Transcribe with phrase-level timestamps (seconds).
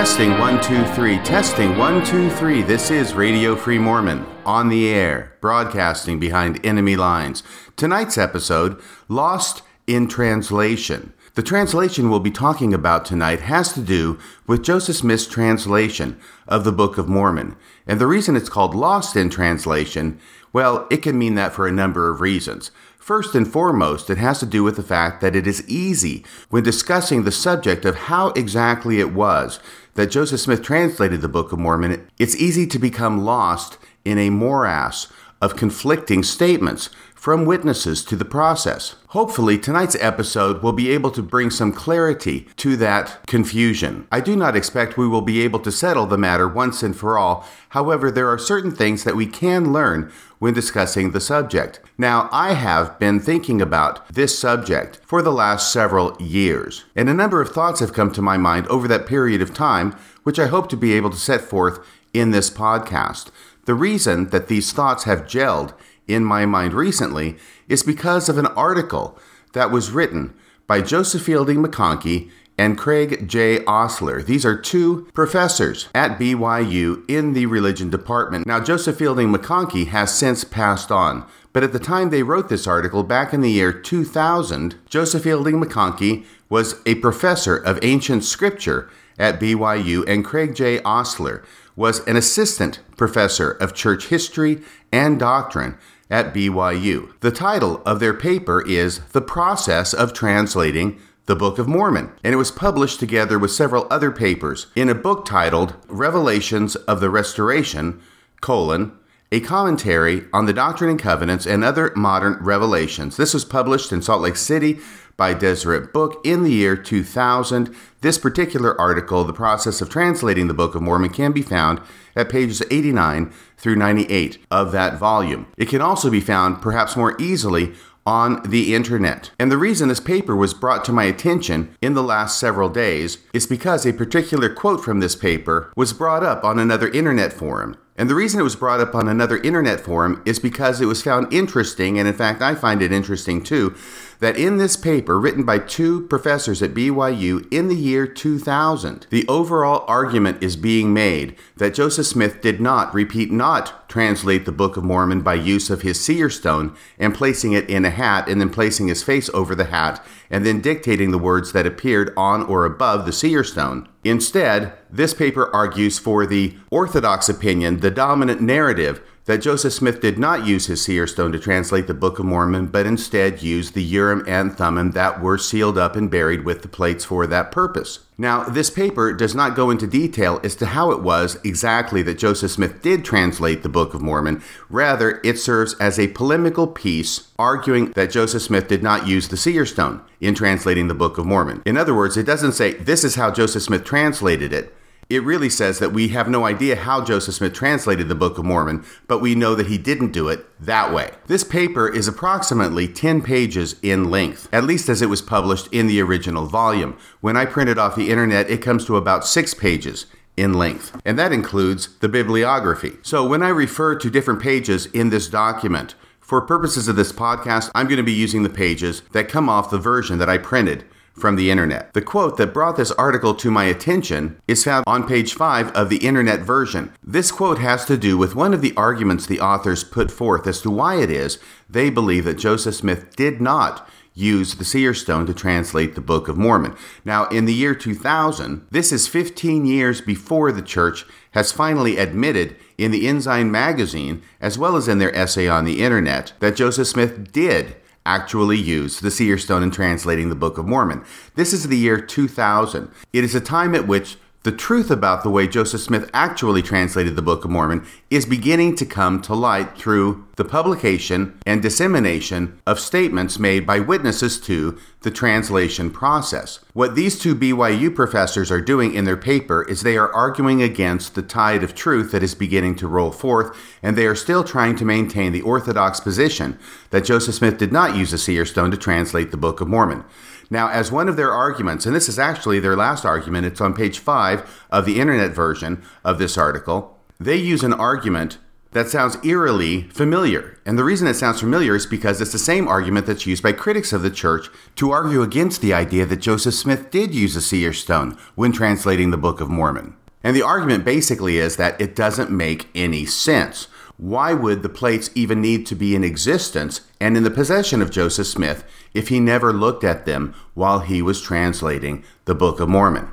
[0.00, 1.18] Testing one, two, three.
[1.18, 2.62] Testing one, two, three.
[2.62, 7.42] This is Radio Free Mormon on the air, broadcasting behind enemy lines.
[7.76, 11.12] Tonight's episode Lost in Translation.
[11.34, 16.64] The translation we'll be talking about tonight has to do with Joseph Smith's translation of
[16.64, 17.54] the Book of Mormon.
[17.86, 20.18] And the reason it's called Lost in Translation,
[20.50, 22.70] well, it can mean that for a number of reasons.
[23.00, 26.62] First and foremost, it has to do with the fact that it is easy when
[26.62, 29.58] discussing the subject of how exactly it was
[29.94, 34.30] that Joseph Smith translated the Book of Mormon, it's easy to become lost in a
[34.30, 35.08] morass
[35.40, 38.94] of conflicting statements from witnesses to the process.
[39.08, 44.08] Hopefully, tonight's episode will be able to bring some clarity to that confusion.
[44.10, 47.18] I do not expect we will be able to settle the matter once and for
[47.18, 47.46] all.
[47.68, 51.80] However, there are certain things that we can learn when discussing the subject.
[51.98, 57.14] Now, I have been thinking about this subject for the last several years, and a
[57.14, 60.46] number of thoughts have come to my mind over that period of time, which I
[60.46, 63.26] hope to be able to set forth in this podcast.
[63.66, 65.74] The reason that these thoughts have gelled
[66.12, 67.36] in my mind recently
[67.68, 69.18] is because of an article
[69.52, 70.34] that was written
[70.66, 72.30] by Joseph Fielding McConkie
[72.60, 73.64] and Craig J.
[73.64, 74.22] Ostler.
[74.22, 78.46] These are two professors at BYU in the religion department.
[78.46, 82.66] Now, Joseph Fielding McConkie has since passed on, but at the time they wrote this
[82.66, 88.90] article back in the year 2000, Joseph Fielding McConkie was a professor of ancient scripture
[89.18, 90.80] at BYU, and Craig J.
[90.80, 91.42] Ostler
[91.76, 94.60] was an assistant professor of church history
[94.92, 95.78] and doctrine
[96.10, 97.12] at BYU.
[97.20, 102.34] The title of their paper is The Process of Translating the Book of Mormon, and
[102.34, 107.10] it was published together with several other papers in a book titled Revelations of the
[107.10, 108.00] Restoration,
[108.40, 108.92] colon,
[109.30, 113.16] a commentary on the Doctrine and Covenants and other modern revelations.
[113.16, 114.80] This was published in Salt Lake City
[115.20, 117.76] by Deseret Book in the year 2000.
[118.00, 121.78] This particular article, The Process of Translating the Book of Mormon, can be found
[122.16, 125.46] at pages 89 through 98 of that volume.
[125.58, 127.74] It can also be found, perhaps more easily,
[128.06, 129.30] on the internet.
[129.38, 133.18] And the reason this paper was brought to my attention in the last several days
[133.34, 137.76] is because a particular quote from this paper was brought up on another internet forum.
[138.00, 141.02] And the reason it was brought up on another internet forum is because it was
[141.02, 143.74] found interesting, and in fact, I find it interesting too,
[144.20, 149.28] that in this paper, written by two professors at BYU in the year 2000, the
[149.28, 154.78] overall argument is being made that Joseph Smith did not, repeat, not translate the Book
[154.78, 158.40] of Mormon by use of his seer stone and placing it in a hat and
[158.40, 162.44] then placing his face over the hat and then dictating the words that appeared on
[162.44, 163.89] or above the seer stone.
[164.02, 170.18] Instead, this paper argues for the orthodox opinion, the dominant narrative that Joseph Smith did
[170.18, 173.82] not use his seer stone to translate the Book of Mormon, but instead used the
[173.82, 178.00] Urim and Thummim that were sealed up and buried with the plates for that purpose.
[178.18, 182.18] Now, this paper does not go into detail as to how it was exactly that
[182.18, 184.42] Joseph Smith did translate the Book of Mormon.
[184.68, 189.36] Rather, it serves as a polemical piece arguing that Joseph Smith did not use the
[189.36, 191.62] seer stone in translating the Book of Mormon.
[191.64, 194.74] In other words, it doesn't say this is how Joseph Smith translated it
[195.10, 198.44] it really says that we have no idea how Joseph Smith translated the Book of
[198.44, 201.10] Mormon, but we know that he didn't do it that way.
[201.26, 205.88] This paper is approximately 10 pages in length, at least as it was published in
[205.88, 206.96] the original volume.
[207.20, 210.06] When I print it off the internet, it comes to about six pages
[210.36, 212.92] in length, and that includes the bibliography.
[213.02, 217.72] So when I refer to different pages in this document, for purposes of this podcast,
[217.74, 220.84] I'm going to be using the pages that come off the version that I printed
[221.20, 221.92] from the internet.
[221.92, 225.90] The quote that brought this article to my attention is found on page 5 of
[225.90, 226.92] the internet version.
[227.04, 230.60] This quote has to do with one of the arguments the authors put forth as
[230.62, 231.38] to why it is
[231.68, 236.28] they believe that Joseph Smith did not use the seer stone to translate the Book
[236.28, 236.74] of Mormon.
[237.04, 242.56] Now, in the year 2000, this is 15 years before the church has finally admitted
[242.76, 246.88] in the Ensign magazine, as well as in their essay on the internet, that Joseph
[246.88, 247.76] Smith did
[248.06, 251.04] actually used the seer stone in translating the Book of Mormon.
[251.34, 252.90] This is the year 2000.
[253.12, 257.14] It is a time at which the truth about the way Joseph Smith actually translated
[257.14, 262.58] the Book of Mormon is beginning to come to light through the publication and dissemination
[262.66, 266.60] of statements made by witnesses to the translation process.
[266.72, 271.14] What these two BYU professors are doing in their paper is they are arguing against
[271.14, 274.76] the tide of truth that is beginning to roll forth, and they are still trying
[274.76, 276.58] to maintain the orthodox position
[276.90, 280.04] that Joseph Smith did not use a seer stone to translate the Book of Mormon.
[280.50, 283.72] Now, as one of their arguments, and this is actually their last argument, it's on
[283.72, 288.38] page five of the internet version of this article, they use an argument
[288.72, 290.58] that sounds eerily familiar.
[290.64, 293.52] And the reason it sounds familiar is because it's the same argument that's used by
[293.52, 297.40] critics of the church to argue against the idea that Joseph Smith did use a
[297.40, 299.96] seer stone when translating the Book of Mormon.
[300.22, 303.68] And the argument basically is that it doesn't make any sense.
[304.00, 307.90] Why would the plates even need to be in existence and in the possession of
[307.90, 308.64] Joseph Smith
[308.94, 313.10] if he never looked at them while he was translating the Book of Mormon?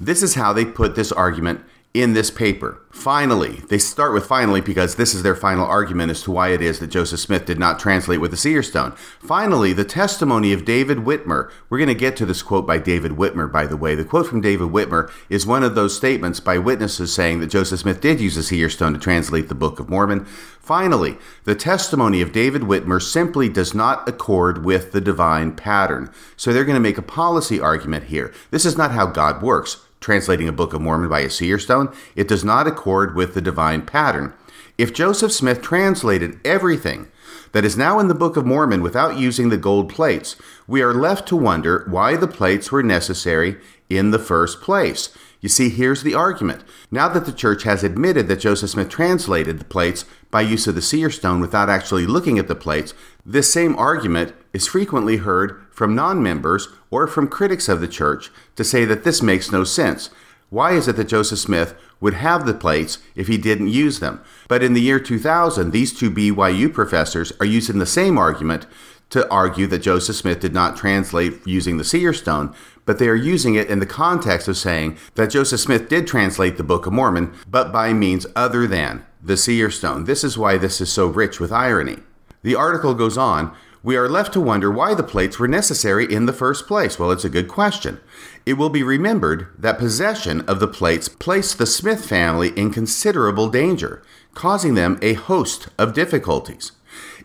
[0.00, 1.60] This is how they put this argument
[1.96, 2.80] in this paper.
[2.90, 6.62] Finally, they start with finally because this is their final argument as to why it
[6.62, 8.92] is that Joseph Smith did not translate with the seer stone.
[9.20, 11.50] Finally, the testimony of David Whitmer.
[11.68, 13.94] We're going to get to this quote by David Whitmer, by the way.
[13.94, 17.80] The quote from David Whitmer is one of those statements by witnesses saying that Joseph
[17.80, 20.24] Smith did use the seer stone to translate the Book of Mormon.
[20.60, 26.10] Finally, the testimony of David Whitmer simply does not accord with the divine pattern.
[26.36, 28.32] So they're going to make a policy argument here.
[28.50, 31.92] This is not how God works translating a Book of Mormon by a seer stone,
[32.14, 34.32] it does not accord with the divine pattern.
[34.78, 37.08] If Joseph Smith translated everything
[37.50, 40.36] that is now in the Book of Mormon without using the gold plates,
[40.68, 43.56] we are left to wonder why the plates were necessary
[43.90, 45.08] in the first place.
[45.40, 46.62] You see, here's the argument.
[46.88, 50.74] Now that the church has admitted that Joseph Smith translated the plates by use of
[50.74, 52.94] the seer stone without actually looking at the plates,
[53.24, 58.30] this same argument is frequently heard from non members or from critics of the church
[58.56, 60.10] to say that this makes no sense.
[60.48, 64.22] Why is it that Joseph Smith would have the plates if he didn't use them?
[64.48, 68.66] But in the year 2000, these two BYU professors are using the same argument
[69.10, 72.54] to argue that Joseph Smith did not translate using the seer stone,
[72.84, 76.56] but they are using it in the context of saying that Joseph Smith did translate
[76.56, 80.04] the Book of Mormon, but by means other than the seer stone.
[80.04, 81.98] This is why this is so rich with irony.
[82.42, 83.54] The article goes on
[83.86, 86.98] we are left to wonder why the plates were necessary in the first place.
[86.98, 88.00] Well, it's a good question.
[88.44, 93.48] It will be remembered that possession of the plates placed the Smith family in considerable
[93.48, 94.02] danger,
[94.34, 96.72] causing them a host of difficulties.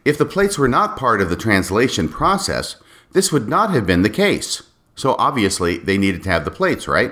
[0.04, 2.78] If the plates were not part of the translation process,
[3.12, 4.64] this would not have been the case.
[4.96, 7.12] So obviously, they needed to have the plates, right?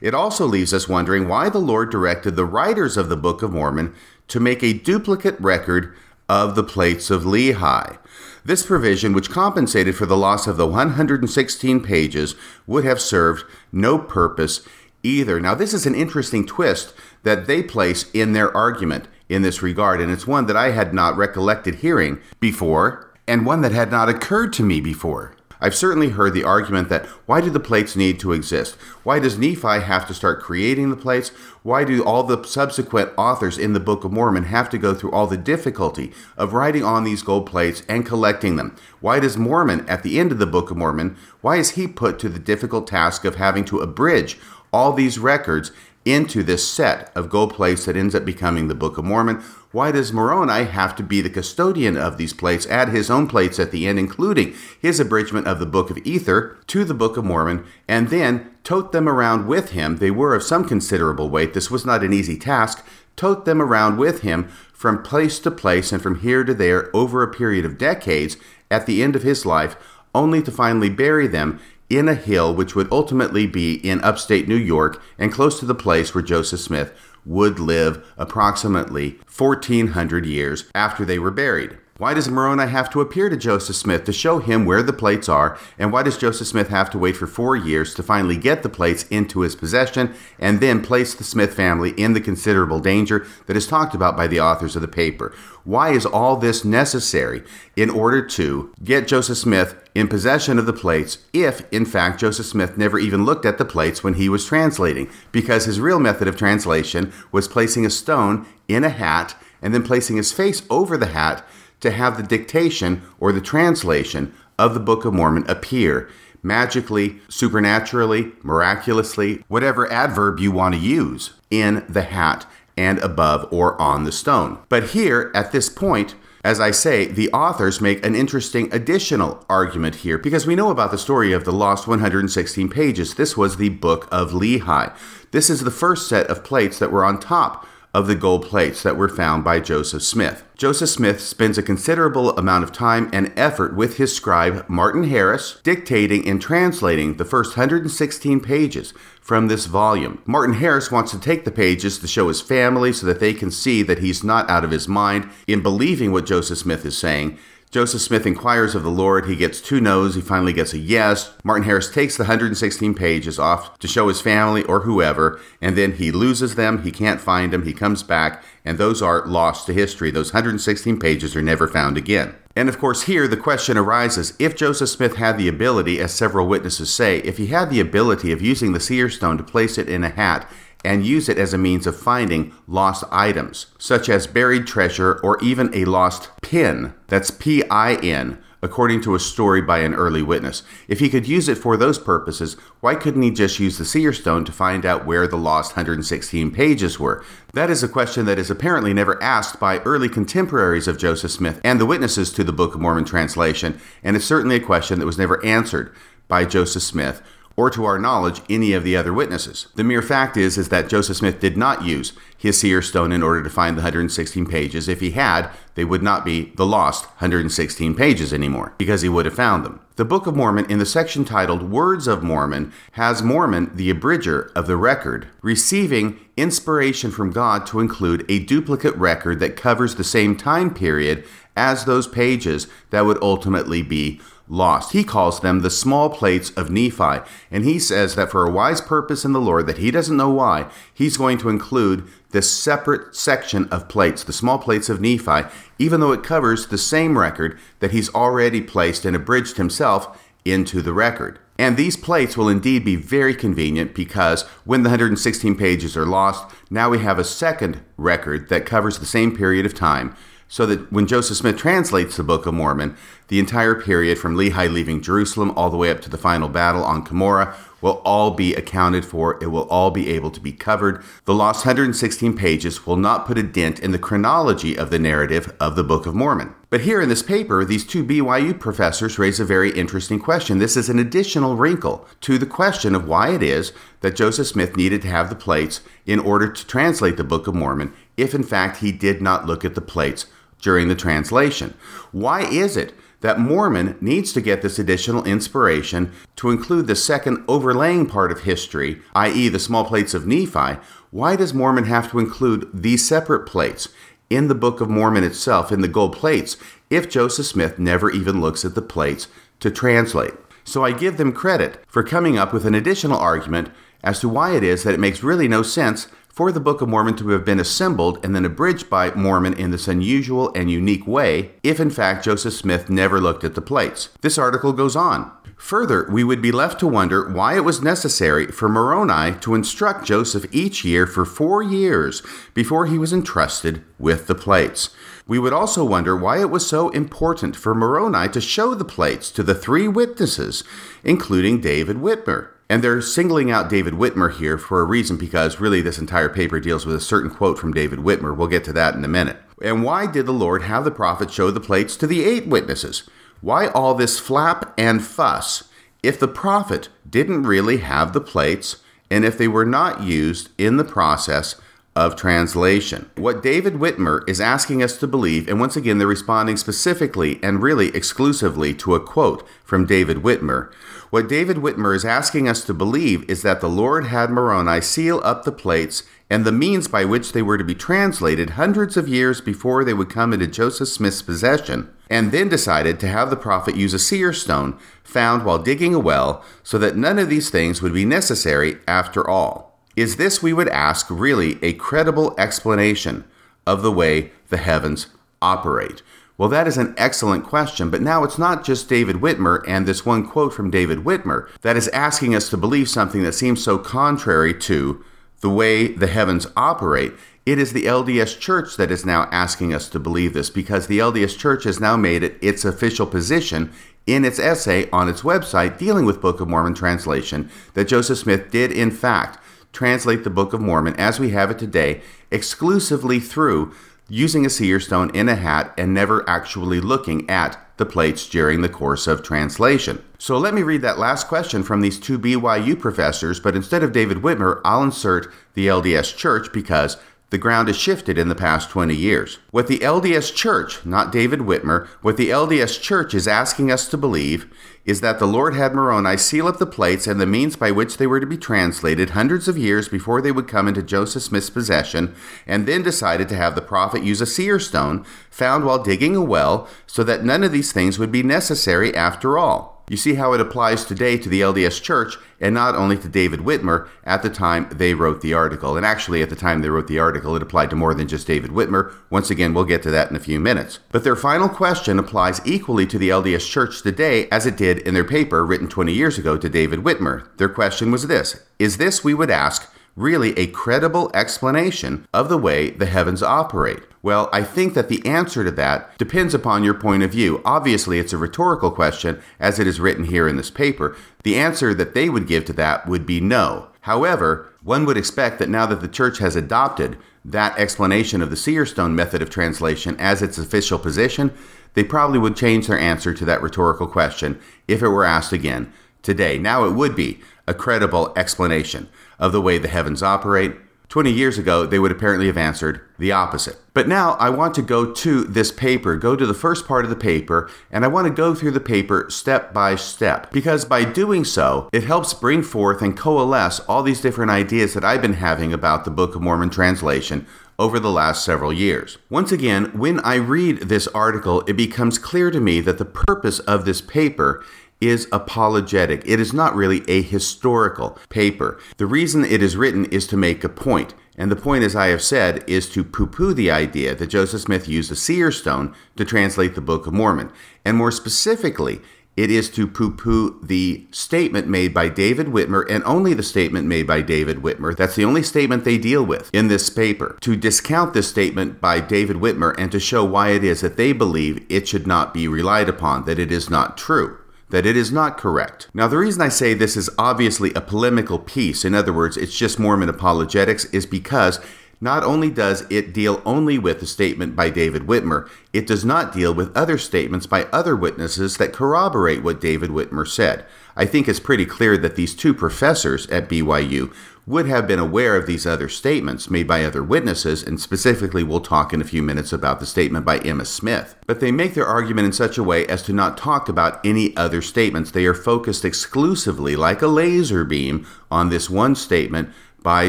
[0.00, 3.52] It also leaves us wondering why the Lord directed the writers of the Book of
[3.52, 3.94] Mormon
[4.28, 5.94] to make a duplicate record
[6.28, 7.98] of the plates of Lehi.
[8.44, 12.34] This provision, which compensated for the loss of the 116 pages,
[12.66, 14.66] would have served no purpose
[15.02, 15.38] either.
[15.38, 20.00] Now, this is an interesting twist that they place in their argument in this regard,
[20.00, 24.08] and it's one that I had not recollected hearing before, and one that had not
[24.08, 25.34] occurred to me before.
[25.62, 28.74] I've certainly heard the argument that why do the plates need to exist?
[29.04, 31.28] Why does Nephi have to start creating the plates?
[31.62, 35.12] Why do all the subsequent authors in the Book of Mormon have to go through
[35.12, 38.74] all the difficulty of writing on these gold plates and collecting them?
[39.00, 42.18] Why does Mormon, at the end of the Book of Mormon, why is he put
[42.18, 44.40] to the difficult task of having to abridge
[44.72, 45.70] all these records
[46.04, 49.42] into this set of gold plates that ends up becoming the Book of Mormon?
[49.70, 53.58] Why does Moroni have to be the custodian of these plates, add his own plates
[53.58, 57.24] at the end, including his abridgment of the Book of Ether to the Book of
[57.24, 59.96] Mormon, and then tote them around with him?
[59.96, 61.54] They were of some considerable weight.
[61.54, 62.84] This was not an easy task.
[63.16, 67.22] Tote them around with him from place to place and from here to there over
[67.22, 68.36] a period of decades
[68.70, 69.76] at the end of his life,
[70.14, 71.60] only to finally bury them
[71.96, 75.74] in a hill which would ultimately be in upstate New York and close to the
[75.74, 76.92] place where Joseph Smith
[77.24, 81.78] would live approximately 1400 years after they were buried.
[82.02, 85.28] Why does Moroni have to appear to Joseph Smith to show him where the plates
[85.28, 85.56] are?
[85.78, 88.68] And why does Joseph Smith have to wait for four years to finally get the
[88.68, 93.56] plates into his possession and then place the Smith family in the considerable danger that
[93.56, 95.32] is talked about by the authors of the paper?
[95.62, 97.44] Why is all this necessary
[97.76, 102.46] in order to get Joseph Smith in possession of the plates if, in fact, Joseph
[102.46, 105.08] Smith never even looked at the plates when he was translating?
[105.30, 109.84] Because his real method of translation was placing a stone in a hat and then
[109.84, 111.46] placing his face over the hat
[111.82, 116.08] to have the dictation or the translation of the Book of Mormon appear
[116.42, 122.46] magically, supernaturally, miraculously, whatever adverb you want to use in the hat
[122.76, 124.58] and above or on the stone.
[124.68, 129.96] But here, at this point, as I say, the authors make an interesting additional argument
[129.96, 133.14] here because we know about the story of the lost 116 pages.
[133.14, 134.92] This was the Book of Lehi.
[135.30, 138.82] This is the first set of plates that were on top of the gold plates
[138.82, 140.44] that were found by Joseph Smith.
[140.56, 145.60] Joseph Smith spends a considerable amount of time and effort with his scribe Martin Harris,
[145.62, 150.22] dictating and translating the first 116 pages from this volume.
[150.24, 153.50] Martin Harris wants to take the pages to show his family so that they can
[153.50, 157.38] see that he's not out of his mind in believing what Joseph Smith is saying
[157.72, 159.24] Joseph Smith inquires of the Lord.
[159.24, 160.14] He gets two no's.
[160.14, 161.32] He finally gets a yes.
[161.42, 165.92] Martin Harris takes the 116 pages off to show his family or whoever, and then
[165.92, 166.82] he loses them.
[166.82, 167.64] He can't find them.
[167.64, 170.10] He comes back, and those are lost to history.
[170.10, 172.34] Those 116 pages are never found again.
[172.54, 176.46] And of course, here the question arises if Joseph Smith had the ability, as several
[176.46, 179.88] witnesses say, if he had the ability of using the seer stone to place it
[179.88, 180.46] in a hat
[180.84, 185.42] and use it as a means of finding lost items, such as buried treasure or
[185.42, 186.94] even a lost pin.
[187.08, 190.62] That's P I N, according to a story by an early witness.
[190.86, 194.12] If he could use it for those purposes, why couldn't he just use the seer
[194.12, 197.24] stone to find out where the lost 116 pages were?
[197.54, 201.60] That is a question that is apparently never asked by early contemporaries of Joseph Smith
[201.64, 205.06] and the witnesses to the Book of Mormon translation, and it's certainly a question that
[205.06, 205.92] was never answered
[206.28, 207.20] by Joseph Smith
[207.56, 209.66] or to our knowledge any of the other witnesses.
[209.74, 213.22] The mere fact is is that Joseph Smith did not use his seer stone in
[213.22, 214.88] order to find the 116 pages.
[214.88, 219.26] If he had, they would not be the lost 116 pages anymore because he would
[219.26, 219.80] have found them.
[219.96, 224.50] The Book of Mormon in the section titled Words of Mormon has Mormon, the abridger
[224.56, 230.04] of the record, receiving inspiration from God to include a duplicate record that covers the
[230.04, 231.24] same time period
[231.56, 234.20] as those pages that would ultimately be
[234.52, 234.92] lost.
[234.92, 238.82] He calls them the small plates of Nephi, and he says that for a wise
[238.82, 243.16] purpose in the Lord that he doesn't know why, he's going to include this separate
[243.16, 247.58] section of plates, the small plates of Nephi, even though it covers the same record
[247.80, 251.38] that he's already placed and abridged himself into the record.
[251.58, 256.54] And these plates will indeed be very convenient because when the 116 pages are lost,
[256.70, 260.14] now we have a second record that covers the same period of time
[260.52, 262.94] so that when Joseph Smith translates the Book of Mormon,
[263.28, 266.84] the entire period from Lehi leaving Jerusalem all the way up to the final battle
[266.84, 269.42] on Cumorah will all be accounted for.
[269.42, 271.02] It will all be able to be covered.
[271.24, 275.56] The lost 116 pages will not put a dent in the chronology of the narrative
[275.58, 276.54] of the Book of Mormon.
[276.68, 280.58] But here in this paper, these two BYU professors raise a very interesting question.
[280.58, 284.76] This is an additional wrinkle to the question of why it is that Joseph Smith
[284.76, 288.42] needed to have the plates in order to translate the Book of Mormon if in
[288.42, 290.26] fact he did not look at the plates
[290.62, 291.74] during the translation.
[292.12, 297.44] Why is it that Mormon needs to get this additional inspiration to include the second
[297.46, 300.80] overlaying part of history, i.e., the small plates of Nephi?
[301.10, 303.88] Why does Mormon have to include these separate plates
[304.30, 306.56] in the Book of Mormon itself, in the gold plates,
[306.88, 309.28] if Joseph Smith never even looks at the plates
[309.60, 310.32] to translate?
[310.64, 313.70] So I give them credit for coming up with an additional argument
[314.02, 316.88] as to why it is that it makes really no sense for the Book of
[316.88, 321.06] Mormon to have been assembled and then abridged by Mormon in this unusual and unique
[321.06, 324.08] way, if in fact Joseph Smith never looked at the plates.
[324.22, 325.30] This article goes on.
[325.58, 330.06] Further, we would be left to wonder why it was necessary for Moroni to instruct
[330.06, 332.20] Joseph each year for four years
[332.52, 334.90] before he was entrusted with the plates.
[335.28, 339.30] We would also wonder why it was so important for Moroni to show the plates
[339.30, 340.64] to the three witnesses,
[341.04, 342.48] including David Whitmer.
[342.72, 346.58] And they're singling out David Whitmer here for a reason because really this entire paper
[346.58, 348.34] deals with a certain quote from David Whitmer.
[348.34, 349.36] We'll get to that in a minute.
[349.62, 353.10] And why did the Lord have the prophet show the plates to the eight witnesses?
[353.42, 355.64] Why all this flap and fuss
[356.02, 358.76] if the prophet didn't really have the plates
[359.10, 361.60] and if they were not used in the process
[361.94, 363.10] of translation.
[363.16, 367.62] What David Whitmer is asking us to believe, and once again, they're responding specifically and
[367.62, 370.72] really exclusively to a quote from David Whitmer.
[371.12, 375.20] What David Whitmer is asking us to believe is that the Lord had Moroni seal
[375.22, 379.08] up the plates and the means by which they were to be translated hundreds of
[379.08, 383.36] years before they would come into Joseph Smith's possession, and then decided to have the
[383.36, 387.50] prophet use a seer stone found while digging a well so that none of these
[387.50, 389.78] things would be necessary after all.
[389.94, 393.24] Is this, we would ask, really a credible explanation
[393.66, 395.08] of the way the heavens
[395.42, 396.00] operate?
[396.38, 400.06] Well, that is an excellent question, but now it's not just David Whitmer and this
[400.06, 403.78] one quote from David Whitmer that is asking us to believe something that seems so
[403.78, 405.04] contrary to
[405.40, 407.12] the way the heavens operate.
[407.44, 411.00] It is the LDS Church that is now asking us to believe this because the
[411.00, 413.70] LDS Church has now made it its official position
[414.06, 418.50] in its essay on its website dealing with Book of Mormon translation that Joseph Smith
[418.50, 419.38] did, in fact,
[419.72, 423.72] translate the Book of Mormon as we have it today exclusively through
[424.12, 428.60] using a seer stone in a hat and never actually looking at the plates during
[428.60, 430.04] the course of translation.
[430.18, 433.92] So let me read that last question from these two BYU professors, but instead of
[433.92, 436.98] David Whitmer, I'll insert the LDS Church because
[437.32, 439.38] the ground has shifted in the past 20 years.
[439.50, 443.96] What the LDS Church, not David Whitmer, what the LDS Church is asking us to
[443.96, 444.52] believe
[444.84, 447.96] is that the Lord had Moroni seal up the plates and the means by which
[447.96, 451.48] they were to be translated hundreds of years before they would come into Joseph Smith's
[451.50, 452.14] possession,
[452.46, 456.22] and then decided to have the prophet use a seer stone found while digging a
[456.22, 459.71] well so that none of these things would be necessary after all.
[459.88, 463.40] You see how it applies today to the LDS Church and not only to David
[463.40, 465.76] Whitmer at the time they wrote the article.
[465.76, 468.26] And actually, at the time they wrote the article, it applied to more than just
[468.26, 468.94] David Whitmer.
[469.10, 470.80] Once again, we'll get to that in a few minutes.
[470.90, 474.94] But their final question applies equally to the LDS Church today as it did in
[474.94, 477.28] their paper written 20 years ago to David Whitmer.
[477.36, 482.38] Their question was this Is this, we would ask, really a credible explanation of the
[482.38, 483.80] way the heavens operate?
[484.02, 487.40] Well, I think that the answer to that depends upon your point of view.
[487.44, 490.96] Obviously, it's a rhetorical question, as it is written here in this paper.
[491.22, 493.68] The answer that they would give to that would be no.
[493.82, 498.36] However, one would expect that now that the church has adopted that explanation of the
[498.36, 501.32] seer stone method of translation as its official position,
[501.74, 505.72] they probably would change their answer to that rhetorical question if it were asked again
[506.02, 506.38] today.
[506.38, 508.88] Now it would be a credible explanation
[509.18, 510.56] of the way the heavens operate.
[510.92, 513.56] 20 years ago, they would apparently have answered the opposite.
[513.72, 516.90] But now I want to go to this paper, go to the first part of
[516.90, 520.30] the paper, and I want to go through the paper step by step.
[520.32, 524.84] Because by doing so, it helps bring forth and coalesce all these different ideas that
[524.84, 527.26] I've been having about the Book of Mormon translation
[527.58, 528.98] over the last several years.
[529.08, 533.38] Once again, when I read this article, it becomes clear to me that the purpose
[533.40, 534.44] of this paper
[534.82, 536.02] is apologetic.
[536.04, 538.60] It is not really a historical paper.
[538.76, 540.94] The reason it is written is to make a point.
[541.16, 544.40] And the point, as I have said, is to poo poo the idea that Joseph
[544.40, 547.30] Smith used a seer stone to translate the Book of Mormon.
[547.64, 548.80] And more specifically,
[549.14, 553.68] it is to poo poo the statement made by David Whitmer and only the statement
[553.68, 554.74] made by David Whitmer.
[554.74, 557.18] That's the only statement they deal with in this paper.
[557.20, 560.92] To discount this statement by David Whitmer and to show why it is that they
[560.92, 564.18] believe it should not be relied upon, that it is not true
[564.52, 565.68] that it is not correct.
[565.72, 569.36] Now, the reason I say this is obviously a polemical piece, in other words, it's
[569.36, 571.40] just Mormon apologetics, is because
[571.80, 576.12] not only does it deal only with the statement by David Whitmer, it does not
[576.12, 580.44] deal with other statements by other witnesses that corroborate what David Whitmer said.
[580.76, 583.92] I think it's pretty clear that these two professors at BYU
[584.26, 588.40] would have been aware of these other statements made by other witnesses, and specifically, we'll
[588.40, 590.94] talk in a few minutes about the statement by Emma Smith.
[591.06, 594.16] But they make their argument in such a way as to not talk about any
[594.16, 594.90] other statements.
[594.90, 599.30] They are focused exclusively, like a laser beam, on this one statement
[599.62, 599.88] by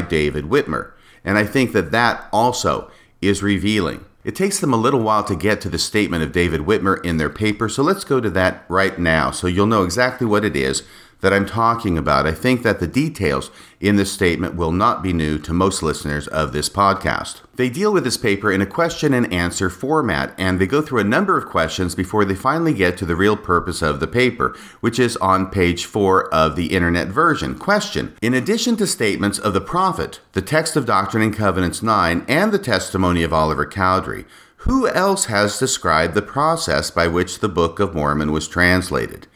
[0.00, 0.92] David Whitmer.
[1.24, 2.90] And I think that that also
[3.22, 4.04] is revealing.
[4.24, 7.18] It takes them a little while to get to the statement of David Whitmer in
[7.18, 10.56] their paper, so let's go to that right now so you'll know exactly what it
[10.56, 10.82] is
[11.24, 12.26] that I'm talking about.
[12.26, 16.28] I think that the details in this statement will not be new to most listeners
[16.28, 17.40] of this podcast.
[17.54, 21.00] They deal with this paper in a question and answer format, and they go through
[21.00, 24.54] a number of questions before they finally get to the real purpose of the paper,
[24.80, 27.58] which is on page 4 of the internet version.
[27.58, 32.26] Question In addition to statements of the prophet, the text of Doctrine and Covenants 9,
[32.28, 34.26] and the testimony of Oliver Cowdery,
[34.58, 39.26] who else has described the process by which the Book of Mormon was translated?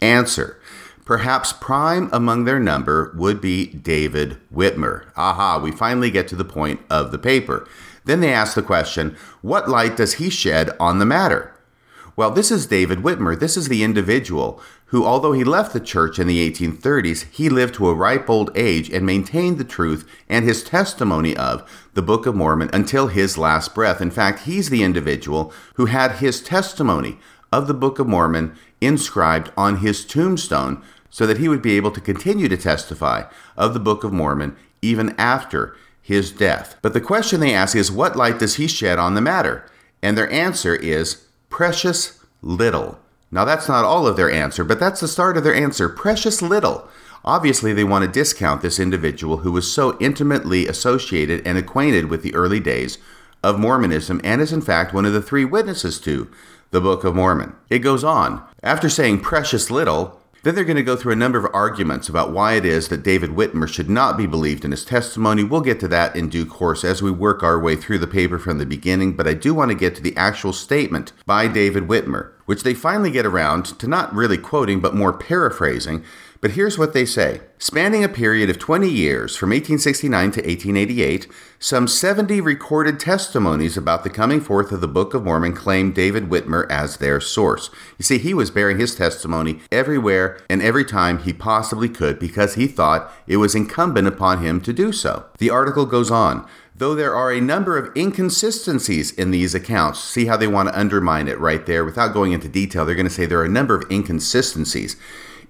[0.00, 0.60] Answer
[1.06, 5.04] Perhaps prime among their number would be David Whitmer.
[5.16, 7.66] Aha, we finally get to the point of the paper.
[8.04, 11.54] Then they ask the question what light does he shed on the matter?
[12.16, 13.38] Well, this is David Whitmer.
[13.38, 17.74] This is the individual who, although he left the church in the 1830s, he lived
[17.74, 22.26] to a ripe old age and maintained the truth and his testimony of the Book
[22.26, 24.00] of Mormon until his last breath.
[24.00, 27.18] In fact, he's the individual who had his testimony
[27.52, 30.82] of the Book of Mormon inscribed on his tombstone
[31.16, 33.22] so that he would be able to continue to testify
[33.56, 36.76] of the Book of Mormon even after his death.
[36.82, 39.64] But the question they ask is what light does he shed on the matter?
[40.02, 42.98] And their answer is precious little.
[43.30, 46.42] Now, that's not all of their answer, but that's the start of their answer precious
[46.42, 46.86] little.
[47.24, 52.22] Obviously, they want to discount this individual who was so intimately associated and acquainted with
[52.22, 52.98] the early days
[53.42, 56.30] of Mormonism and is, in fact, one of the three witnesses to
[56.72, 57.54] the Book of Mormon.
[57.70, 58.46] It goes on.
[58.62, 62.30] After saying precious little, then they're going to go through a number of arguments about
[62.30, 65.42] why it is that David Whitmer should not be believed in his testimony.
[65.42, 68.38] We'll get to that in due course as we work our way through the paper
[68.38, 71.88] from the beginning, but I do want to get to the actual statement by David
[71.88, 76.04] Whitmer, which they finally get around to not really quoting but more paraphrasing
[76.46, 81.26] but here's what they say Spanning a period of 20 years, from 1869 to 1888,
[81.58, 86.30] some 70 recorded testimonies about the coming forth of the Book of Mormon claim David
[86.30, 87.68] Whitmer as their source.
[87.98, 92.54] You see, he was bearing his testimony everywhere and every time he possibly could because
[92.54, 95.24] he thought it was incumbent upon him to do so.
[95.38, 96.46] The article goes on.
[96.76, 100.78] Though there are a number of inconsistencies in these accounts, see how they want to
[100.78, 101.84] undermine it right there.
[101.84, 104.94] Without going into detail, they're going to say there are a number of inconsistencies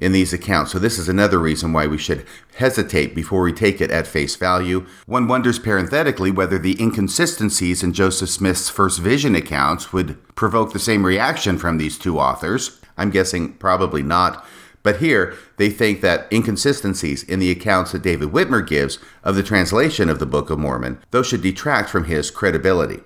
[0.01, 0.73] in these accounts.
[0.73, 4.37] So, this is another reason why we should hesitate before we take it at face
[4.37, 4.87] value.
[5.07, 10.79] One wonders parenthetically whether the inconsistencies in Joseph Smith's first vision accounts would provoke the
[10.79, 12.81] same reaction from these two authors.
[12.97, 14.45] I'm guessing probably not.
[14.83, 19.43] But here, they think that inconsistencies in the accounts that David Whitmer gives of the
[19.43, 23.01] translation of the Book of Mormon, those should detract from his credibility.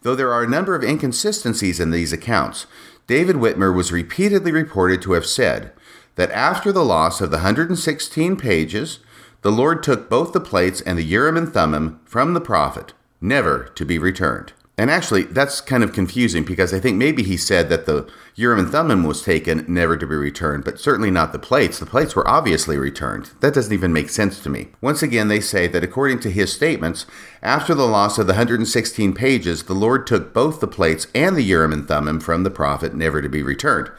[0.00, 2.66] Though there are a number of inconsistencies in these accounts,
[3.06, 5.72] David Whitmer was repeatedly reported to have said
[6.18, 8.98] that after the loss of the 116 pages,
[9.42, 13.68] the Lord took both the plates and the Urim and Thummim from the prophet, never
[13.76, 14.52] to be returned.
[14.76, 18.58] And actually, that's kind of confusing because I think maybe he said that the Urim
[18.58, 21.78] and Thummim was taken, never to be returned, but certainly not the plates.
[21.78, 23.30] The plates were obviously returned.
[23.38, 24.68] That doesn't even make sense to me.
[24.80, 27.06] Once again, they say that according to his statements,
[27.44, 31.42] after the loss of the 116 pages, the Lord took both the plates and the
[31.42, 33.92] Urim and Thummim from the prophet, never to be returned.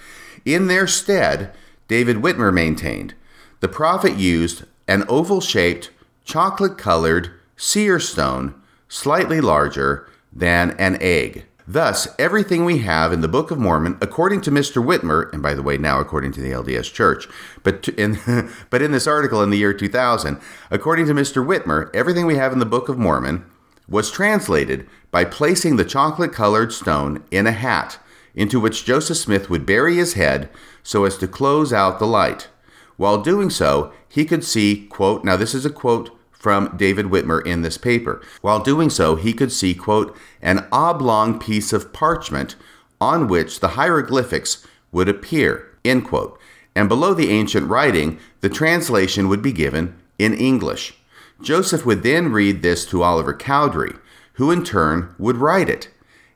[0.45, 1.53] In their stead,
[1.89, 3.15] David Whitmer maintained,
[3.61, 5.89] the prophet used an oval shaped,
[6.23, 8.53] chocolate colored seer stone,
[8.87, 11.45] slightly larger, than an egg.
[11.67, 14.83] Thus, everything we have in the Book of Mormon, according to Mr.
[14.83, 17.27] Whitmer, and by the way, now according to the LDS Church,
[17.63, 18.19] but to, in,
[18.69, 21.43] but in this article in the year 2000, according to Mr.
[21.43, 23.45] Whitmer, everything we have in the Book of Mormon
[23.87, 27.97] was translated by placing the chocolate colored stone in a hat
[28.35, 30.49] into which Joseph Smith would bury his head
[30.83, 32.49] so as to close out the light.
[32.97, 37.45] While doing so, he could see, quote, now this is a quote from David Whitmer
[37.45, 38.21] in this paper.
[38.41, 42.55] While doing so, he could see, quote, an oblong piece of parchment
[43.01, 46.39] on which the hieroglyphics would appear, end quote.
[46.75, 50.95] And below the ancient writing, the translation would be given in English.
[51.41, 53.95] Joseph would then read this to Oliver Cowdery,
[54.33, 55.89] who in turn would write it.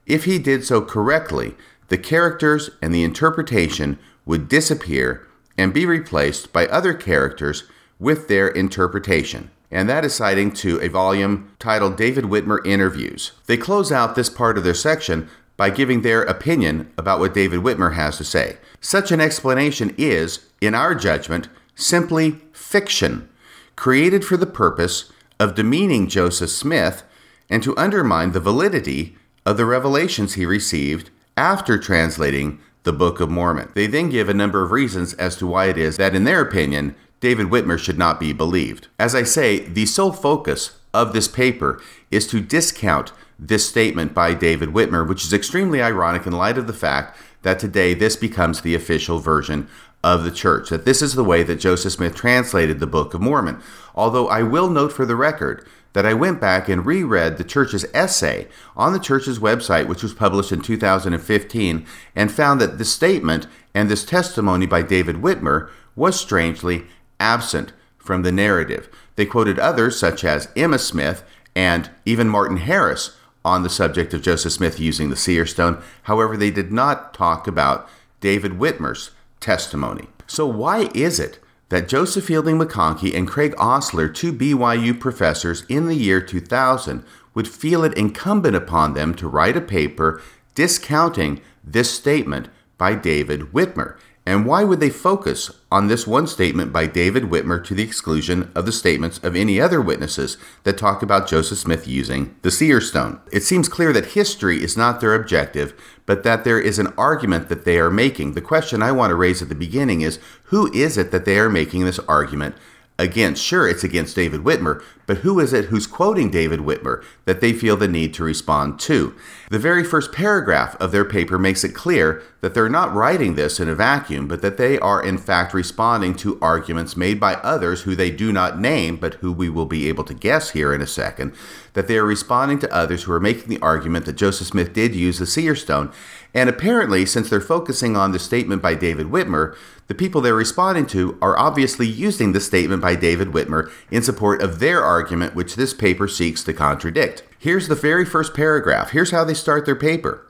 [0.06, 1.56] If he did so correctly,
[1.94, 5.28] the characters and the interpretation would disappear
[5.60, 7.66] and be replaced by other characters
[8.00, 13.34] with their interpretation and that is citing to a volume titled David Whitmer Interviews.
[13.46, 17.60] They close out this part of their section by giving their opinion about what David
[17.60, 18.58] Whitmer has to say.
[18.82, 23.30] Such an explanation is, in our judgment, simply fiction,
[23.76, 27.04] created for the purpose of demeaning Joseph Smith
[27.52, 33.30] and to undermine the validity of the revelations he received after translating the Book of
[33.30, 33.72] Mormon.
[33.76, 36.42] They then give a number of reasons as to why it is that, in their
[36.42, 38.88] opinion, David Whitmer should not be believed.
[39.00, 44.34] As I say, the sole focus of this paper is to discount this statement by
[44.34, 48.62] David Whitmer, which is extremely ironic in light of the fact that today this becomes
[48.62, 49.68] the official version
[50.04, 53.22] of the church, that this is the way that Joseph Smith translated the Book of
[53.22, 53.62] Mormon.
[53.96, 57.86] Although I will note for the record that I went back and reread the church's
[57.94, 63.48] essay on the church's website, which was published in 2015, and found that this statement
[63.74, 66.86] and this testimony by David Whitmer was strangely
[67.20, 68.90] absent from the narrative.
[69.16, 71.24] They quoted others, such as Emma Smith
[71.56, 75.82] and even Martin Harris, on the subject of Joseph Smith using the seer stone.
[76.04, 77.90] However, they did not talk about
[78.22, 80.08] David Whitmer's testimony.
[80.28, 81.40] So, why is it
[81.74, 87.48] that Joseph Fielding McConkie and Craig Ostler, two BYU professors in the year 2000, would
[87.48, 90.22] feel it incumbent upon them to write a paper
[90.54, 93.98] discounting this statement by David Whitmer?
[94.26, 98.52] And why would they focus on this one statement by David Whitmer to the exclusion
[98.56, 102.80] of the statements of any other witnesses that talk about Joseph Smith using the seer
[102.80, 103.20] stone?
[103.34, 105.74] It seems clear that history is not their objective,
[106.06, 108.34] but that there is an argument that they are making.
[108.34, 111.38] The question I want to raise at the beginning is who is it that they
[111.38, 112.56] are making this argument
[113.00, 113.44] against.
[113.44, 117.52] Sure, it's against David Whitmer, but who is it who's quoting David Whitmer that they
[117.52, 119.16] feel the need to respond to?
[119.50, 123.60] The very first paragraph of their paper makes it clear that they're not writing this
[123.60, 127.82] in a vacuum, but that they are in fact responding to arguments made by others
[127.82, 130.82] who they do not name, but who we will be able to guess here in
[130.82, 131.34] a second,
[131.74, 134.96] that they are responding to others who are making the argument that Joseph Smith did
[134.96, 135.92] use the seer stone.
[136.34, 139.56] And apparently, since they're focusing on the statement by David Whitmer,
[139.88, 144.42] the people they're responding to are obviously using the statement by David Whitmer in support
[144.42, 147.24] of their argument, which this paper seeks to contradict.
[147.38, 148.92] Here's the very first paragraph.
[148.92, 150.26] Here's how they start their paper.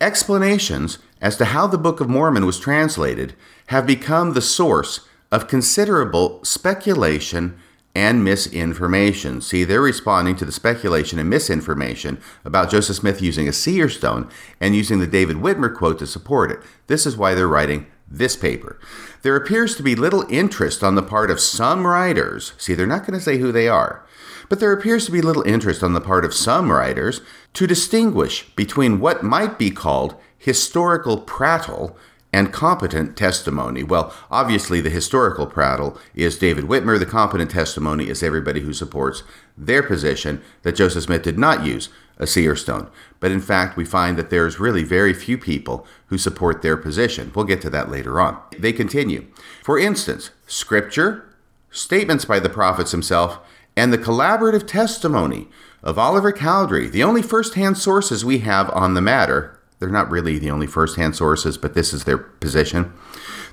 [0.00, 3.34] Explanations as to how the Book of Mormon was translated
[3.66, 7.58] have become the source of considerable speculation
[7.94, 9.40] and misinformation.
[9.40, 14.28] See, they're responding to the speculation and misinformation about Joseph Smith using a seer stone
[14.60, 16.60] and using the David Whitmer quote to support it.
[16.88, 18.78] This is why they're writing this paper.
[19.22, 22.52] There appears to be little interest on the part of some writers.
[22.58, 24.04] See, they're not going to say who they are,
[24.48, 27.20] but there appears to be little interest on the part of some writers
[27.54, 31.96] to distinguish between what might be called historical prattle
[32.34, 33.84] and competent testimony.
[33.84, 36.98] Well, obviously, the historical prattle is David Whitmer.
[36.98, 39.22] The competent testimony is everybody who supports
[39.56, 42.90] their position that Joseph Smith did not use a seer stone.
[43.20, 47.30] But in fact, we find that there's really very few people who support their position.
[47.32, 48.40] We'll get to that later on.
[48.58, 49.28] They continue.
[49.62, 51.32] For instance, scripture,
[51.70, 53.38] statements by the prophets himself,
[53.76, 55.46] and the collaborative testimony
[55.84, 60.10] of Oliver Cowdery, the only first hand sources we have on the matter, they're not
[60.10, 62.94] really the only first hand sources, but this is their position.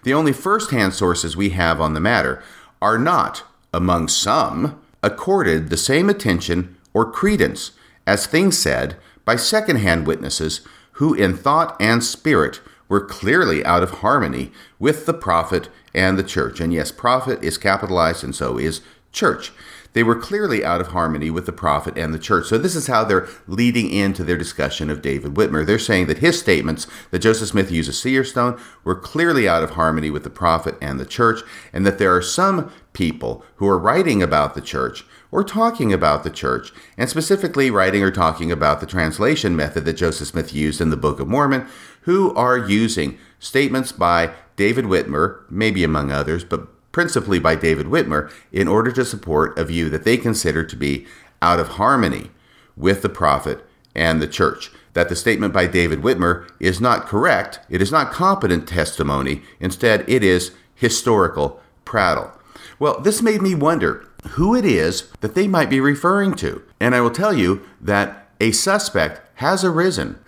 [0.03, 2.41] The only first hand sources we have on the matter
[2.81, 7.71] are not, among some, accorded the same attention or credence
[8.07, 10.61] as things said by second hand witnesses
[10.93, 16.23] who, in thought and spirit, were clearly out of harmony with the prophet and the
[16.23, 16.61] church.
[16.61, 18.79] And yes, prophet is capitalized, and so is
[19.11, 19.51] church.
[19.93, 22.47] They were clearly out of harmony with the prophet and the church.
[22.47, 25.65] So, this is how they're leading into their discussion of David Whitmer.
[25.65, 29.63] They're saying that his statements that Joseph Smith used a seer stone were clearly out
[29.63, 31.41] of harmony with the prophet and the church,
[31.73, 36.23] and that there are some people who are writing about the church or talking about
[36.23, 40.81] the church, and specifically writing or talking about the translation method that Joseph Smith used
[40.81, 41.65] in the Book of Mormon,
[42.01, 48.31] who are using statements by David Whitmer, maybe among others, but principally by David Whitmer,
[48.51, 51.05] in order to support a view that they consider to be
[51.41, 52.31] out of harmony
[52.75, 54.71] with the prophet and the church.
[54.93, 60.07] That the statement by David Whitmer is not correct, it is not competent testimony, instead,
[60.09, 62.31] it is historical prattle.
[62.79, 66.63] Well, this made me wonder who it is that they might be referring to.
[66.79, 70.19] And I will tell you that a suspect has arisen.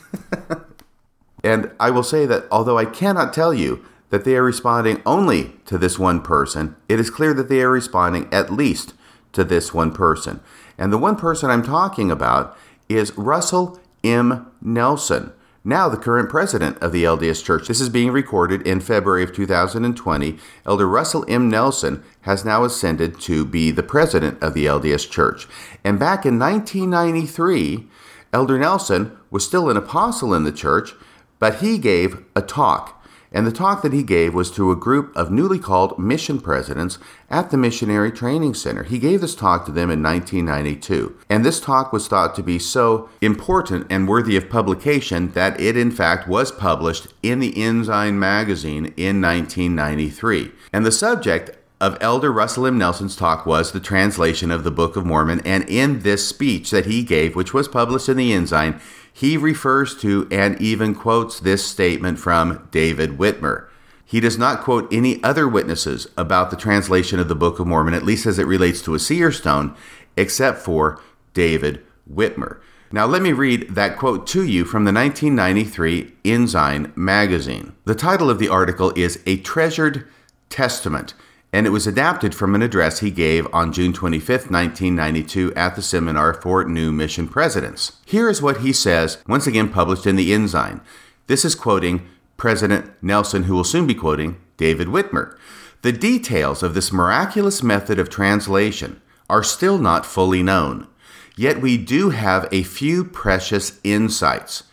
[1.44, 3.84] and I will say that although I cannot tell you
[4.14, 7.70] that they are responding only to this one person, it is clear that they are
[7.72, 8.94] responding at least
[9.32, 10.38] to this one person.
[10.78, 12.56] And the one person I'm talking about
[12.88, 14.52] is Russell M.
[14.62, 15.32] Nelson,
[15.64, 17.66] now the current president of the LDS Church.
[17.66, 20.38] This is being recorded in February of 2020.
[20.64, 21.50] Elder Russell M.
[21.50, 25.48] Nelson has now ascended to be the president of the LDS Church.
[25.82, 27.88] And back in 1993,
[28.32, 30.92] Elder Nelson was still an apostle in the church,
[31.40, 33.00] but he gave a talk
[33.34, 36.98] and the talk that he gave was to a group of newly called mission presidents
[37.28, 38.84] at the Missionary Training Center.
[38.84, 41.18] He gave this talk to them in 1992.
[41.28, 45.76] And this talk was thought to be so important and worthy of publication that it,
[45.76, 50.52] in fact, was published in the Ensign magazine in 1993.
[50.72, 52.78] And the subject of Elder Russell M.
[52.78, 55.42] Nelson's talk was the translation of the Book of Mormon.
[55.44, 58.80] And in this speech that he gave, which was published in the Ensign,
[59.14, 63.68] he refers to and even quotes this statement from David Whitmer.
[64.04, 67.94] He does not quote any other witnesses about the translation of the Book of Mormon,
[67.94, 69.74] at least as it relates to a seer stone,
[70.16, 71.00] except for
[71.32, 71.80] David
[72.12, 72.58] Whitmer.
[72.90, 77.76] Now, let me read that quote to you from the 1993 Ensign magazine.
[77.84, 80.08] The title of the article is A Treasured
[80.50, 81.14] Testament
[81.54, 85.82] and it was adapted from an address he gave on June 25, 1992, at the
[85.82, 87.92] seminar for new mission presidents.
[88.04, 90.80] Here is what he says, once again published in the Ensign.
[91.28, 95.38] This is quoting President Nelson, who will soon be quoting David Whitmer.
[95.82, 100.88] The details of this miraculous method of translation are still not fully known,
[101.36, 104.64] yet we do have a few precious insights.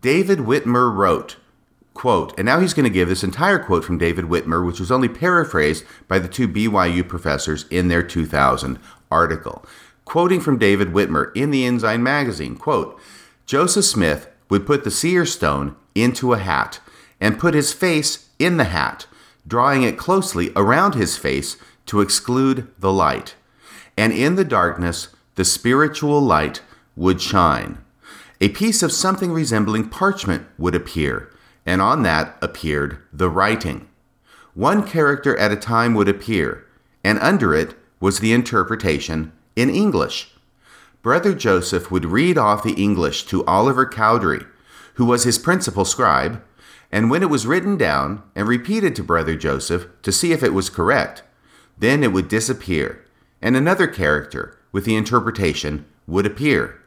[0.00, 1.36] David Whitmer wrote,
[1.94, 4.90] quote, and now he's going to give this entire quote from David Whitmer, which was
[4.90, 8.78] only paraphrased by the two BYU professors in their 2000
[9.10, 9.64] article.
[10.04, 13.00] Quoting from David Whitmer in the Ensign magazine, quote,
[13.46, 16.80] Joseph Smith would put the seer stone into a hat
[17.20, 19.06] and put his face in the hat,
[19.46, 23.34] drawing it closely around his face to exclude the light.
[23.96, 26.60] And in the darkness, the spiritual light
[26.96, 27.78] would shine.
[28.40, 31.30] A piece of something resembling parchment would appear
[31.66, 33.88] and on that appeared the writing.
[34.54, 36.64] One character at a time would appear,
[37.02, 40.30] and under it was the interpretation in English.
[41.02, 44.44] Brother Joseph would read off the English to Oliver Cowdery,
[44.94, 46.42] who was his principal scribe,
[46.90, 50.54] and when it was written down and repeated to Brother Joseph to see if it
[50.54, 51.22] was correct,
[51.76, 53.04] then it would disappear,
[53.42, 56.80] and another character with the interpretation would appear.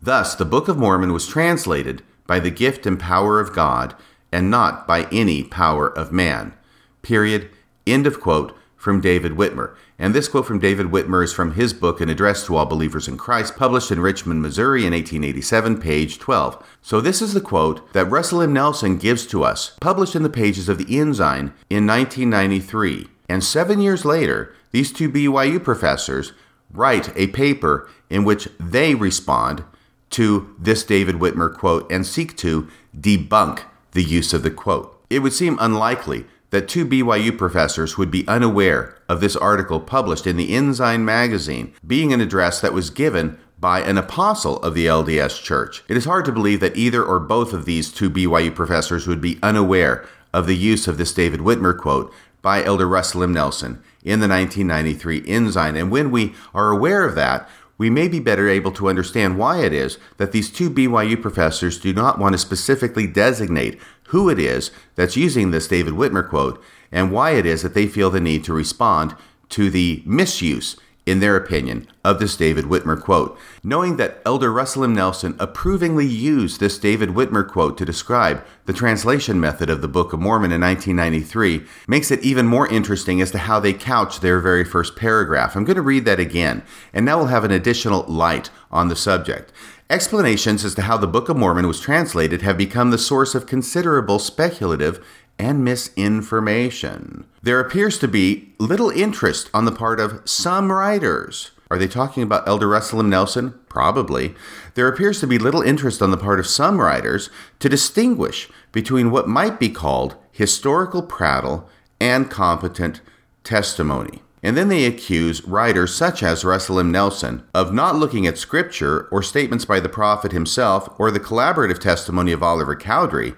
[0.00, 3.96] Thus, the Book of Mormon was translated by the gift and power of God
[4.32, 6.54] and not by any power of man.
[7.02, 7.50] Period.
[7.86, 9.74] End of quote from David Whitmer.
[9.98, 13.08] And this quote from David Whitmer is from his book, An Address to All Believers
[13.08, 16.64] in Christ, published in Richmond, Missouri in 1887, page 12.
[16.80, 18.52] So this is the quote that Russell M.
[18.52, 23.08] Nelson gives to us, published in the pages of the Ensign in 1993.
[23.28, 26.32] And seven years later, these two BYU professors
[26.72, 29.64] write a paper in which they respond
[30.10, 34.94] to this David Whitmer quote and seek to debunk the use of the quote.
[35.10, 40.26] It would seem unlikely that two BYU professors would be unaware of this article published
[40.26, 44.86] in the Ensign magazine being an address that was given by an apostle of the
[44.86, 45.82] LDS Church.
[45.88, 49.20] It is hard to believe that either or both of these two BYU professors would
[49.20, 53.32] be unaware of the use of this David Whitmer quote by Elder Russell M.
[53.32, 55.76] Nelson in the 1993 Ensign.
[55.76, 57.48] And when we are aware of that,
[57.78, 61.78] we may be better able to understand why it is that these two BYU professors
[61.78, 66.62] do not want to specifically designate who it is that's using this David Whitmer quote
[66.90, 69.14] and why it is that they feel the need to respond
[69.50, 70.76] to the misuse
[71.08, 74.94] in their opinion, of this David Whitmer quote, knowing that Elder Russell M.
[74.94, 80.12] Nelson approvingly used this David Whitmer quote to describe the translation method of the Book
[80.12, 84.40] of Mormon in 1993 makes it even more interesting as to how they couch their
[84.40, 85.56] very first paragraph.
[85.56, 88.96] I'm going to read that again, and now we'll have an additional light on the
[88.96, 89.52] subject.
[89.90, 93.46] Explanations as to how the Book of Mormon was translated have become the source of
[93.46, 95.02] considerable speculative
[95.38, 97.26] and misinformation.
[97.42, 101.52] There appears to be little interest on the part of some writers.
[101.70, 103.10] Are they talking about Elder Russell M.
[103.10, 103.54] Nelson?
[103.68, 104.34] Probably.
[104.74, 107.28] There appears to be little interest on the part of some writers
[107.60, 111.68] to distinguish between what might be called historical prattle
[112.00, 113.00] and competent
[113.44, 114.22] testimony.
[114.42, 116.92] And then they accuse writers such as Russell M.
[116.92, 121.80] Nelson of not looking at scripture or statements by the prophet himself or the collaborative
[121.80, 123.34] testimony of Oliver Cowdery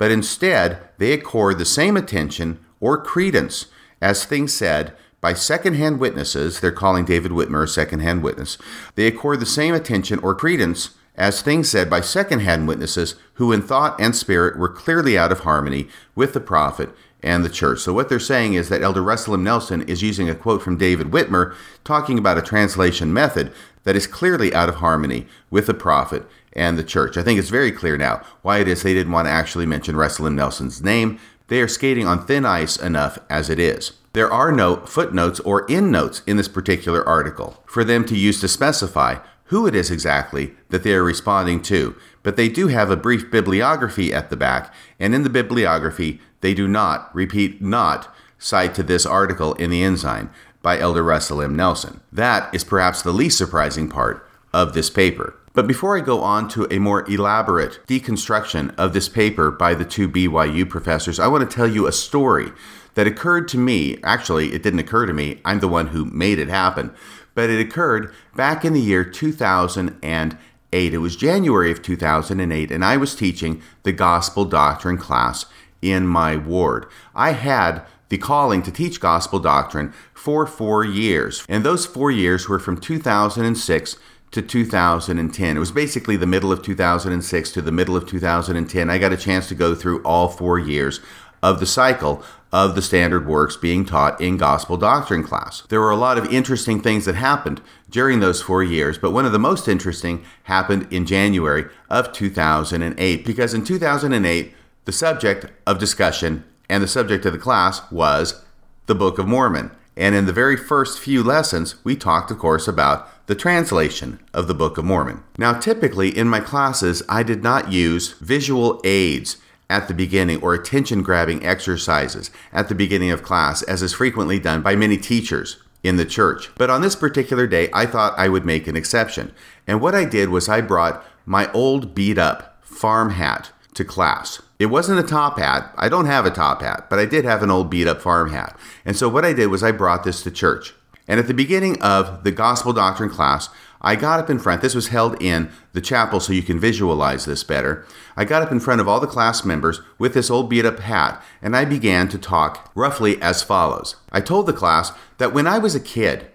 [0.00, 3.66] but instead they accord the same attention or credence
[4.00, 6.58] as things said by secondhand witnesses.
[6.58, 8.56] They're calling David Whitmer a secondhand witness.
[8.94, 13.60] They accord the same attention or credence as things said by secondhand witnesses who, in
[13.60, 16.88] thought and spirit, were clearly out of harmony with the prophet
[17.22, 17.80] and the church.
[17.80, 19.44] So, what they're saying is that Elder Russell M.
[19.44, 23.52] Nelson is using a quote from David Whitmer talking about a translation method
[23.84, 27.16] that is clearly out of harmony with the prophet and the church.
[27.16, 29.96] I think it's very clear now why it is they didn't want to actually mention
[29.96, 30.36] Russell M.
[30.36, 31.18] Nelson's name.
[31.48, 33.92] They are skating on thin ice enough as it is.
[34.12, 38.48] There are no footnotes or endnotes in this particular article for them to use to
[38.48, 42.96] specify who it is exactly that they are responding to, but they do have a
[42.96, 48.74] brief bibliography at the back, and in the bibliography, they do not, repeat, not, cite
[48.74, 50.30] to this article in the Ensign
[50.62, 51.56] by Elder Russell M.
[51.56, 52.00] Nelson.
[52.12, 55.34] That is perhaps the least surprising part of this paper.
[55.52, 59.84] But before I go on to a more elaborate deconstruction of this paper by the
[59.84, 62.52] two BYU professors, I want to tell you a story
[62.94, 63.98] that occurred to me.
[64.02, 66.94] Actually, it didn't occur to me, I'm the one who made it happen.
[67.34, 70.36] But it occurred back in the year 2008.
[70.72, 75.46] It was January of 2008, and I was teaching the gospel doctrine class
[75.82, 76.86] in my ward.
[77.14, 82.48] I had the calling to teach gospel doctrine for four years, and those four years
[82.48, 83.96] were from 2006
[84.30, 85.56] to 2010.
[85.56, 88.90] It was basically the middle of 2006 to the middle of 2010.
[88.90, 91.00] I got a chance to go through all four years
[91.42, 95.62] of the cycle of the standard works being taught in gospel doctrine class.
[95.68, 99.24] There were a lot of interesting things that happened during those four years, but one
[99.24, 105.78] of the most interesting happened in January of 2008 because in 2008, the subject of
[105.78, 108.44] discussion and the subject of the class was
[108.86, 109.70] the Book of Mormon.
[109.96, 114.48] And in the very first few lessons, we talked, of course, about the translation of
[114.48, 115.22] the Book of Mormon.
[115.38, 119.36] Now, typically in my classes, I did not use visual aids
[119.68, 124.38] at the beginning or attention grabbing exercises at the beginning of class, as is frequently
[124.38, 126.50] done by many teachers in the church.
[126.56, 129.32] But on this particular day, I thought I would make an exception.
[129.66, 134.42] And what I did was I brought my old beat up farm hat to class.
[134.60, 135.72] It wasn't a top hat.
[135.78, 138.30] I don't have a top hat, but I did have an old beat up farm
[138.30, 138.58] hat.
[138.84, 140.74] And so what I did was I brought this to church.
[141.08, 143.48] And at the beginning of the gospel doctrine class,
[143.80, 144.60] I got up in front.
[144.60, 147.86] This was held in the chapel so you can visualize this better.
[148.18, 150.80] I got up in front of all the class members with this old beat up
[150.80, 153.96] hat and I began to talk roughly as follows.
[154.12, 156.26] I told the class that when I was a kid,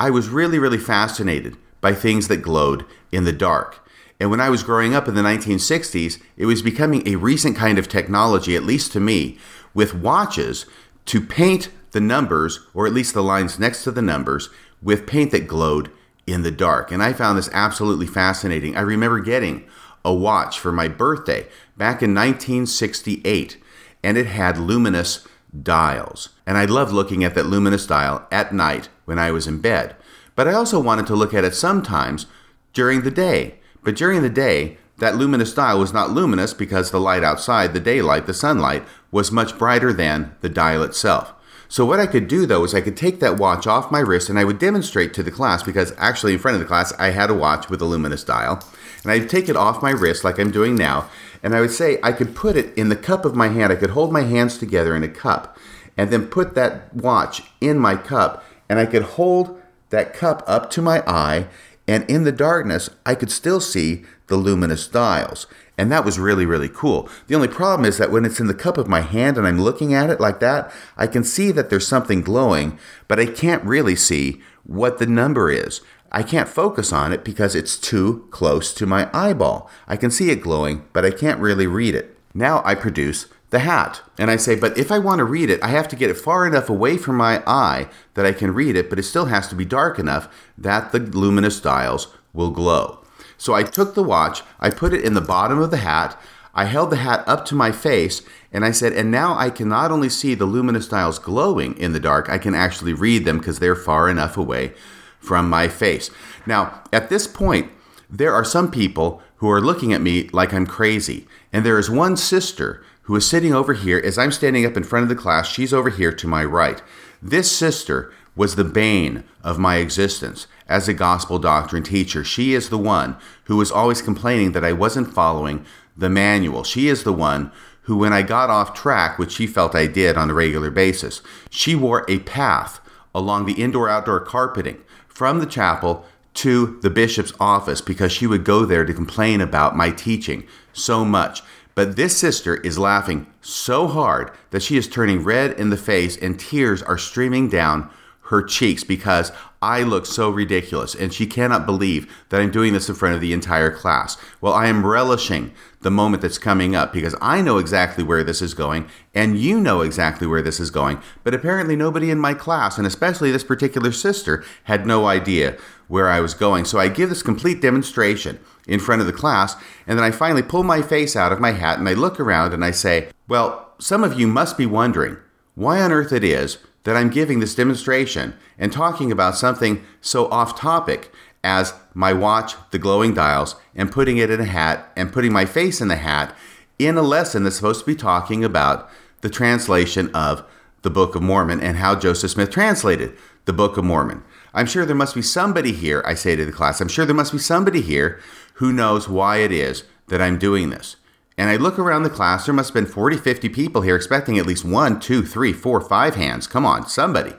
[0.00, 3.83] I was really, really fascinated by things that glowed in the dark.
[4.24, 7.78] And when I was growing up in the 1960s, it was becoming a recent kind
[7.78, 9.36] of technology, at least to me,
[9.74, 10.64] with watches
[11.04, 14.48] to paint the numbers, or at least the lines next to the numbers,
[14.80, 15.90] with paint that glowed
[16.26, 16.90] in the dark.
[16.90, 18.74] And I found this absolutely fascinating.
[18.78, 19.68] I remember getting
[20.06, 21.42] a watch for my birthday
[21.76, 23.58] back in 1968,
[24.02, 25.28] and it had luminous
[25.62, 26.30] dials.
[26.46, 29.96] And I loved looking at that luminous dial at night when I was in bed.
[30.34, 32.24] But I also wanted to look at it sometimes
[32.72, 33.56] during the day.
[33.84, 37.80] But during the day, that luminous dial was not luminous because the light outside, the
[37.80, 41.32] daylight, the sunlight, was much brighter than the dial itself.
[41.68, 44.28] So what I could do though is I could take that watch off my wrist
[44.28, 47.10] and I would demonstrate to the class because actually in front of the class I
[47.10, 48.62] had a watch with a luminous dial
[49.02, 51.08] and I'd take it off my wrist like I'm doing now
[51.42, 53.72] and I would say I could put it in the cup of my hand.
[53.72, 55.58] I could hold my hands together in a cup
[55.96, 59.60] and then put that watch in my cup and I could hold
[59.90, 61.48] that cup up to my eye
[61.86, 65.46] and in the darkness I could still see the luminous dials.
[65.76, 67.08] And that was really, really cool.
[67.26, 69.60] The only problem is that when it's in the cup of my hand and I'm
[69.60, 72.78] looking at it like that, I can see that there's something glowing,
[73.08, 75.80] but I can't really see what the number is.
[76.12, 79.68] I can't focus on it because it's too close to my eyeball.
[79.88, 82.16] I can see it glowing, but I can't really read it.
[82.32, 84.02] Now I produce the hat.
[84.18, 86.18] And I say, but if I want to read it, I have to get it
[86.18, 89.46] far enough away from my eye that I can read it, but it still has
[89.48, 90.28] to be dark enough
[90.58, 92.98] that the luminous dials will glow.
[93.38, 96.20] So I took the watch, I put it in the bottom of the hat,
[96.52, 99.68] I held the hat up to my face, and I said, and now I can
[99.68, 103.38] not only see the luminous dials glowing in the dark, I can actually read them
[103.38, 104.72] because they're far enough away
[105.20, 106.10] from my face.
[106.44, 107.70] Now, at this point,
[108.10, 111.26] there are some people who are looking at me like I'm crazy.
[111.52, 114.84] And there is one sister who is sitting over here as I'm standing up in
[114.84, 115.48] front of the class.
[115.48, 116.82] She's over here to my right.
[117.22, 122.24] This sister was the bane of my existence as a gospel doctrine teacher.
[122.24, 125.64] She is the one who was always complaining that I wasn't following
[125.96, 126.64] the manual.
[126.64, 127.52] She is the one
[127.82, 131.20] who, when I got off track, which she felt I did on a regular basis,
[131.50, 132.80] she wore a path
[133.14, 138.44] along the indoor outdoor carpeting from the chapel to the bishop's office because she would
[138.44, 141.42] go there to complain about my teaching so much.
[141.74, 146.16] But this sister is laughing so hard that she is turning red in the face
[146.16, 147.90] and tears are streaming down
[148.28, 152.88] her cheeks because I look so ridiculous and she cannot believe that I'm doing this
[152.88, 154.16] in front of the entire class.
[154.40, 158.40] Well, I am relishing the moment that's coming up because I know exactly where this
[158.40, 162.32] is going and you know exactly where this is going, but apparently nobody in my
[162.32, 165.58] class, and especially this particular sister, had no idea
[165.88, 166.64] where I was going.
[166.64, 169.56] So I give this complete demonstration in front of the class
[169.86, 172.54] and then I finally pull my face out of my hat and I look around
[172.54, 175.18] and I say, Well, some of you must be wondering
[175.54, 180.26] why on earth it is that I'm giving this demonstration and talking about something so
[180.30, 181.12] off topic
[181.42, 185.44] as my watch, the glowing dials, and putting it in a hat and putting my
[185.44, 186.34] face in the hat
[186.78, 188.88] in a lesson that's supposed to be talking about
[189.20, 190.44] the translation of
[190.82, 194.22] the Book of Mormon and how Joseph Smith translated the Book of Mormon.
[194.54, 197.14] I'm sure there must be somebody here, I say to the class, I'm sure there
[197.14, 198.20] must be somebody here
[198.54, 200.96] who knows why it is that I'm doing this.
[201.36, 204.38] And I look around the class, there must have been 40, 50 people here expecting
[204.38, 206.46] at least one, two, three, four, five hands.
[206.46, 207.34] Come on, somebody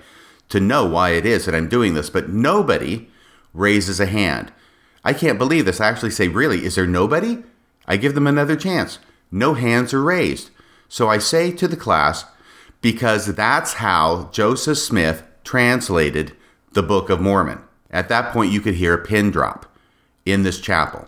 [0.49, 2.09] to know why it is that I'm doing this.
[2.09, 3.07] But nobody
[3.53, 4.51] raises a hand.
[5.03, 5.79] I can't believe this.
[5.79, 7.43] I actually say, Really, is there nobody?
[7.87, 8.99] I give them another chance.
[9.31, 10.49] No hands are raised.
[10.89, 12.25] So I say to the class,
[12.81, 16.35] because that's how Joseph Smith translated
[16.75, 17.59] the Book of Mormon.
[17.89, 19.65] At that point, you could hear a pin drop
[20.25, 21.07] in this chapel.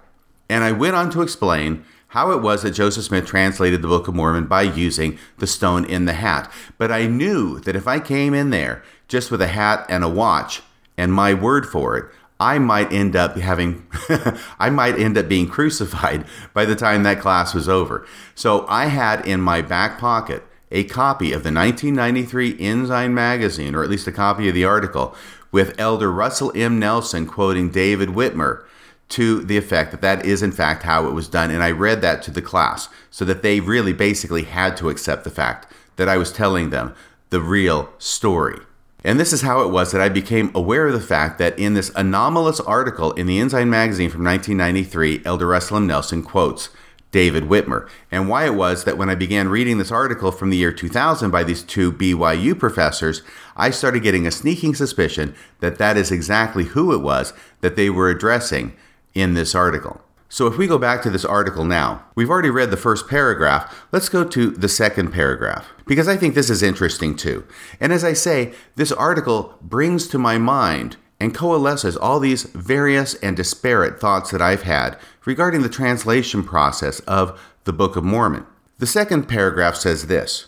[0.50, 4.08] And I went on to explain how it was that Joseph Smith translated the Book
[4.08, 6.52] of Mormon by using the stone in the hat.
[6.78, 10.10] But I knew that if I came in there just with a hat and a
[10.10, 10.62] watch
[10.98, 12.06] and my word for it,
[12.40, 13.86] I might end up having,
[14.60, 18.08] I might end up being crucified by the time that class was over.
[18.36, 23.84] So I had in my back pocket a copy of the 1993 Ensign magazine, or
[23.84, 25.16] at least a copy of the article,
[25.52, 26.80] with Elder Russell M.
[26.80, 28.64] Nelson quoting David Whitmer
[29.10, 31.52] to the effect that that is in fact how it was done.
[31.52, 35.24] And I read that to the class so that they really basically had to accept
[35.24, 36.94] the fact that I was telling them
[37.30, 38.60] the real story.
[39.04, 41.76] And this is how it was that I became aware of the fact that in
[41.76, 45.88] this anomalous article in the Ensign magazine from 1993, Elder Russell M.
[45.88, 46.70] Nelson quotes
[47.12, 50.58] David Whitmer, and why it was that when I began reading this article from the
[50.58, 53.22] year 2000 by these two BYU professors,
[53.58, 57.90] I started getting a sneaking suspicion that that is exactly who it was that they
[57.90, 58.74] were addressing
[59.14, 60.02] in this article.
[60.30, 63.86] So if we go back to this article now, we've already read the first paragraph.
[63.92, 67.46] Let's go to the second paragraph because I think this is interesting too.
[67.80, 73.16] And as I say, this article brings to my mind and coalesces all these various
[73.16, 78.46] and disparate thoughts that I've had regarding the translation process of the Book of Mormon.
[78.80, 80.48] The second paragraph says this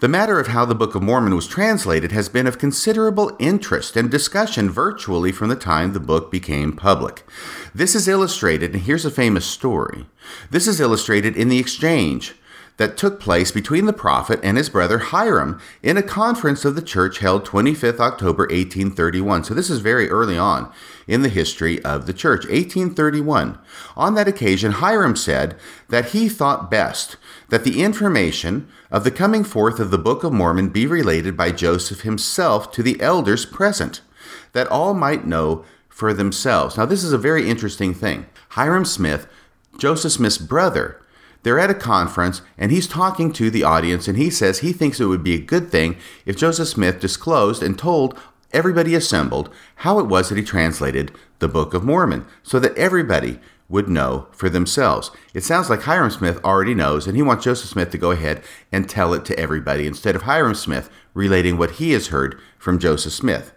[0.00, 3.96] the matter of how the Book of Mormon was translated has been of considerable interest
[3.96, 7.24] and discussion virtually from the time the book became public.
[7.74, 10.06] This is illustrated, and here's a famous story.
[10.50, 12.34] This is illustrated in the exchange
[12.78, 16.82] that took place between the prophet and his brother Hyrum in a conference of the
[16.82, 19.44] church held 25th October 1831.
[19.44, 20.72] So this is very early on
[21.08, 23.58] in the history of the church, 1831.
[23.96, 25.56] On that occasion, Hyrum said
[25.88, 27.16] that he thought best
[27.48, 31.50] that the information of the coming forth of the Book of Mormon be related by
[31.50, 34.00] Joseph himself to the elders present,
[34.52, 36.76] that all might know for themselves.
[36.76, 38.26] Now, this is a very interesting thing.
[38.50, 39.26] Hyrum Smith,
[39.78, 41.00] Joseph Smith's brother,
[41.42, 45.00] they're at a conference and he's talking to the audience and he says he thinks
[45.00, 45.96] it would be a good thing
[46.26, 48.18] if Joseph Smith disclosed and told
[48.52, 53.38] everybody assembled how it was that he translated the Book of Mormon so that everybody
[53.68, 55.10] would know for themselves.
[55.34, 58.42] It sounds like Hyrum Smith already knows, and he wants Joseph Smith to go ahead
[58.72, 62.78] and tell it to everybody instead of Hyrum Smith relating what he has heard from
[62.78, 63.52] Joseph Smith.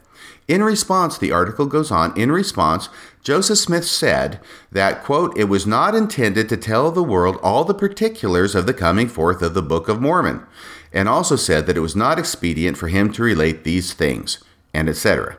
[0.47, 2.89] In response, the article goes on, in response,
[3.23, 4.39] Joseph Smith said
[4.71, 8.73] that, quote, it was not intended to tell the world all the particulars of the
[8.73, 10.45] coming forth of the Book of Mormon,
[10.91, 14.43] and also said that it was not expedient for him to relate these things,
[14.73, 15.37] and etc.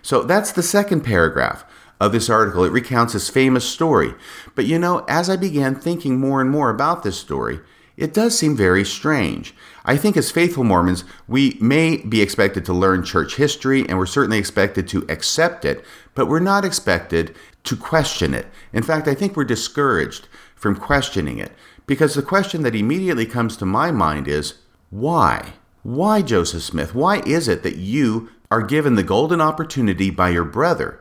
[0.00, 1.64] So that's the second paragraph
[2.00, 2.64] of this article.
[2.64, 4.14] It recounts his famous story.
[4.54, 7.60] But you know, as I began thinking more and more about this story,
[7.96, 9.54] it does seem very strange.
[9.84, 14.06] I think as faithful Mormons, we may be expected to learn church history and we're
[14.06, 15.84] certainly expected to accept it,
[16.14, 17.34] but we're not expected
[17.64, 18.46] to question it.
[18.72, 21.52] In fact, I think we're discouraged from questioning it
[21.86, 24.54] because the question that immediately comes to my mind is
[24.90, 25.54] why?
[25.82, 26.94] Why, Joseph Smith?
[26.94, 31.00] Why is it that you are given the golden opportunity by your brother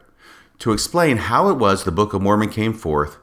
[0.59, 3.17] to explain how it was the Book of Mormon came forth,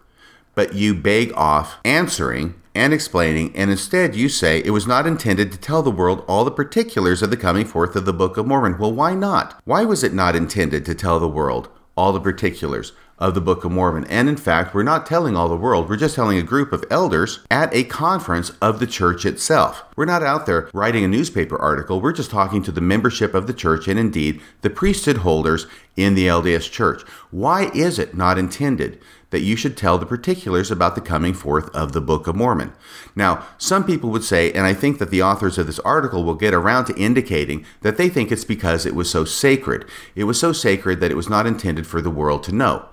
[0.55, 5.53] but you beg off answering and explaining, and instead you say it was not intended
[5.53, 8.47] to tell the world all the particulars of the coming forth of the Book of
[8.47, 8.79] Mormon.
[8.79, 9.61] Well, why not?
[9.65, 13.65] Why was it not intended to tell the world all the particulars of the Book
[13.65, 14.05] of Mormon.
[14.05, 16.85] And in fact, we're not telling all the world, we're just telling a group of
[16.91, 19.85] elders at a conference of the church itself.
[19.97, 23.47] We're not out there writing a newspaper article, we're just talking to the membership of
[23.47, 27.03] the church and indeed the priesthood holders in the LDS church.
[27.31, 29.01] Why is it not intended?
[29.33, 32.73] that you should tell the particulars about the coming forth of the Book of Mormon.
[33.17, 36.35] Now, some people would say, and I think that the authors of this article will
[36.35, 39.87] get around to indicating that they think it's because it was so sacred.
[40.15, 42.87] It was so sacred that it was not intended for the world to know.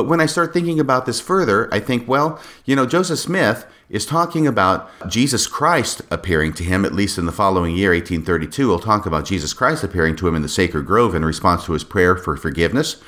[0.00, 3.66] But when I start thinking about this further, I think, well, you know, Joseph Smith
[3.90, 8.66] is talking about Jesus Christ appearing to him, at least in the following year, 1832.
[8.66, 11.74] We'll talk about Jesus Christ appearing to him in the sacred grove in response to
[11.74, 13.02] his prayer for forgiveness.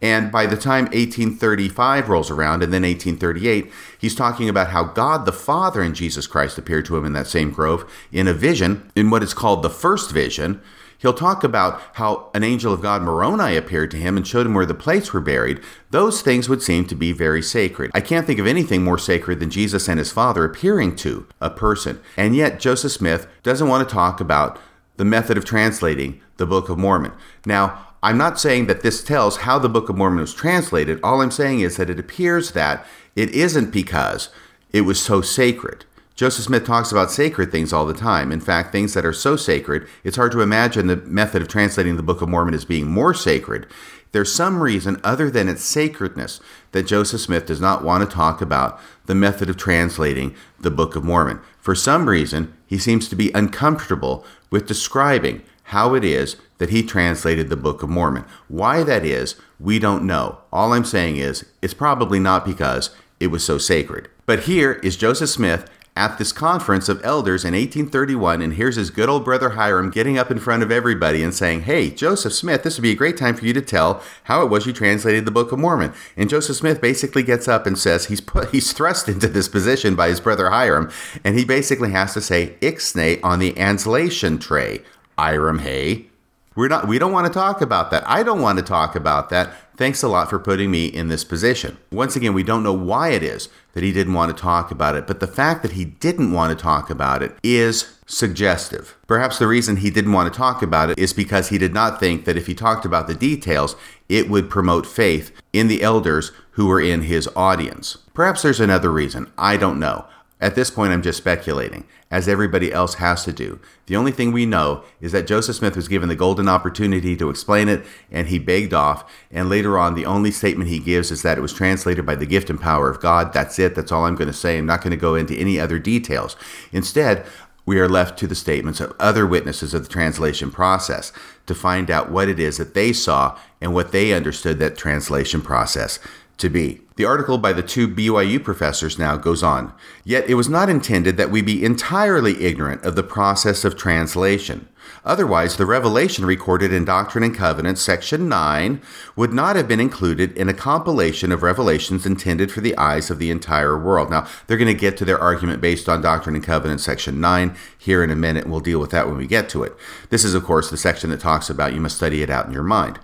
[0.00, 5.26] And by the time 1835 rolls around, and then 1838, he's talking about how God
[5.26, 8.88] the Father and Jesus Christ appeared to him in that same grove in a vision,
[8.94, 10.60] in what is called the first vision.
[10.98, 14.54] He'll talk about how an angel of God, Moroni, appeared to him and showed him
[14.54, 15.60] where the plates were buried.
[15.90, 17.90] Those things would seem to be very sacred.
[17.94, 21.50] I can't think of anything more sacred than Jesus and his Father appearing to a
[21.50, 22.00] person.
[22.16, 24.58] And yet, Joseph Smith doesn't want to talk about
[24.96, 27.12] the method of translating the Book of Mormon.
[27.44, 31.00] Now, I'm not saying that this tells how the Book of Mormon was translated.
[31.02, 34.30] All I'm saying is that it appears that it isn't because
[34.72, 35.84] it was so sacred.
[36.16, 38.32] Joseph Smith talks about sacred things all the time.
[38.32, 41.96] In fact, things that are so sacred, it's hard to imagine the method of translating
[41.96, 43.66] the Book of Mormon as being more sacred.
[44.12, 46.40] There's some reason other than its sacredness
[46.72, 50.96] that Joseph Smith does not want to talk about the method of translating the Book
[50.96, 51.38] of Mormon.
[51.58, 56.82] For some reason, he seems to be uncomfortable with describing how it is that he
[56.82, 58.24] translated the Book of Mormon.
[58.48, 60.38] Why that is, we don't know.
[60.50, 62.88] All I'm saying is, it's probably not because
[63.20, 64.08] it was so sacred.
[64.24, 68.90] But here is Joseph Smith at this conference of elders in 1831, and here's his
[68.90, 72.62] good old brother Hyrum getting up in front of everybody and saying, Hey, Joseph Smith,
[72.62, 75.24] this would be a great time for you to tell how it was you translated
[75.24, 75.94] the Book of Mormon.
[76.16, 79.96] And Joseph Smith basically gets up and says he's put he's thrust into this position
[79.96, 80.92] by his brother Hyrum,
[81.24, 84.82] and he basically has to say ixnay on the anslation tray.
[85.18, 86.06] Hyrum, hey.
[86.54, 88.08] We're not we don't want to talk about that.
[88.08, 89.52] I don't want to talk about that.
[89.76, 91.76] Thanks a lot for putting me in this position.
[91.92, 94.96] Once again, we don't know why it is that he didn't want to talk about
[94.96, 98.96] it, but the fact that he didn't want to talk about it is suggestive.
[99.06, 102.00] Perhaps the reason he didn't want to talk about it is because he did not
[102.00, 103.76] think that if he talked about the details,
[104.08, 107.98] it would promote faith in the elders who were in his audience.
[108.14, 109.30] Perhaps there's another reason.
[109.36, 110.06] I don't know.
[110.38, 113.58] At this point, I'm just speculating, as everybody else has to do.
[113.86, 117.30] The only thing we know is that Joseph Smith was given the golden opportunity to
[117.30, 119.10] explain it, and he begged off.
[119.30, 122.26] And later on, the only statement he gives is that it was translated by the
[122.26, 123.32] gift and power of God.
[123.32, 123.74] That's it.
[123.74, 124.58] That's all I'm going to say.
[124.58, 126.36] I'm not going to go into any other details.
[126.70, 127.24] Instead,
[127.64, 131.12] we are left to the statements of other witnesses of the translation process
[131.46, 135.40] to find out what it is that they saw and what they understood that translation
[135.40, 135.98] process
[136.38, 136.80] to be.
[136.96, 139.74] The article by the two BYU professors now goes on.
[140.02, 144.68] Yet it was not intended that we be entirely ignorant of the process of translation.
[145.04, 148.80] Otherwise, the revelation recorded in Doctrine and Covenants, section 9,
[149.14, 153.18] would not have been included in a compilation of revelations intended for the eyes of
[153.18, 154.10] the entire world.
[154.10, 157.54] Now, they're going to get to their argument based on Doctrine and Covenants, section 9,
[157.76, 158.46] here in a minute.
[158.46, 159.76] We'll deal with that when we get to it.
[160.10, 162.52] This is, of course, the section that talks about you must study it out in
[162.52, 162.98] your mind.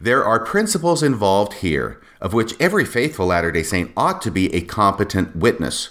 [0.00, 4.52] There are principles involved here of which every faithful Latter day Saint ought to be
[4.54, 5.90] a competent witness.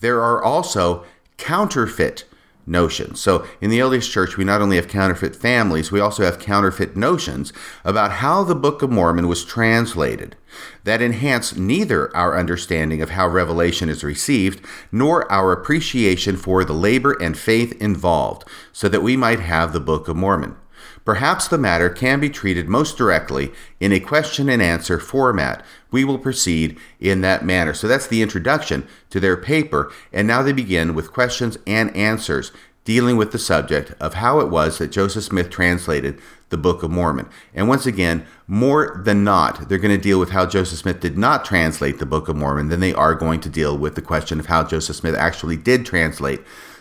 [0.00, 1.04] There are also
[1.36, 2.24] counterfeit
[2.66, 3.20] notions.
[3.20, 6.96] So in the LDS Church, we not only have counterfeit families, we also have counterfeit
[6.96, 7.52] notions
[7.84, 10.36] about how the Book of Mormon was translated
[10.84, 16.72] that enhance neither our understanding of how revelation is received nor our appreciation for the
[16.72, 20.56] labor and faith involved, so that we might have the Book of Mormon.
[21.10, 23.50] Perhaps the matter can be treated most directly
[23.80, 25.64] in a question and answer format.
[25.90, 27.74] We will proceed in that manner.
[27.74, 32.52] So that's the introduction to their paper, and now they begin with questions and answers
[32.84, 36.92] dealing with the subject of how it was that Joseph Smith translated the Book of
[36.92, 37.28] Mormon.
[37.54, 41.18] And once again, more than not, they're going to deal with how Joseph Smith did
[41.18, 44.38] not translate the Book of Mormon than they are going to deal with the question
[44.38, 46.40] of how Joseph Smith actually did translate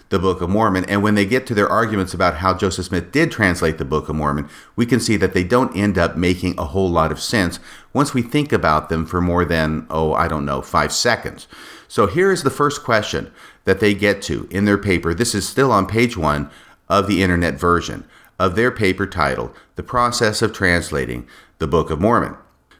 [0.10, 0.86] the Book of Mormon.
[0.86, 4.10] And when they get to their arguments about how Joseph Smith did translate the Book
[4.10, 7.22] of Mormon, we can see that they don't end up making a whole lot of
[7.22, 7.60] sense
[7.94, 11.48] once we think about them for more than, oh, I don't know, five seconds.
[11.88, 13.32] So here is the first question
[13.66, 15.14] that they get to in their paper.
[15.14, 16.50] This is still on page one
[16.88, 18.06] of the internet version
[18.40, 21.28] of their paper titled The Process of Translating
[21.60, 22.36] the Book of Mormon.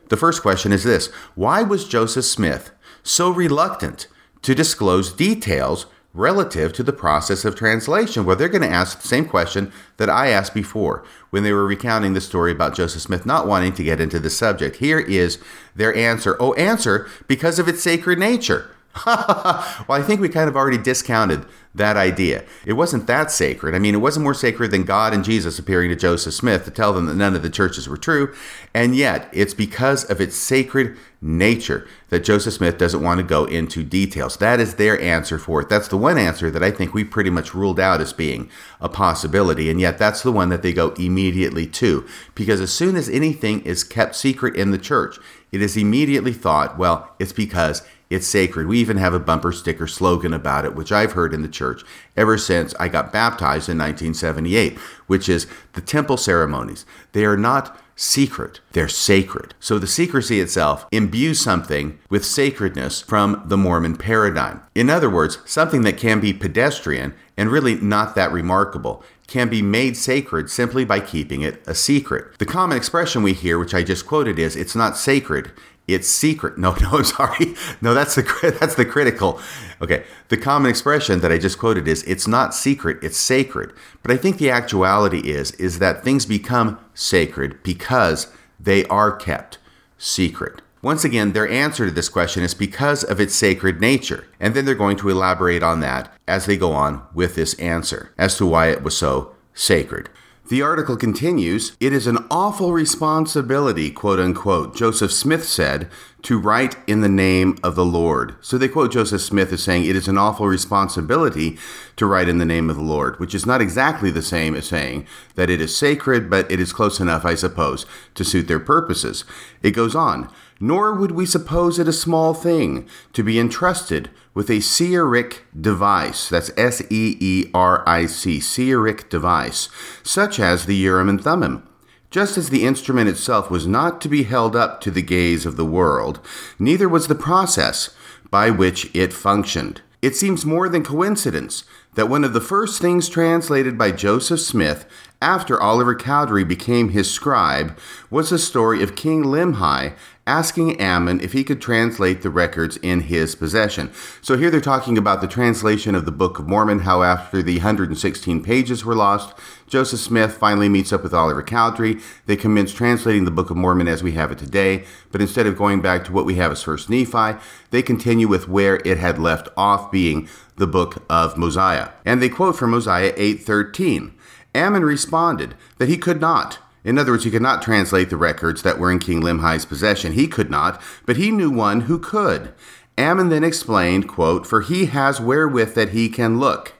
[0.10, 2.72] The first question is this Why was Joseph Smith
[3.04, 4.08] so reluctant
[4.42, 8.26] to disclose details relative to the process of translation?
[8.26, 11.66] Well, they're going to ask the same question that I asked before when they were
[11.66, 14.78] recounting the story about Joseph Smith not wanting to get into the subject.
[14.78, 15.40] Here is
[15.76, 16.36] their answer.
[16.40, 18.72] Oh, answer because of its sacred nature.
[19.06, 22.44] well, I think we kind of already discounted that idea.
[22.66, 23.76] It wasn't that sacred.
[23.76, 26.72] I mean, it wasn't more sacred than God and Jesus appearing to Joseph Smith to
[26.72, 28.34] tell them that none of the churches were true.
[28.74, 33.46] And yet, it's because of its sacred nature that Joseph Smith doesn't want to go
[33.46, 34.38] into details.
[34.38, 35.70] That is their answer for it.
[35.70, 38.50] That's the one answer that I think we pretty much ruled out as being
[38.82, 39.70] a possibility.
[39.70, 42.08] And yet, that's the one that they go immediately to.
[42.34, 45.20] Because as soon as anything is kept secret in the church,
[45.52, 48.68] it is immediately thought, well, it's because it's sacred.
[48.68, 51.84] We even have a bumper sticker slogan about it, which I've heard in the church
[52.18, 56.86] ever since I got baptized in 1978, which is the temple ceremonies.
[57.12, 59.54] They are not secret, they're sacred.
[59.60, 64.62] So the secrecy itself imbues something with sacredness from the Mormon paradigm.
[64.74, 69.62] In other words, something that can be pedestrian and really not that remarkable can be
[69.62, 72.38] made sacred simply by keeping it a secret.
[72.40, 75.52] The common expression we hear, which I just quoted, is it's not sacred,
[75.94, 76.58] it's secret.
[76.58, 77.56] No, no, I'm sorry.
[77.82, 79.40] No, that's the that's the critical.
[79.82, 83.74] Okay, the common expression that I just quoted is it's not secret, it's sacred.
[84.02, 89.58] But I think the actuality is is that things become sacred because they are kept
[89.98, 90.62] secret.
[90.82, 94.26] Once again, their answer to this question is because of its sacred nature.
[94.40, 98.14] And then they're going to elaborate on that as they go on with this answer
[98.18, 100.10] as to why it was so sacred.
[100.50, 105.88] The article continues It is an awful responsibility, quote unquote, Joseph Smith said,
[106.24, 108.34] to write in the name of the Lord.
[108.42, 111.60] So they quote Joseph Smith as saying, It is an awful responsibility
[111.98, 114.68] to write in the name of the Lord, which is not exactly the same as
[114.68, 117.86] saying that it is sacred, but it is close enough, I suppose,
[118.16, 119.26] to suit their purposes.
[119.62, 124.50] It goes on nor would we suppose it a small thing to be entrusted with
[124.50, 129.68] a seeric device, that's S E E R I C, seeric device,
[130.02, 131.68] such as the Urim and Thummim.
[132.10, 135.58] Just as the instrument itself was not to be held up to the gaze of
[135.58, 136.22] the world,
[136.58, 137.94] neither was the process
[138.32, 139.82] by which it functioned.
[140.02, 141.66] It seems more than coincidence
[141.96, 144.86] that one of the first things translated by Joseph Smith
[145.22, 147.78] after Oliver Cowdery became his scribe
[148.10, 149.96] was the story of King Limhi
[150.30, 153.90] asking Ammon if he could translate the records in his possession.
[154.22, 157.58] So here they're talking about the translation of the Book of Mormon, how after the
[157.58, 159.36] 116 pages were lost,
[159.68, 162.00] Joseph Smith finally meets up with Oliver Cowdery.
[162.28, 165.58] They commence translating the Book of Mormon as we have it today, but instead of
[165.58, 167.40] going back to what we have as First Nephi,
[167.72, 171.90] they continue with where it had left off, being the Book of Mosiah.
[172.06, 174.12] And they quote from Mosiah 8:13.
[174.54, 178.62] Ammon responded that he could not in other words, he could not translate the records
[178.62, 180.14] that were in King Limhi's possession.
[180.14, 182.54] He could not, but he knew one who could.
[182.98, 186.74] Ammon then explained, quote, For he has wherewith that he can look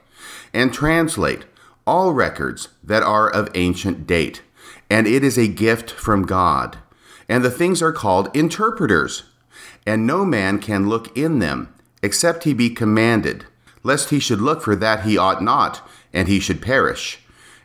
[0.52, 1.44] and translate
[1.86, 4.42] all records that are of ancient date,
[4.88, 6.78] and it is a gift from God.
[7.28, 9.24] And the things are called interpreters.
[9.86, 11.72] and no man can look in them,
[12.02, 13.46] except he be commanded,
[13.82, 15.80] lest he should look for that he ought not,
[16.12, 17.18] and he should perish.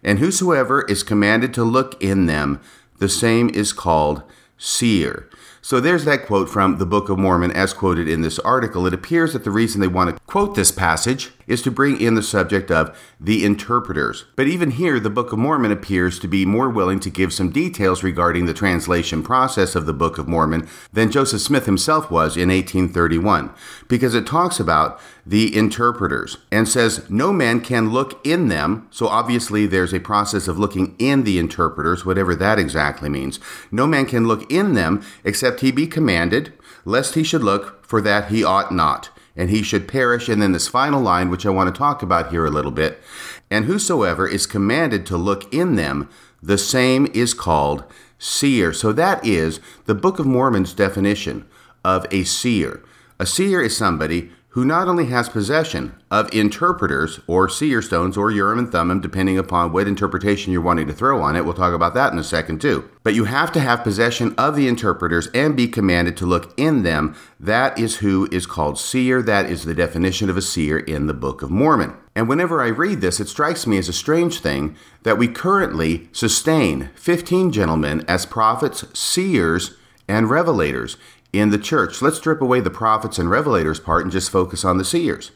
[0.05, 2.61] And whosoever is commanded to look in them,
[2.99, 4.21] the same is called
[4.55, 5.27] seer.
[5.61, 8.85] So there's that quote from the Book of Mormon as quoted in this article.
[8.85, 12.15] It appears that the reason they want to quote this passage is to bring in
[12.15, 14.25] the subject of the interpreters.
[14.35, 17.51] But even here, the Book of Mormon appears to be more willing to give some
[17.51, 22.35] details regarding the translation process of the Book of Mormon than Joseph Smith himself was
[22.35, 23.53] in 1831,
[23.87, 28.87] because it talks about the interpreters and says no man can look in them.
[28.91, 33.39] So obviously, there's a process of looking in the interpreters, whatever that exactly means.
[33.71, 36.53] No man can look in them except he be commanded,
[36.85, 40.29] lest he should look, for that he ought not, and he should perish.
[40.29, 43.01] And then this final line, which I want to talk about here a little bit.
[43.49, 46.09] And whosoever is commanded to look in them,
[46.41, 47.83] the same is called
[48.17, 48.73] seer.
[48.73, 51.45] So that is the Book of Mormon's definition
[51.83, 52.83] of a seer.
[53.19, 58.31] A seer is somebody who not only has possession of interpreters or seer stones or
[58.31, 61.43] Urim and Thummim, depending upon what interpretation you're wanting to throw on it.
[61.43, 62.89] We'll talk about that in a second too.
[63.03, 66.83] But you have to have possession of the interpreters and be commanded to look in
[66.83, 67.17] them.
[67.37, 69.21] That is who is called seer.
[69.21, 71.93] That is the definition of a seer in the Book of Mormon.
[72.15, 76.07] And whenever I read this, it strikes me as a strange thing that we currently
[76.13, 79.75] sustain 15 gentlemen as prophets, seers,
[80.07, 80.97] and revelators
[81.39, 82.01] in the church.
[82.01, 85.31] Let's strip away the prophets and revelators part and just focus on the seers.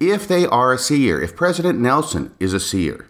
[0.00, 3.08] If they are a seer, if President Nelson is a seer,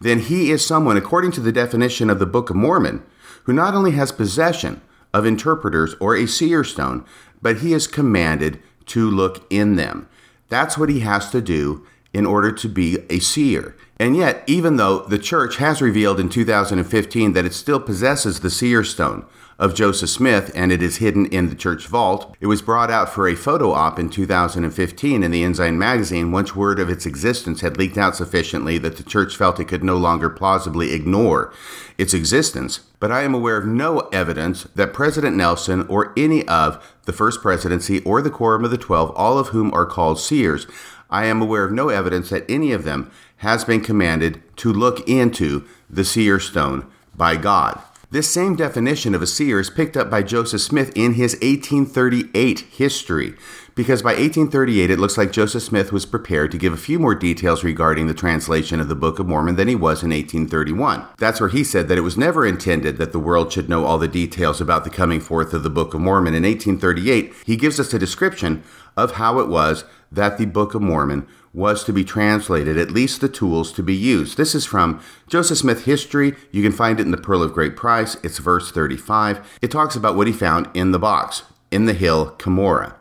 [0.00, 3.02] then he is someone, according to the definition of the Book of Mormon,
[3.44, 4.80] who not only has possession
[5.12, 7.04] of interpreters or a seer stone,
[7.40, 10.08] but he is commanded to look in them.
[10.48, 13.76] That's what he has to do in order to be a seer.
[13.98, 18.50] And yet, even though the church has revealed in 2015 that it still possesses the
[18.50, 19.24] seer stone,
[19.58, 22.36] of Joseph Smith, and it is hidden in the church vault.
[22.40, 26.56] It was brought out for a photo op in 2015 in the Ensign magazine once
[26.56, 29.96] word of its existence had leaked out sufficiently that the church felt it could no
[29.96, 31.52] longer plausibly ignore
[31.98, 32.80] its existence.
[32.98, 37.42] But I am aware of no evidence that President Nelson or any of the First
[37.42, 40.66] Presidency or the Quorum of the Twelve, all of whom are called seers,
[41.10, 45.06] I am aware of no evidence that any of them has been commanded to look
[45.08, 47.80] into the seer stone by God.
[48.10, 52.60] This same definition of a seer is picked up by Joseph Smith in his 1838
[52.60, 53.34] history,
[53.74, 57.14] because by 1838 it looks like Joseph Smith was prepared to give a few more
[57.14, 61.06] details regarding the translation of the Book of Mormon than he was in 1831.
[61.18, 63.98] That's where he said that it was never intended that the world should know all
[63.98, 66.34] the details about the coming forth of the Book of Mormon.
[66.34, 68.62] In 1838, he gives us a description
[68.96, 73.20] of how it was that the Book of Mormon was to be translated, at least
[73.20, 74.36] the tools to be used.
[74.36, 76.34] This is from Joseph Smith History.
[76.50, 78.16] You can find it in the Pearl of Great Price.
[78.24, 79.58] It's verse 35.
[79.62, 82.94] It talks about what he found in the box, in the hill Cumorah.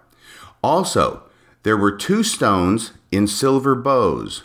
[0.63, 1.23] Also,
[1.63, 4.43] there were two stones in silver bows,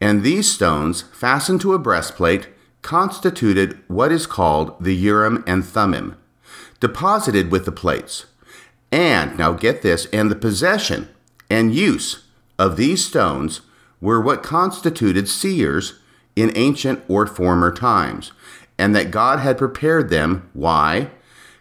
[0.00, 2.48] and these stones, fastened to a breastplate,
[2.82, 6.16] constituted what is called the Urim and Thummim,
[6.78, 8.26] deposited with the plates.
[8.92, 11.08] And, now get this, and the possession
[11.48, 12.25] and use
[12.58, 13.60] of these stones
[14.00, 15.98] were what constituted seers
[16.34, 18.32] in ancient or former times,
[18.78, 20.48] and that God had prepared them.
[20.52, 21.10] Why?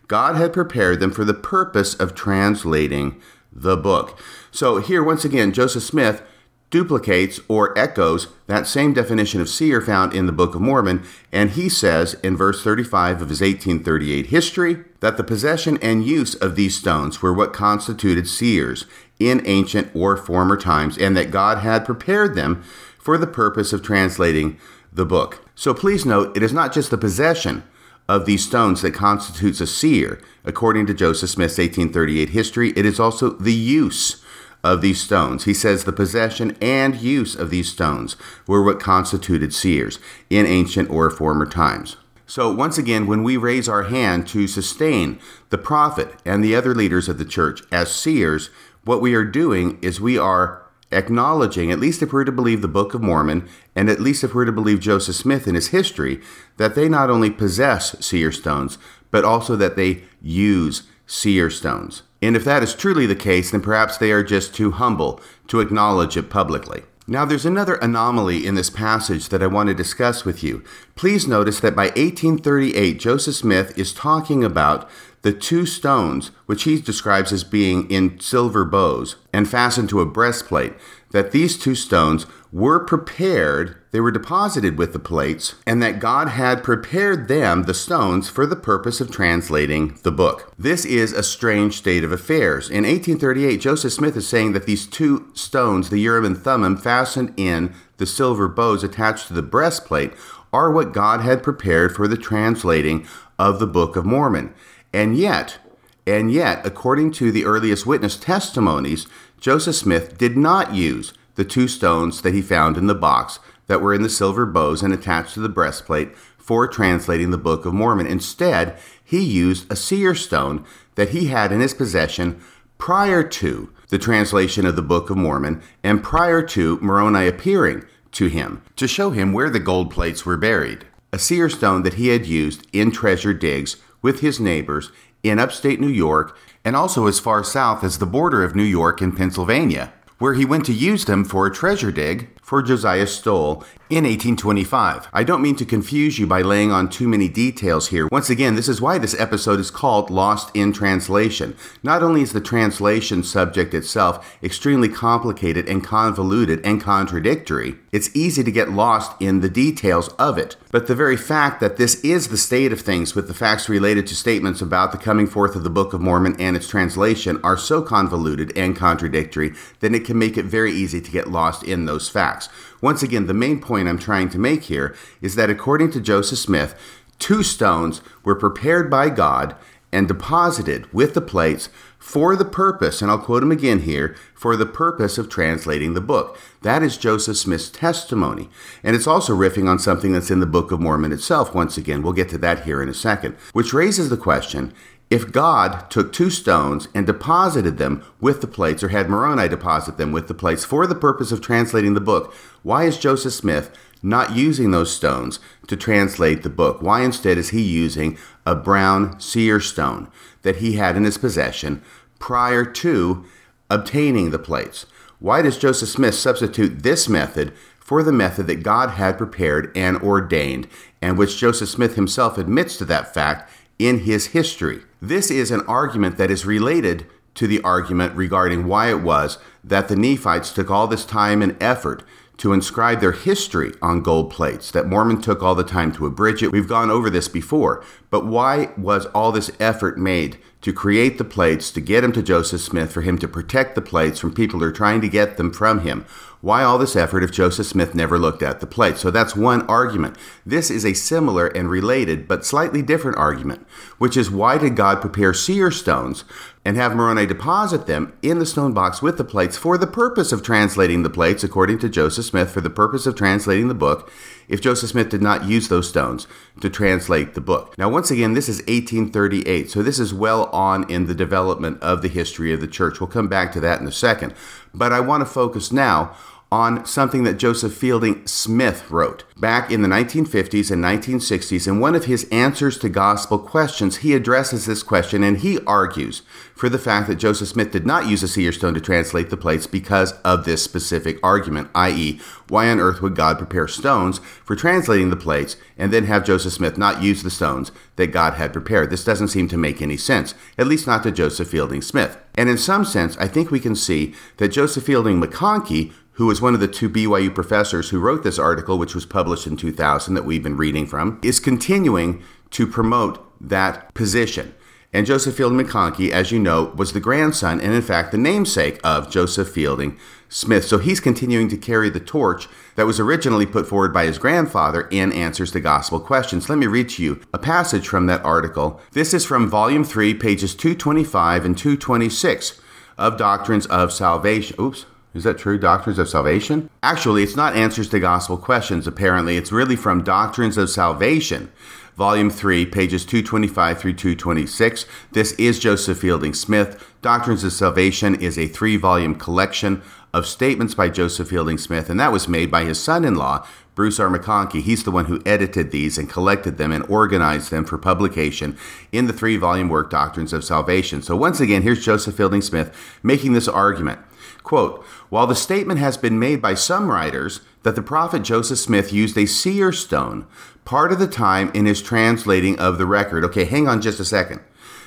[0.07, 3.21] God had prepared them for the purpose of translating
[3.51, 4.19] the book.
[4.51, 6.21] So here, once again, Joseph Smith
[6.69, 11.51] duplicates or echoes that same definition of seer found in the Book of Mormon, and
[11.51, 16.55] he says in verse 35 of his 1838 history that the possession and use of
[16.55, 18.85] these stones were what constituted seers
[19.19, 22.63] in ancient or former times, and that God had prepared them
[22.99, 24.57] for the purpose of translating
[24.91, 25.47] the book.
[25.55, 27.63] So please note, it is not just the possession
[28.07, 32.99] of these stones that constitutes a seer, according to Joseph Smith's 1838 history, it is
[32.99, 34.23] also the use
[34.63, 35.45] of these stones.
[35.45, 38.15] He says the possession and use of these stones
[38.47, 39.99] were what constituted seers
[40.29, 41.97] in ancient or former times.
[42.27, 45.19] So, once again, when we raise our hand to sustain
[45.51, 48.49] the prophet and the other leaders of the church as seers,
[48.85, 52.67] what we are doing is we are acknowledging, at least if we're to believe the
[52.67, 56.21] Book of Mormon, and at least if we're to believe Joseph Smith and his history,
[56.57, 58.77] that they not only possess seer stones,
[59.11, 62.03] but also that they use seer stones.
[62.21, 65.59] And if that is truly the case, then perhaps they are just too humble to
[65.59, 66.83] acknowledge it publicly.
[67.07, 70.63] Now, there's another anomaly in this passage that I want to discuss with you.
[70.95, 74.89] Please notice that by 1838, Joseph Smith is talking about
[75.21, 80.05] the two stones, which he describes as being in silver bows and fastened to a
[80.05, 80.73] breastplate,
[81.15, 86.27] that these two stones were prepared, they were deposited with the plates, and that God
[86.27, 90.53] had prepared them, the stones, for the purpose of translating the book.
[90.59, 92.69] This is a strange state of affairs.
[92.69, 97.33] In 1838, Joseph Smith is saying that these two stones, the Urim and Thummim, fastened
[97.37, 100.11] in the silver bows attached to the breastplate,
[100.51, 103.07] are what God had prepared for the translating
[103.39, 104.53] of the Book of Mormon.
[104.91, 105.59] And yet,
[106.07, 109.07] and yet, according to the earliest witness testimonies,
[109.45, 113.37] Joseph Smith did not use the two stones that he found in the box
[113.67, 117.63] that were in the silver bows and attached to the breastplate for translating the Book
[117.63, 118.07] of Mormon.
[118.07, 120.65] Instead, he used a seer stone
[120.95, 122.41] that he had in his possession
[122.79, 128.25] prior to the translation of the Book of Mormon and prior to Moroni appearing to
[128.25, 130.87] him to show him where the gold plates were buried.
[131.13, 134.91] A seer stone that he had used in treasure digs with his neighbors
[135.21, 136.35] in upstate New York
[136.65, 140.43] and also as far south as the border of New York and Pennsylvania, where he
[140.43, 145.09] went to use them for a treasure dig for Josiah Stowell in 1825.
[145.11, 148.07] I don't mean to confuse you by laying on too many details here.
[148.11, 151.55] Once again, this is why this episode is called Lost in Translation.
[151.83, 158.43] Not only is the translation subject itself extremely complicated and convoluted and contradictory, it's easy
[158.43, 160.55] to get lost in the details of it.
[160.71, 164.05] But the very fact that this is the state of things with the facts related
[164.07, 167.57] to statements about the coming forth of the Book of Mormon and its translation are
[167.57, 171.85] so convoluted and contradictory that it can make it very easy to get lost in
[171.85, 172.34] those facts.
[172.81, 176.39] Once again, the main point I'm trying to make here is that according to Joseph
[176.39, 176.75] Smith,
[177.19, 179.55] two stones were prepared by God
[179.91, 184.55] and deposited with the plates for the purpose, and I'll quote him again here, for
[184.55, 186.37] the purpose of translating the book.
[186.61, 188.49] That is Joseph Smith's testimony.
[188.83, 191.55] And it's also riffing on something that's in the Book of Mormon itself.
[191.55, 194.73] Once again, we'll get to that here in a second, which raises the question
[195.15, 199.95] if God took two stones and deposited them with the plates, or had Moroni deposit
[199.95, 203.71] them with the plates for the purpose of translating the book, why is Joseph Smith
[204.03, 206.81] not using those stones to translate the book?
[206.81, 210.09] Why instead is he using a brown seer stone
[210.41, 211.81] that he had in his possession
[212.19, 213.23] prior to
[213.69, 214.85] obtaining the plates?
[215.19, 219.95] Why does Joseph Smith substitute this method for the method that God had prepared and
[220.01, 220.67] ordained,
[221.01, 223.49] and which Joseph Smith himself admits to that fact
[223.79, 224.81] in his history?
[225.01, 227.05] This is an argument that is related
[227.35, 231.61] to the argument regarding why it was that the Nephites took all this time and
[231.61, 232.03] effort
[232.37, 236.43] to inscribe their history on gold plates, that Mormon took all the time to abridge
[236.43, 236.51] it.
[236.51, 237.83] We've gone over this before.
[238.09, 242.23] But why was all this effort made to create the plates, to get them to
[242.23, 245.37] Joseph Smith, for him to protect the plates from people who are trying to get
[245.37, 246.03] them from him?
[246.41, 248.99] Why all this effort if Joseph Smith never looked at the plates?
[249.01, 250.17] So that's one argument.
[250.43, 253.67] This is a similar and related but slightly different argument,
[253.99, 256.23] which is why did God prepare seer stones
[256.65, 260.31] and have Moroni deposit them in the stone box with the plates for the purpose
[260.31, 264.11] of translating the plates, according to Joseph Smith, for the purpose of translating the book,
[264.47, 266.27] if Joseph Smith did not use those stones
[266.61, 267.77] to translate the book.
[267.77, 272.01] Now, once again, this is 1838, so this is well on in the development of
[272.01, 272.99] the history of the church.
[272.99, 274.33] We'll come back to that in a second.
[274.73, 276.15] But I want to focus now
[276.55, 281.67] on something that Joseph Fielding Smith wrote back in the 1950s and 1960s.
[281.67, 286.21] In one of his answers to gospel questions, he addresses this question and he argues
[286.55, 289.35] for the fact that Joseph Smith did not use a seer stone to translate the
[289.35, 294.55] plates because of this specific argument, i.e., why on earth would God prepare stones for
[294.55, 298.53] translating the plates and then have Joseph Smith not use the stones that God had
[298.53, 298.89] prepared?
[298.89, 302.17] This doesn't seem to make any sense, at least not to Joseph Fielding Smith.
[302.35, 306.41] And in some sense, I think we can see that Joseph Fielding McConkie who was
[306.41, 310.13] one of the two BYU professors who wrote this article, which was published in 2000
[310.13, 314.53] that we've been reading from, is continuing to promote that position.
[314.93, 318.79] And Joseph Fielding McConkie, as you know, was the grandson and, in fact, the namesake
[318.81, 319.99] of Joseph Fielding
[320.29, 320.63] Smith.
[320.63, 324.87] So he's continuing to carry the torch that was originally put forward by his grandfather
[324.91, 326.47] in Answers to Gospel Questions.
[326.47, 328.79] Let me read to you a passage from that article.
[328.93, 332.61] This is from Volume 3, pages 225 and 226
[332.97, 334.55] of Doctrines of Salvation.
[334.57, 334.85] Oops.
[335.15, 335.57] Is that true?
[335.57, 336.69] Doctrines of Salvation?
[336.83, 339.37] Actually, it's not Answers to Gospel Questions, apparently.
[339.37, 341.53] It's really from Doctrines of Salvation,
[341.95, 344.85] Volume 3, pages 225 through 226.
[345.13, 346.85] This is Joseph Fielding Smith.
[347.01, 349.81] Doctrines of Salvation is a three volume collection
[350.13, 353.47] of statements by Joseph Fielding Smith, and that was made by his son in law,
[353.73, 354.09] Bruce R.
[354.09, 354.63] McConkie.
[354.63, 358.57] He's the one who edited these and collected them and organized them for publication
[358.91, 361.01] in the three volume work Doctrines of Salvation.
[361.01, 363.99] So, once again, here's Joseph Fielding Smith making this argument.
[364.45, 368.93] Quote, while the statement has been made by some writers that the prophet Joseph Smith
[368.93, 370.27] used a seer stone
[370.65, 373.25] part of the time in his translating of the record.
[373.25, 374.41] Okay, hang on just a second.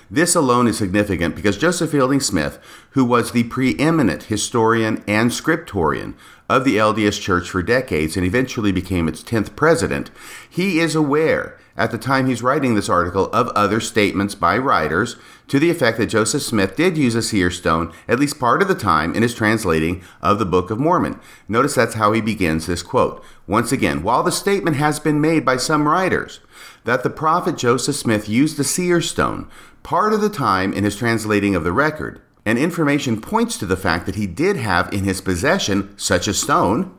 [0.09, 6.15] This alone is significant because Joseph Fielding Smith, who was the preeminent historian and scriptorian
[6.49, 10.13] of the LDS Church for decades and eventually became its 10th president,
[10.49, 15.17] he is aware at the time he's writing this article of other statements by writers
[15.47, 18.69] to the effect that Joseph Smith did use a seer stone at least part of
[18.69, 21.19] the time in his translating of the Book of Mormon.
[21.49, 23.25] Notice that's how he begins this quote.
[23.47, 26.41] Once again, while the statement has been made by some writers
[26.85, 29.49] that the prophet Joseph Smith used the seer stone
[29.83, 33.77] part of the time in his translating of the record, and information points to the
[33.77, 36.95] fact that he did have in his possession such a stone,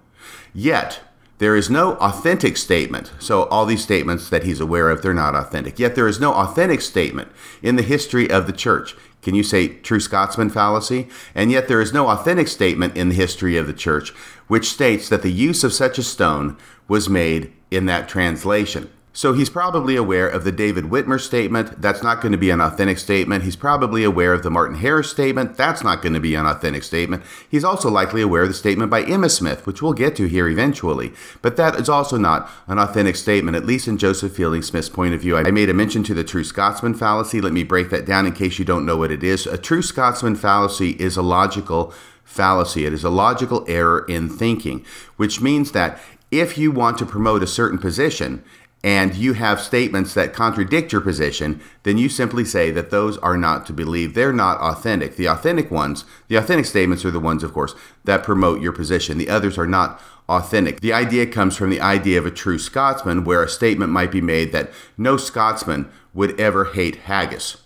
[0.53, 1.01] yet
[1.39, 3.11] there is no authentic statement.
[3.17, 5.79] So, all these statements that he's aware of, they're not authentic.
[5.79, 7.31] Yet, there is no authentic statement
[7.63, 8.95] in the history of the church.
[9.21, 11.07] Can you say true Scotsman fallacy?
[11.33, 14.11] And yet, there is no authentic statement in the history of the church
[14.47, 18.89] which states that the use of such a stone was made in that translation.
[19.19, 21.81] So he's probably aware of the David Whitmer statement.
[21.81, 23.43] That's not going to be an authentic statement.
[23.43, 25.57] He's probably aware of the Martin Harris statement.
[25.57, 27.23] That's not going to be an authentic statement.
[27.51, 30.47] He's also likely aware of the statement by Emma Smith, which we'll get to here
[30.47, 31.11] eventually.
[31.41, 35.13] But that is also not an authentic statement, at least in Joseph Fielding Smith's point
[35.13, 35.35] of view.
[35.35, 37.41] I made a mention to the true Scotsman fallacy.
[37.41, 39.45] Let me break that down in case you don't know what it is.
[39.45, 41.93] A true Scotsman fallacy is a logical
[42.23, 42.85] fallacy.
[42.85, 44.85] It is a logical error in thinking,
[45.17, 45.99] which means that
[46.31, 48.43] if you want to promote a certain position
[48.83, 53.37] and you have statements that contradict your position, then you simply say that those are
[53.37, 54.13] not to believe.
[54.13, 55.17] They're not authentic.
[55.17, 57.75] The authentic ones, the authentic statements are the ones, of course,
[58.05, 59.17] that promote your position.
[59.17, 60.79] The others are not authentic.
[60.79, 64.21] The idea comes from the idea of a true Scotsman, where a statement might be
[64.21, 67.57] made that no Scotsman would ever hate haggis.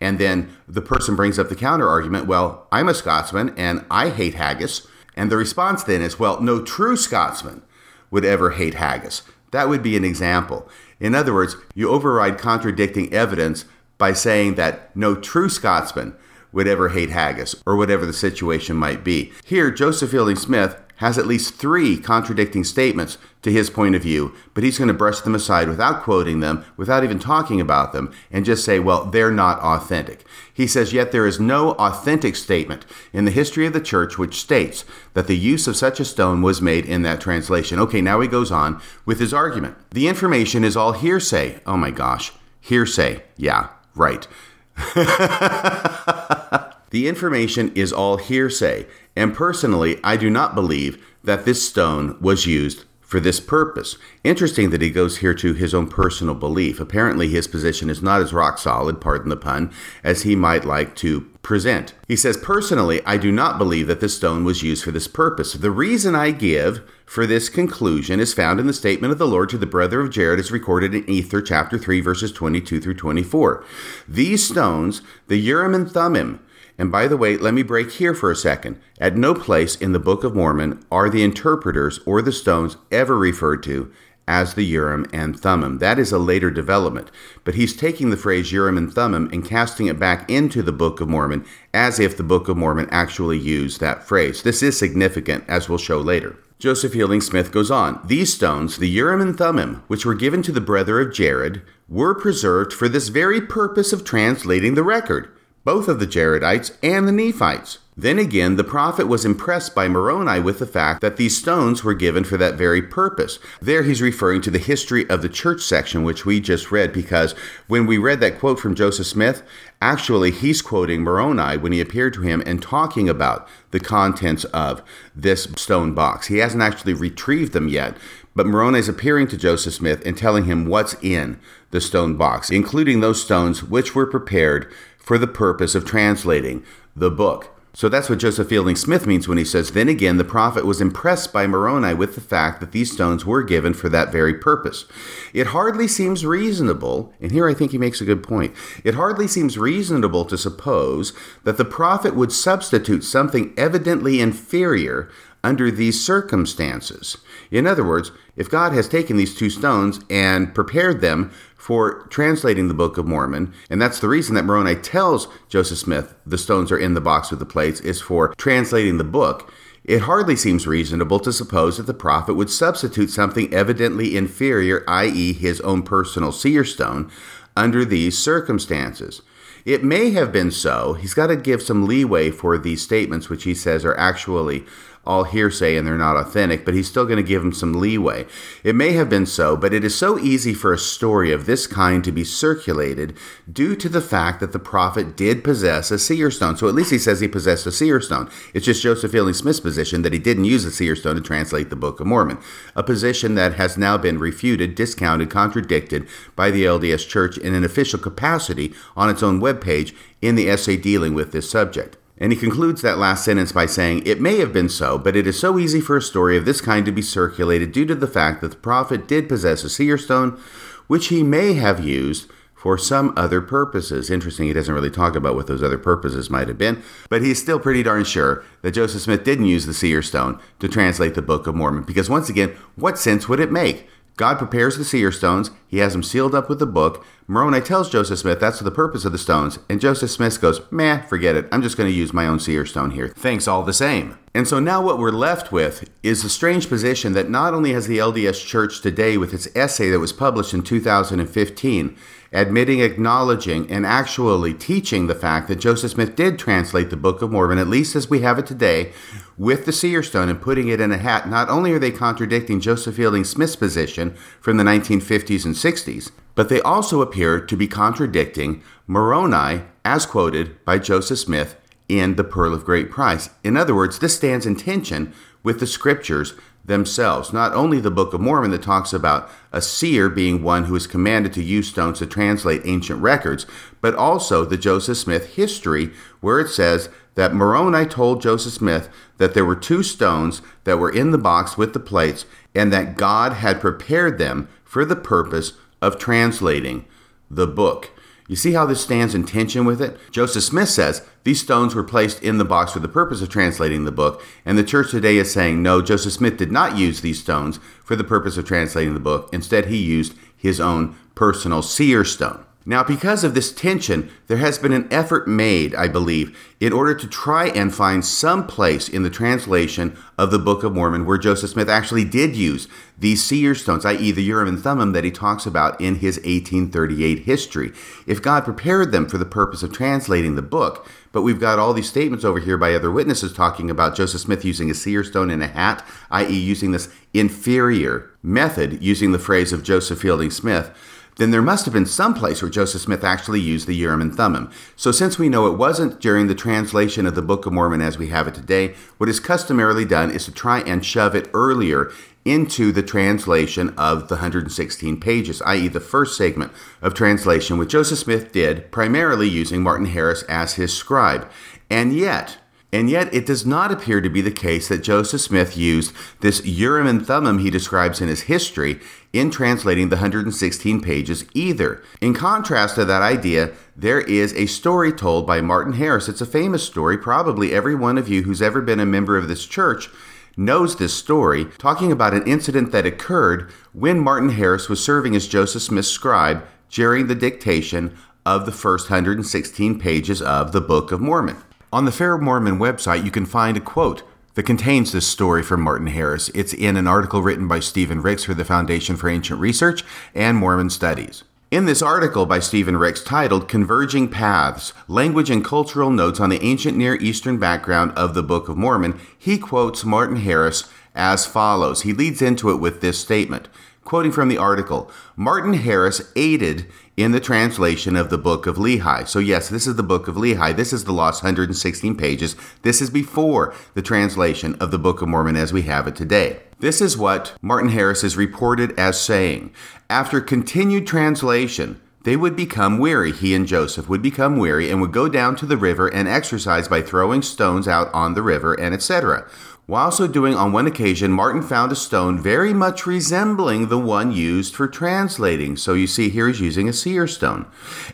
[0.00, 4.08] And then the person brings up the counter argument, well, I'm a Scotsman and I
[4.08, 4.86] hate haggis.
[5.14, 7.62] And the response then is, well, no true Scotsman
[8.10, 9.22] would ever hate haggis.
[9.52, 10.68] That would be an example.
[10.98, 13.64] In other words, you override contradicting evidence
[13.96, 16.16] by saying that no true Scotsman
[16.52, 19.32] would ever hate haggis, or whatever the situation might be.
[19.44, 24.32] Here, Joseph Fielding Smith has at least three contradicting statements to his point of view,
[24.54, 28.12] but he's going to brush them aside without quoting them, without even talking about them,
[28.30, 30.24] and just say, well, they're not authentic.
[30.54, 34.40] He says, yet there is no authentic statement in the history of the church which
[34.40, 34.84] states
[35.14, 37.80] that the use of such a stone was made in that translation.
[37.80, 39.76] Okay, now he goes on with his argument.
[39.90, 41.60] The information is all hearsay.
[41.66, 43.22] Oh my gosh, hearsay.
[43.36, 44.28] Yeah, right.
[46.92, 48.86] the information is all hearsay.
[49.16, 53.98] And personally, I do not believe that this stone was used for this purpose.
[54.24, 56.80] Interesting that he goes here to his own personal belief.
[56.80, 59.70] Apparently, his position is not as rock solid, pardon the pun,
[60.02, 61.94] as he might like to present.
[62.08, 65.52] He says, Personally, I do not believe that this stone was used for this purpose.
[65.52, 69.50] The reason I give for this conclusion is found in the statement of the Lord
[69.50, 73.62] to the brother of Jared, as recorded in Ether, chapter 3, verses 22 through 24.
[74.08, 76.40] These stones, the Urim and Thummim,
[76.82, 78.76] and by the way, let me break here for a second.
[78.98, 83.16] At no place in the Book of Mormon are the interpreters or the stones ever
[83.16, 83.92] referred to
[84.26, 85.78] as the Urim and Thummim.
[85.78, 87.12] That is a later development.
[87.44, 91.00] But he's taking the phrase Urim and Thummim and casting it back into the Book
[91.00, 94.42] of Mormon as if the Book of Mormon actually used that phrase.
[94.42, 96.36] This is significant, as we'll show later.
[96.58, 100.50] Joseph Fielding Smith goes on These stones, the Urim and Thummim, which were given to
[100.50, 105.32] the brother of Jared, were preserved for this very purpose of translating the record
[105.64, 107.78] both of the Jaredites and the Nephites.
[107.94, 111.92] Then again, the prophet was impressed by Moroni with the fact that these stones were
[111.92, 113.38] given for that very purpose.
[113.60, 117.32] There he's referring to the history of the church section, which we just read, because
[117.66, 119.42] when we read that quote from Joseph Smith,
[119.82, 124.82] actually he's quoting Moroni when he appeared to him and talking about the contents of
[125.14, 126.28] this stone box.
[126.28, 127.98] He hasn't actually retrieved them yet,
[128.34, 131.38] but Moroni is appearing to Joseph Smith and telling him what's in
[131.72, 134.72] the stone box, including those stones which were prepared
[135.02, 137.50] for the purpose of translating the book.
[137.74, 140.82] So that's what Joseph Fielding Smith means when he says, Then again, the prophet was
[140.82, 144.84] impressed by Moroni with the fact that these stones were given for that very purpose.
[145.32, 148.54] It hardly seems reasonable, and here I think he makes a good point.
[148.84, 155.08] It hardly seems reasonable to suppose that the prophet would substitute something evidently inferior
[155.42, 157.16] under these circumstances.
[157.50, 161.32] In other words, if God has taken these two stones and prepared them
[161.62, 166.12] for translating the Book of Mormon, and that's the reason that Moroni tells Joseph Smith
[166.26, 169.54] the stones are in the box with the plates, is for translating the book.
[169.84, 175.32] It hardly seems reasonable to suppose that the prophet would substitute something evidently inferior, i.e.,
[175.34, 177.12] his own personal seer stone,
[177.56, 179.22] under these circumstances.
[179.64, 180.94] It may have been so.
[180.94, 184.66] He's got to give some leeway for these statements, which he says are actually
[185.04, 188.24] all hearsay and they're not authentic, but he's still going to give him some leeway.
[188.62, 191.66] It may have been so, but it is so easy for a story of this
[191.66, 193.16] kind to be circulated
[193.50, 196.56] due to the fact that the prophet did possess a seer stone.
[196.56, 198.30] So at least he says he possessed a seer stone.
[198.54, 201.70] It's just Joseph Fielding Smith's position that he didn't use the seer stone to translate
[201.70, 202.38] the Book of Mormon,
[202.76, 207.64] a position that has now been refuted, discounted, contradicted by the LDS Church in an
[207.64, 211.96] official capacity on its own webpage in the essay dealing with this subject.
[212.18, 215.26] And he concludes that last sentence by saying, It may have been so, but it
[215.26, 218.06] is so easy for a story of this kind to be circulated due to the
[218.06, 220.38] fact that the prophet did possess a seer stone,
[220.86, 224.08] which he may have used for some other purposes.
[224.08, 227.42] Interesting, he doesn't really talk about what those other purposes might have been, but he's
[227.42, 231.22] still pretty darn sure that Joseph Smith didn't use the seer stone to translate the
[231.22, 233.88] Book of Mormon, because once again, what sense would it make?
[234.16, 235.50] God prepares the seer stones.
[235.66, 237.04] He has them sealed up with a book.
[237.26, 239.58] Moroni tells Joseph Smith that's the purpose of the stones.
[239.70, 241.48] And Joseph Smith goes, Meh, forget it.
[241.50, 243.08] I'm just going to use my own seer stone here.
[243.08, 244.18] Thanks all the same.
[244.34, 247.86] And so now what we're left with is the strange position that not only has
[247.86, 251.96] the LDS Church today, with its essay that was published in 2015,
[252.32, 257.30] admitting, acknowledging, and actually teaching the fact that Joseph Smith did translate the Book of
[257.30, 258.92] Mormon, at least as we have it today,
[259.36, 261.28] with the seer stone and putting it in a hat.
[261.28, 266.48] Not only are they contradicting Joseph Fielding Smith's position from the 1950s and 60s, but
[266.48, 271.56] they also appear to be contradicting Moroni as quoted by Joseph Smith
[271.88, 273.30] in The Pearl of Great Price.
[273.44, 275.12] In other words, this stands in tension
[275.42, 277.32] with the scriptures themselves.
[277.32, 280.86] Not only the Book of Mormon that talks about a seer being one who is
[280.86, 283.46] commanded to use stones to translate ancient records,
[283.80, 288.88] but also the Joseph Smith history, where it says that Moroni told Joseph Smith
[289.18, 292.96] that there were two stones that were in the box with the plates, and that
[292.96, 296.84] God had prepared them for the purpose of translating
[297.30, 297.90] the book.
[298.28, 299.98] You see how this stands in tension with it?
[300.10, 303.84] Joseph Smith says these stones were placed in the box for the purpose of translating
[303.84, 307.20] the book, and the church today is saying no, Joseph Smith did not use these
[307.20, 309.28] stones for the purpose of translating the book.
[309.32, 312.44] Instead, he used his own personal seer stone.
[312.64, 316.94] Now, because of this tension, there has been an effort made, I believe, in order
[316.94, 321.18] to try and find some place in the translation of the Book of Mormon where
[321.18, 325.10] Joseph Smith actually did use these seer stones, i.e., the Urim and Thummim that he
[325.10, 327.72] talks about in his 1838 history.
[328.06, 331.72] If God prepared them for the purpose of translating the book, but we've got all
[331.72, 335.30] these statements over here by other witnesses talking about Joseph Smith using a seer stone
[335.30, 340.70] in a hat, i.e., using this inferior method, using the phrase of Joseph Fielding Smith
[341.16, 344.14] then there must have been some place where Joseph Smith actually used the Urim and
[344.14, 344.50] Thummim.
[344.76, 347.98] So, since we know it wasn't during the translation of the Book of Mormon as
[347.98, 351.92] we have it today, what is customarily done is to try and shove it earlier
[352.24, 357.98] into the translation of the 116 pages, i.e., the first segment of translation, which Joseph
[357.98, 361.28] Smith did primarily using Martin Harris as his scribe.
[361.68, 362.38] And yet,
[362.72, 366.44] and yet, it does not appear to be the case that Joseph Smith used this
[366.46, 368.80] Urim and Thummim he describes in his history
[369.12, 371.82] in translating the 116 pages either.
[372.00, 376.08] In contrast to that idea, there is a story told by Martin Harris.
[376.08, 376.96] It's a famous story.
[376.96, 379.88] Probably every one of you who's ever been a member of this church
[380.36, 385.28] knows this story, talking about an incident that occurred when Martin Harris was serving as
[385.28, 387.94] Joseph Smith's scribe during the dictation
[388.24, 391.36] of the first 116 pages of the Book of Mormon.
[391.70, 394.02] On the Fair Mormon website, you can find a quote
[394.34, 396.30] that contains this story from Martin Harris.
[396.34, 400.36] It's in an article written by Stephen Ricks for the Foundation for Ancient Research and
[400.36, 401.24] Mormon Studies.
[401.50, 406.42] In this article by Stephen Ricks titled Converging Paths Language and Cultural Notes on the
[406.42, 411.82] Ancient Near Eastern Background of the Book of Mormon, he quotes Martin Harris as follows.
[411.82, 413.48] He leads into it with this statement.
[413.84, 416.66] Quoting from the article, Martin Harris aided
[416.96, 419.08] in the translation of the Book of Lehi.
[419.08, 420.54] So, yes, this is the Book of Lehi.
[420.54, 422.36] This is the lost 116 pages.
[422.62, 426.40] This is before the translation of the Book of Mormon as we have it today.
[426.58, 429.52] This is what Martin Harris is reported as saying.
[429.88, 433.12] After continued translation, they would become weary.
[433.12, 436.68] He and Joseph would become weary and would go down to the river and exercise
[436.68, 439.28] by throwing stones out on the river and etc.
[439.66, 444.10] While so doing, on one occasion, Martin found a stone very much resembling the one
[444.10, 445.56] used for translating.
[445.56, 447.46] So you see, here he's using a seer stone.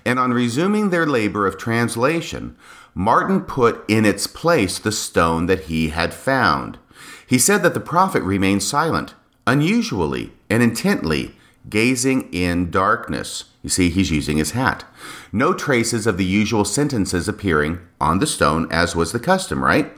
[0.05, 2.57] And on resuming their labor of translation,
[2.95, 6.79] Martin put in its place the stone that he had found.
[7.27, 9.15] He said that the prophet remained silent,
[9.47, 11.35] unusually and intently,
[11.69, 13.45] gazing in darkness.
[13.63, 14.85] You see, he's using his hat.
[15.33, 19.93] No traces of the usual sentences appearing on the stone, as was the custom, right?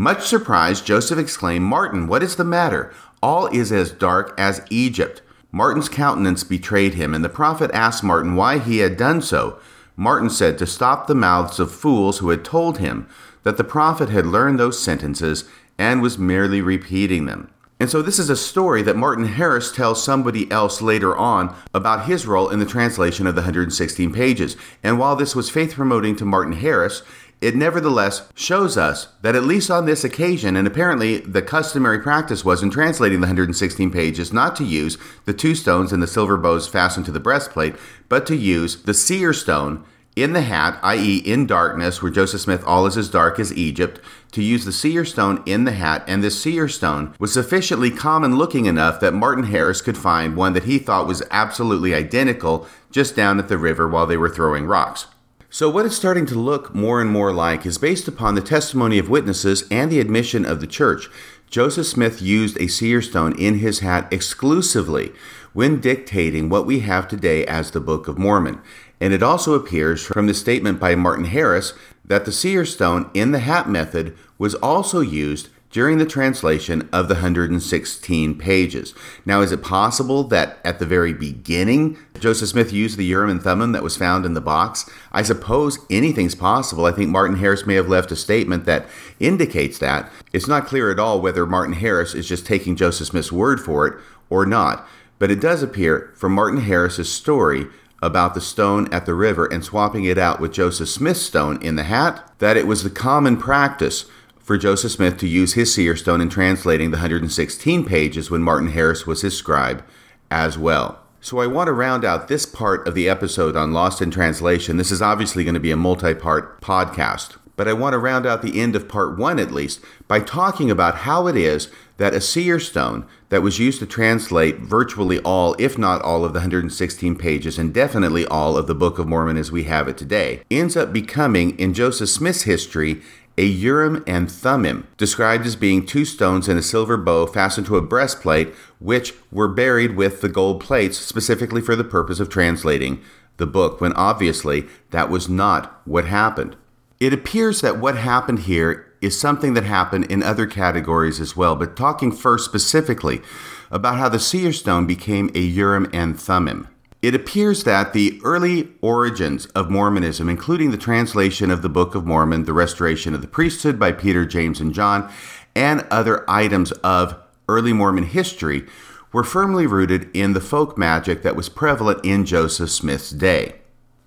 [0.00, 2.94] Much surprised, Joseph exclaimed, Martin, what is the matter?
[3.20, 5.22] All is as dark as Egypt.
[5.50, 9.58] Martin's countenance betrayed him, and the prophet asked Martin why he had done so.
[9.96, 13.08] Martin said to stop the mouths of fools who had told him
[13.42, 15.46] that the prophet had learned those sentences
[15.76, 17.50] and was merely repeating them.
[17.80, 22.06] And so, this is a story that Martin Harris tells somebody else later on about
[22.06, 24.56] his role in the translation of the 116 pages.
[24.82, 27.02] And while this was faith promoting to Martin Harris,
[27.40, 32.44] it nevertheless shows us that at least on this occasion, and apparently the customary practice
[32.44, 36.36] was in translating the 116 pages not to use the two stones and the silver
[36.36, 37.76] bows fastened to the breastplate,
[38.08, 39.84] but to use the seer stone
[40.16, 44.00] in the hat, i.e., in darkness, where Joseph Smith all is as dark as Egypt,
[44.32, 48.36] to use the seer stone in the hat, and this seer stone was sufficiently common
[48.36, 53.14] looking enough that Martin Harris could find one that he thought was absolutely identical just
[53.14, 55.06] down at the river while they were throwing rocks.
[55.50, 58.98] So, what it's starting to look more and more like is based upon the testimony
[58.98, 61.08] of witnesses and the admission of the church.
[61.48, 65.10] Joseph Smith used a seer stone in his hat exclusively
[65.54, 68.60] when dictating what we have today as the Book of Mormon.
[69.00, 71.72] And it also appears from the statement by Martin Harris
[72.04, 77.08] that the seer stone in the hat method was also used during the translation of
[77.08, 78.94] the 116 pages.
[79.26, 83.42] Now, is it possible that at the very beginning, Joseph Smith used the Urim and
[83.42, 84.88] Thummim that was found in the box?
[85.12, 86.86] I suppose anything's possible.
[86.86, 88.86] I think Martin Harris may have left a statement that
[89.20, 90.10] indicates that.
[90.32, 93.86] It's not clear at all whether Martin Harris is just taking Joseph Smith's word for
[93.86, 94.86] it or not.
[95.18, 97.66] But it does appear from Martin Harris's story
[98.00, 101.76] about the stone at the river and swapping it out with Joseph Smith's stone in
[101.76, 104.04] the hat that it was the common practice
[104.48, 108.70] for Joseph Smith to use his seer stone in translating the 116 pages when Martin
[108.70, 109.84] Harris was his scribe
[110.30, 111.00] as well.
[111.20, 114.78] So I want to round out this part of the episode on Lost in Translation.
[114.78, 118.24] This is obviously going to be a multi part podcast, but I want to round
[118.24, 121.68] out the end of part one at least by talking about how it is
[121.98, 126.32] that a seer stone that was used to translate virtually all, if not all, of
[126.32, 129.98] the 116 pages and definitely all of the Book of Mormon as we have it
[129.98, 133.02] today, ends up becoming, in Joseph Smith's history,
[133.38, 137.76] a Urim and Thummim, described as being two stones and a silver bow fastened to
[137.76, 143.00] a breastplate, which were buried with the gold plates specifically for the purpose of translating
[143.36, 146.56] the book, when obviously that was not what happened.
[146.98, 151.54] It appears that what happened here is something that happened in other categories as well,
[151.54, 153.22] but talking first specifically
[153.70, 156.66] about how the seer stone became a Urim and Thummim.
[157.00, 162.04] It appears that the early origins of Mormonism, including the translation of the Book of
[162.04, 165.08] Mormon, the restoration of the priesthood by Peter, James, and John,
[165.54, 167.14] and other items of
[167.48, 168.66] early Mormon history,
[169.12, 173.57] were firmly rooted in the folk magic that was prevalent in Joseph Smith's day.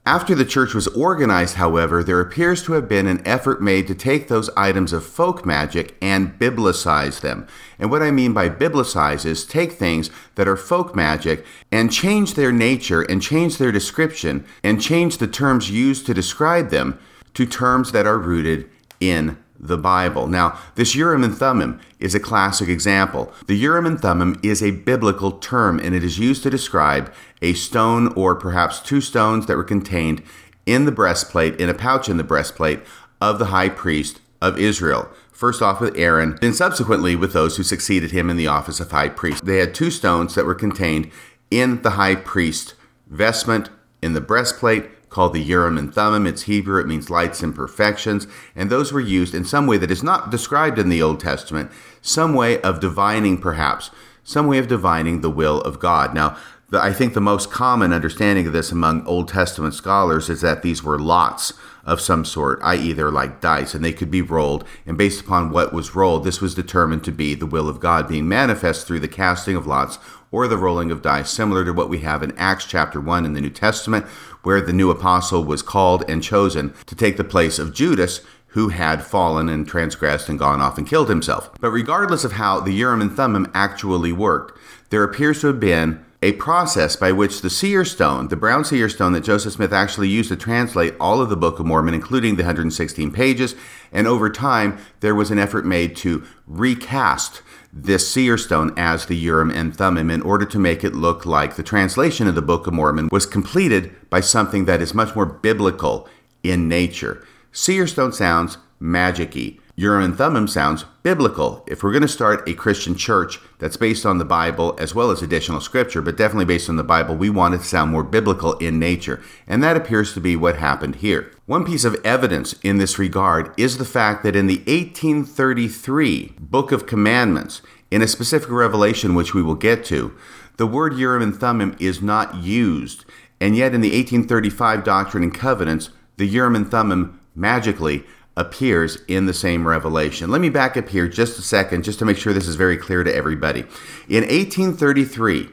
[0.06, 3.94] After the church was organized, however, there appears to have been an effort made to
[3.94, 7.46] take those items of folk magic and biblicize them.
[7.78, 12.34] And what I mean by biblicize is take things that are folk magic and change
[12.34, 16.98] their nature and change their description and change the terms used to describe them
[17.36, 18.68] to terms that are rooted
[19.00, 20.28] in the Bible.
[20.28, 23.32] Now, this Urim and Thummim is a classic example.
[23.46, 27.54] The Urim and Thummim is a biblical term and it is used to describe a
[27.54, 30.24] stone or perhaps two stones that were contained
[30.66, 32.82] in the breastplate, in a pouch in the breastplate
[33.20, 35.08] of the high priest of Israel.
[35.32, 38.92] First off with Aaron, then subsequently with those who succeeded him in the office of
[38.92, 39.46] high priest.
[39.46, 41.12] They had two stones that were contained
[41.50, 42.76] in the high priest
[43.08, 43.70] vestment
[44.02, 46.26] in the breastplate called the Urim and Thummim.
[46.26, 48.26] It's Hebrew, it means lights and perfections,
[48.56, 51.70] and those were used in some way that is not described in the Old Testament,
[52.02, 53.92] some way of divining perhaps,
[54.24, 56.16] some way of divining the will of God.
[56.16, 56.38] Now,
[56.70, 60.64] the, I think the most common understanding of this among Old Testament scholars is that
[60.64, 64.64] these were lots of some sort, i.e., they're like dice, and they could be rolled.
[64.86, 68.08] And based upon what was rolled, this was determined to be the will of God
[68.08, 69.98] being manifest through the casting of lots
[70.32, 73.34] or the rolling of dice, similar to what we have in Acts chapter 1 in
[73.34, 74.06] the New Testament,
[74.44, 78.70] where the new apostle was called and chosen to take the place of Judas, who
[78.70, 81.50] had fallen and transgressed and gone off and killed himself.
[81.60, 84.58] But regardless of how the Urim and Thummim actually worked,
[84.90, 88.90] there appears to have been a process by which the seer stone, the brown seer
[88.90, 92.36] stone that Joseph Smith actually used to translate all of the Book of Mormon, including
[92.36, 93.56] the 116 pages,
[93.92, 97.42] and over time there was an effort made to recast
[97.74, 101.56] this seer stone as the Urim and Thummim in order to make it look like
[101.56, 105.26] the translation of the Book of Mormon was completed by something that is much more
[105.26, 106.08] biblical
[106.44, 107.26] in nature.
[107.54, 109.61] Seer stone sounds magicy.
[109.76, 111.64] Urim and Thummim sounds biblical.
[111.66, 115.12] If we're going to start a Christian church that's based on the Bible as well
[115.12, 118.04] as additional scripture, but definitely based on the Bible, we want it to sound more
[118.04, 119.22] biblical in nature.
[119.48, 121.32] And that appears to be what happened here.
[121.46, 126.72] One piece of evidence in this regard is the fact that in the 1833 Book
[126.72, 130.16] of Commandments, in a specific revelation which we will get to,
[130.58, 133.06] the word Urim and Thummim is not used.
[133.40, 138.04] And yet in the 1835 Doctrine and Covenants, the Urim and Thummim magically
[138.38, 140.32] appears in the same revelation.
[140.32, 142.78] Let me back up here just a second, just to make sure this is very
[142.78, 143.62] clear to everybody.
[144.08, 145.50] In 1833,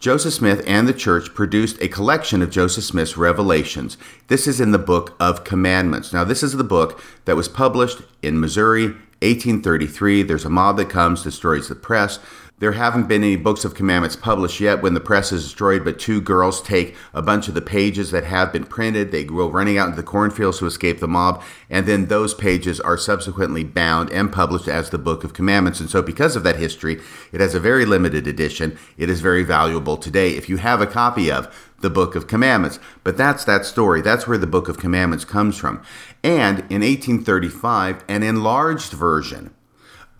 [0.00, 3.96] Joseph Smith and the church produced a collection of Joseph Smith's revelations.
[4.26, 6.12] This is in the Book of Commandments.
[6.12, 8.86] Now, this is the book that was published in Missouri,
[9.22, 10.24] 1833.
[10.24, 12.18] There's a mob that comes, destroys the press.
[12.62, 15.98] There haven't been any books of commandments published yet when the press is destroyed, but
[15.98, 19.10] two girls take a bunch of the pages that have been printed.
[19.10, 22.78] They go running out into the cornfields to escape the mob, and then those pages
[22.78, 25.80] are subsequently bound and published as the Book of Commandments.
[25.80, 27.00] And so, because of that history,
[27.32, 28.78] it has a very limited edition.
[28.96, 30.30] It is very valuable today.
[30.36, 32.78] If you have a copy of the Book of Commandments.
[33.02, 34.02] But that's that story.
[34.02, 35.82] That's where the Book of Commandments comes from.
[36.22, 39.52] And in 1835, an enlarged version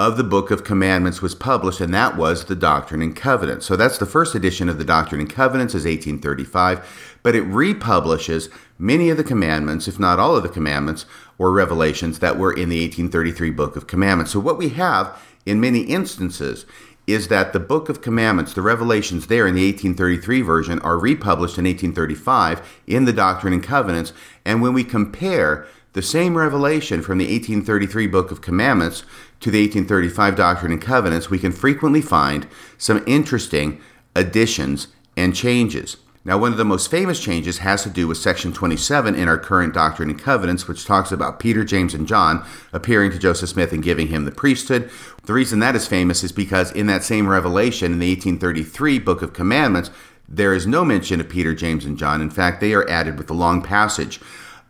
[0.03, 3.66] of the Book of Commandments was published, and that was the Doctrine and Covenants.
[3.66, 8.49] So that's the first edition of the Doctrine and Covenants is 1835, but it republishes
[8.81, 11.07] many of the commandments, if not all of the commandments
[11.39, 14.33] or revelations that were in the 1833 Book of Commandments.
[14.33, 16.66] So what we have in many instances
[17.07, 21.59] is that the Book of Commandments, the revelations there in the 1833 version, are republished
[21.59, 24.12] in 1835 in the Doctrine and Covenants,
[24.45, 29.05] and when we compare the same revelation from the 1833 Book of Commandments
[29.43, 32.47] to the 1835 Doctrine and Covenants, we can frequently find
[32.78, 33.81] some interesting
[34.14, 35.97] additions and changes.
[36.24, 39.39] Now, one of the most famous changes has to do with section 27 in our
[39.39, 43.73] current Doctrine and Covenants, which talks about Peter, James, and John appearing to Joseph Smith
[43.73, 44.89] and giving him the priesthood.
[45.24, 49.23] The reason that is famous is because in that same revelation in the 1833 Book
[49.23, 49.90] of Commandments,
[50.28, 52.20] there is no mention of Peter, James, and John.
[52.20, 54.20] In fact, they are added with a long passage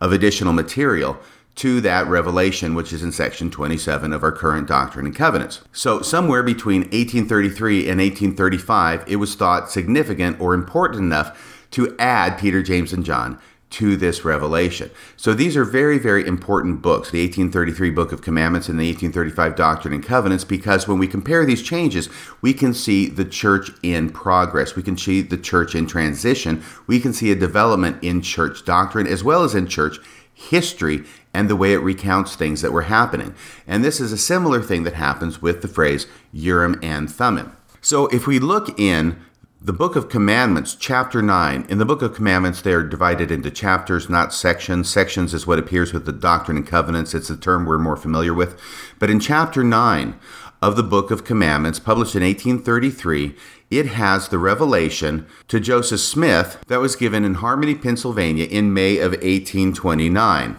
[0.01, 1.19] of additional material
[1.55, 5.61] to that revelation, which is in section 27 of our current Doctrine and Covenants.
[5.71, 12.39] So, somewhere between 1833 and 1835, it was thought significant or important enough to add
[12.39, 13.39] Peter, James, and John
[13.69, 14.89] to this revelation.
[15.15, 19.55] So, these are very, very important books the 1833 Book of Commandments and the 1835
[19.55, 22.09] Doctrine and Covenants, because when we compare these changes,
[22.41, 24.75] we can see the church in progress.
[24.75, 26.63] We can see the church in transition.
[26.87, 29.99] We can see a development in church doctrine as well as in church
[30.33, 31.03] history
[31.33, 33.33] and the way it recounts things that were happening.
[33.67, 37.55] And this is a similar thing that happens with the phrase Urim and Thummim.
[37.81, 39.19] So if we look in
[39.65, 43.49] the Book of Commandments, chapter 9, in the Book of Commandments, they are divided into
[43.49, 44.89] chapters, not sections.
[44.89, 47.13] Sections is what appears with the Doctrine and Covenants.
[47.13, 48.59] It's a term we're more familiar with.
[48.99, 50.19] But in chapter 9
[50.61, 53.35] of the Book of Commandments, published in 1833,
[53.71, 58.97] it has the revelation to Joseph Smith that was given in Harmony, Pennsylvania in May
[58.97, 60.57] of 1829.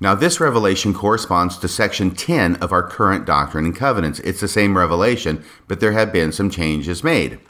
[0.00, 4.20] Now, this revelation corresponds to section 10 of our current Doctrine and Covenants.
[4.20, 7.40] It's the same revelation, but there have been some changes made.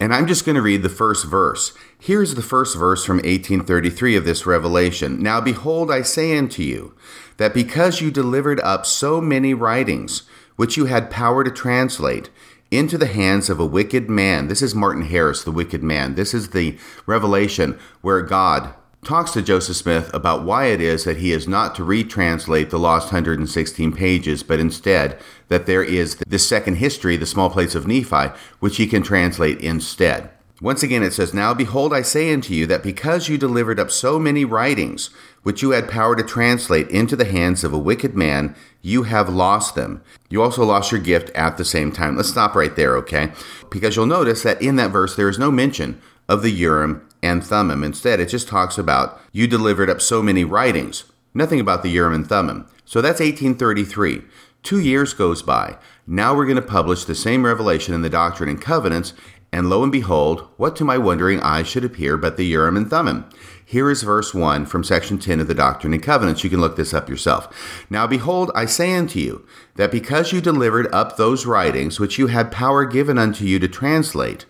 [0.00, 1.72] And I'm just going to read the first verse.
[1.98, 5.22] Here's the first verse from 1833 of this revelation.
[5.22, 6.94] Now, behold, I say unto you,
[7.36, 10.22] that because you delivered up so many writings,
[10.56, 12.30] which you had power to translate,
[12.70, 14.48] into the hands of a wicked man.
[14.48, 16.16] This is Martin Harris, the wicked man.
[16.16, 16.76] This is the
[17.06, 18.74] revelation where God
[19.06, 22.78] talks to Joseph Smith about why it is that he is not to retranslate the
[22.78, 25.18] lost 116 pages, but instead
[25.48, 29.60] that there is this second history, the small plates of Nephi, which he can translate
[29.60, 30.30] instead.
[30.60, 33.90] Once again, it says, Now behold, I say unto you that because you delivered up
[33.90, 35.10] so many writings,
[35.42, 39.28] which you had power to translate into the hands of a wicked man, you have
[39.28, 40.02] lost them.
[40.30, 42.16] You also lost your gift at the same time.
[42.16, 43.32] Let's stop right there, okay?
[43.70, 47.44] Because you'll notice that in that verse, there is no mention of the Urim and
[47.44, 47.82] Thummim.
[47.82, 51.04] Instead, it just talks about you delivered up so many writings.
[51.34, 52.66] Nothing about the Urim and Thummim.
[52.84, 54.22] So that's 1833.
[54.62, 55.76] Two years goes by.
[56.06, 59.12] Now we're going to publish the same revelation in the Doctrine and Covenants,
[59.52, 62.88] and lo and behold, what to my wondering eyes should appear but the Urim and
[62.88, 63.28] Thummim?
[63.64, 66.44] Here is verse 1 from section 10 of the Doctrine and Covenants.
[66.44, 67.84] You can look this up yourself.
[67.90, 72.28] Now behold, I say unto you, that because you delivered up those writings which you
[72.28, 74.46] had power given unto you to translate,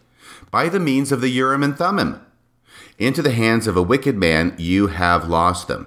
[0.50, 2.20] by the means of the Urim and Thummim,
[2.98, 5.86] into the hands of a wicked man, you have lost them.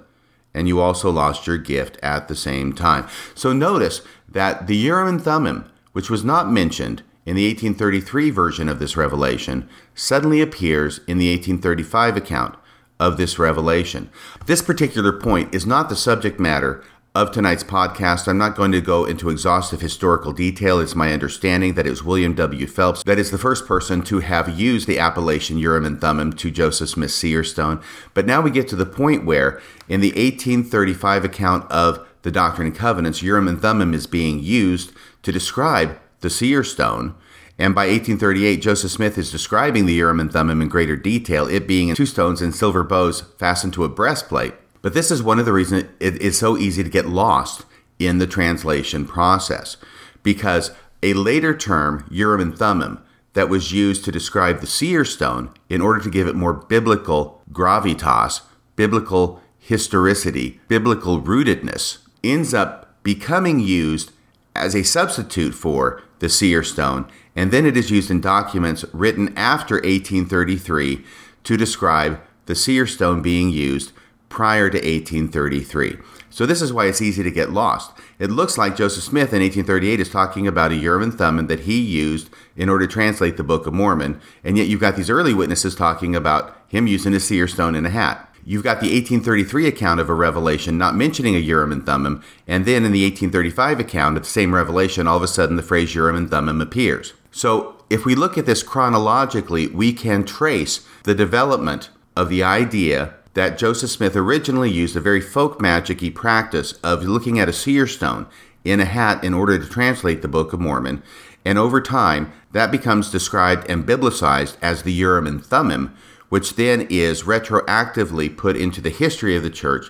[0.53, 3.07] And you also lost your gift at the same time.
[3.35, 8.67] So notice that the Urim and Thummim, which was not mentioned in the 1833 version
[8.67, 12.55] of this revelation, suddenly appears in the 1835 account
[12.99, 14.09] of this revelation.
[14.45, 16.83] This particular point is not the subject matter
[17.15, 18.27] of tonight's podcast.
[18.27, 20.79] I'm not going to go into exhaustive historical detail.
[20.79, 22.67] It's my understanding that it was William W.
[22.67, 26.51] Phelps that is the first person to have used the appellation Urim and Thummim to
[26.51, 27.81] Joseph Smith's seer stone.
[28.13, 32.67] But now we get to the point where, in the 1835 account of the Doctrine
[32.67, 34.91] and Covenants, Urim and Thummim is being used
[35.23, 37.15] to describe the seer stone.
[37.57, 41.67] And by 1838, Joseph Smith is describing the Urim and Thummim in greater detail, it
[41.67, 44.53] being two stones in silver bows fastened to a breastplate.
[44.81, 47.65] But this is one of the reasons it is so easy to get lost
[47.97, 49.77] in the translation process
[50.23, 50.71] because
[51.03, 53.03] a later term, Urim and Thummim,
[53.33, 57.41] that was used to describe the seer stone in order to give it more biblical
[57.51, 58.41] gravitas,
[58.75, 64.11] biblical historicity, biblical rootedness, ends up becoming used
[64.55, 69.31] as a substitute for the seer stone, and then it is used in documents written
[69.37, 71.05] after 1833
[71.43, 73.91] to describe the seer stone being used
[74.29, 75.97] prior to 1833.
[76.29, 77.91] So this is why it's easy to get lost.
[78.19, 81.61] It looks like Joseph Smith in 1838 is talking about a Urim and Thummim that
[81.61, 85.09] he used in order to translate the Book of Mormon, and yet you've got these
[85.09, 88.25] early witnesses talking about him using a seer stone in a hat.
[88.45, 92.65] You've got the 1833 account of a revelation not mentioning a Urim and Thummim, and
[92.65, 95.93] then in the 1835 account of the same revelation, all of a sudden the phrase
[95.95, 97.13] Urim and Thummim appears.
[97.31, 103.15] So if we look at this chronologically, we can trace the development of the idea
[103.39, 107.87] that Joseph Smith originally used a very folk magic practice of looking at a seer
[107.87, 108.27] stone
[108.65, 111.01] in a hat in order to translate the Book of Mormon.
[111.45, 115.95] And over time, that becomes described and biblicized as the Urim and Thummim,
[116.27, 119.85] which then is retroactively put into the history of the church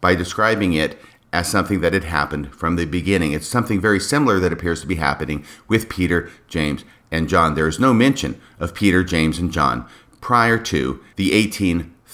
[0.00, 0.98] by describing it
[1.30, 3.32] as something that had happened from the beginning.
[3.32, 7.54] It's something very similar that appears to be happening with Peter, James, and John.
[7.54, 9.86] There is no mention of Peter, James, and John
[10.22, 11.32] prior to the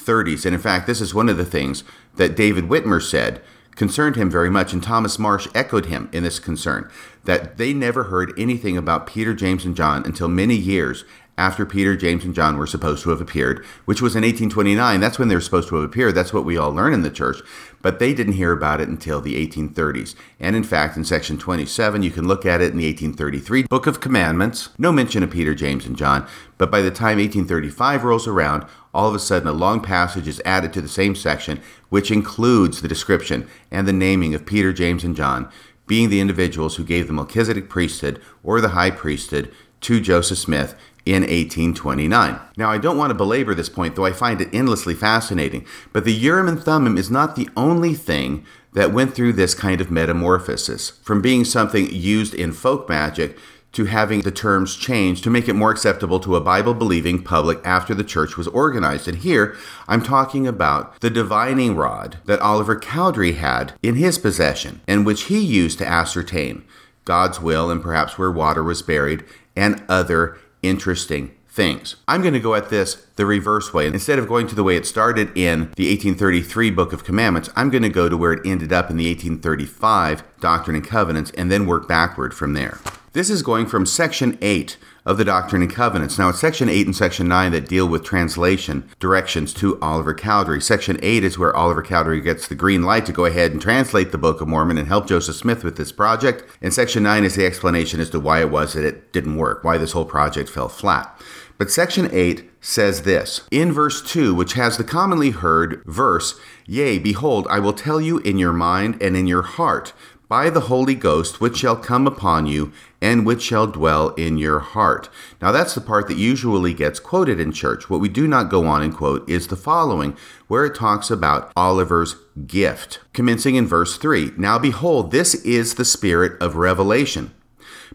[0.01, 0.45] 1830s.
[0.45, 1.85] And in fact, this is one of the things
[2.17, 3.43] that David Whitmer said
[3.77, 6.91] concerned him very much, and Thomas Marsh echoed him in this concern
[7.25, 11.05] that they never heard anything about Peter, James, and John until many years
[11.41, 15.01] after Peter, James, and John were supposed to have appeared, which was in 1829.
[15.01, 16.15] That's when they were supposed to have appeared.
[16.15, 17.39] That's what we all learn in the church.
[17.81, 20.15] But they didn't hear about it until the 1830s.
[20.39, 23.87] And in fact, in section 27, you can look at it in the 1833 Book
[23.87, 24.69] of Commandments.
[24.77, 26.29] No mention of Peter, James, and John.
[26.59, 30.43] But by the time 1835 rolls around, all of a sudden a long passage is
[30.45, 35.05] added to the same section, which includes the description and the naming of Peter, James,
[35.05, 35.51] and John
[35.91, 40.77] being the individuals who gave the Melchizedek priesthood or the high priesthood to Joseph Smith
[41.05, 42.39] in 1829.
[42.57, 46.05] Now, I don't want to belabor this point, though I find it endlessly fascinating, but
[46.05, 49.91] the Urim and Thummim is not the only thing that went through this kind of
[49.91, 53.37] metamorphosis, from being something used in folk magic
[53.73, 57.61] to having the terms changed to make it more acceptable to a Bible believing public
[57.65, 59.07] after the church was organized.
[59.07, 59.57] And here
[59.87, 65.25] I'm talking about the divining rod that Oliver Cowdery had in his possession and which
[65.25, 66.65] he used to ascertain
[67.05, 69.25] God's will and perhaps where water was buried
[69.57, 71.97] and other interesting things.
[72.07, 73.87] I'm going to go at this the reverse way.
[73.87, 77.71] Instead of going to the way it started in the 1833 Book of Commandments, I'm
[77.71, 81.51] going to go to where it ended up in the 1835 Doctrine and Covenants and
[81.51, 82.79] then work backward from there.
[83.13, 86.17] This is going from section 8 of the Doctrine and Covenants.
[86.17, 90.61] Now, it's section 8 and section 9 that deal with translation directions to Oliver Cowdery.
[90.61, 94.13] Section 8 is where Oliver Cowdery gets the green light to go ahead and translate
[94.13, 96.45] the Book of Mormon and help Joseph Smith with this project.
[96.63, 99.65] And section 9 is the explanation as to why it was that it didn't work,
[99.65, 101.21] why this whole project fell flat.
[101.61, 106.99] But section 8 says this in verse 2, which has the commonly heard verse, Yea,
[106.99, 109.93] behold, I will tell you in your mind and in your heart
[110.27, 112.73] by the Holy Ghost, which shall come upon you,
[113.03, 115.11] and which shall dwell in your heart.
[115.43, 117.91] Now, that's the part that usually gets quoted in church.
[117.91, 120.17] What we do not go on and quote is the following,
[120.49, 122.17] where it talks about Oliver's
[122.47, 124.33] gift, commencing in verse 3.
[124.39, 127.35] Now, behold, this is the spirit of revelation.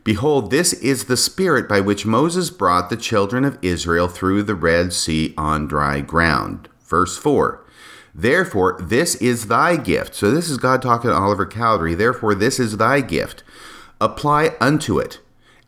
[0.06, 4.54] Behold, this is the spirit by which Moses brought the children of Israel through the
[4.54, 6.70] Red Sea on dry ground.
[6.86, 7.66] Verse 4.
[8.14, 10.14] Therefore, this is thy gift.
[10.14, 11.96] So, this is God talking to Oliver Cowdery.
[11.96, 13.44] Therefore, this is thy gift.
[14.00, 15.20] Apply unto it,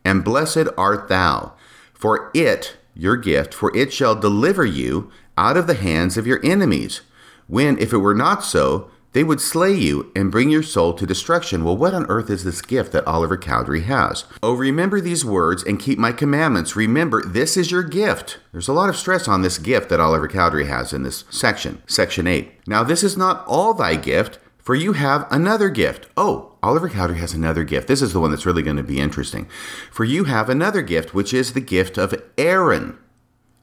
[0.05, 1.53] and blessed art thou.
[1.91, 6.45] For it, your gift, for it shall deliver you out of the hands of your
[6.45, 7.01] enemies.
[7.47, 11.05] When, if it were not so, they would slay you and bring your soul to
[11.05, 11.63] destruction.
[11.63, 14.25] Well, what on earth is this gift that Oliver Cowdery has?
[14.43, 16.75] Oh, remember these words and keep my commandments.
[16.75, 18.39] Remember, this is your gift.
[18.51, 21.81] There's a lot of stress on this gift that Oliver Cowdery has in this section,
[21.88, 22.67] section 8.
[22.67, 26.07] Now, this is not all thy gift, for you have another gift.
[26.17, 27.88] Oh, Oliver Cowdery has another gift.
[27.88, 29.47] This is the one that's really going to be interesting.
[29.91, 32.97] For you have another gift, which is the gift of Aaron.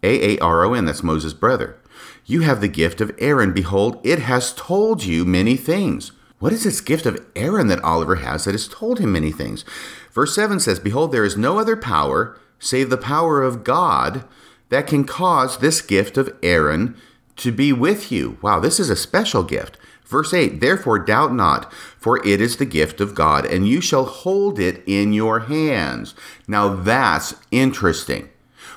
[0.03, 1.79] A A R O N, that's Moses' brother.
[2.27, 3.53] You have the gift of Aaron.
[3.53, 6.13] Behold, it has told you many things.
[6.39, 9.65] What is this gift of Aaron that Oliver has that has told him many things?
[10.13, 14.25] Verse 7 says, Behold, there is no other power save the power of God
[14.71, 16.97] that can cause this gift of Aaron
[17.37, 18.39] to be with you.
[18.41, 19.77] Wow, this is a special gift.
[20.05, 24.05] Verse 8, Therefore doubt not, for it is the gift of God, and you shall
[24.05, 26.15] hold it in your hands.
[26.47, 28.31] Now that's interesting.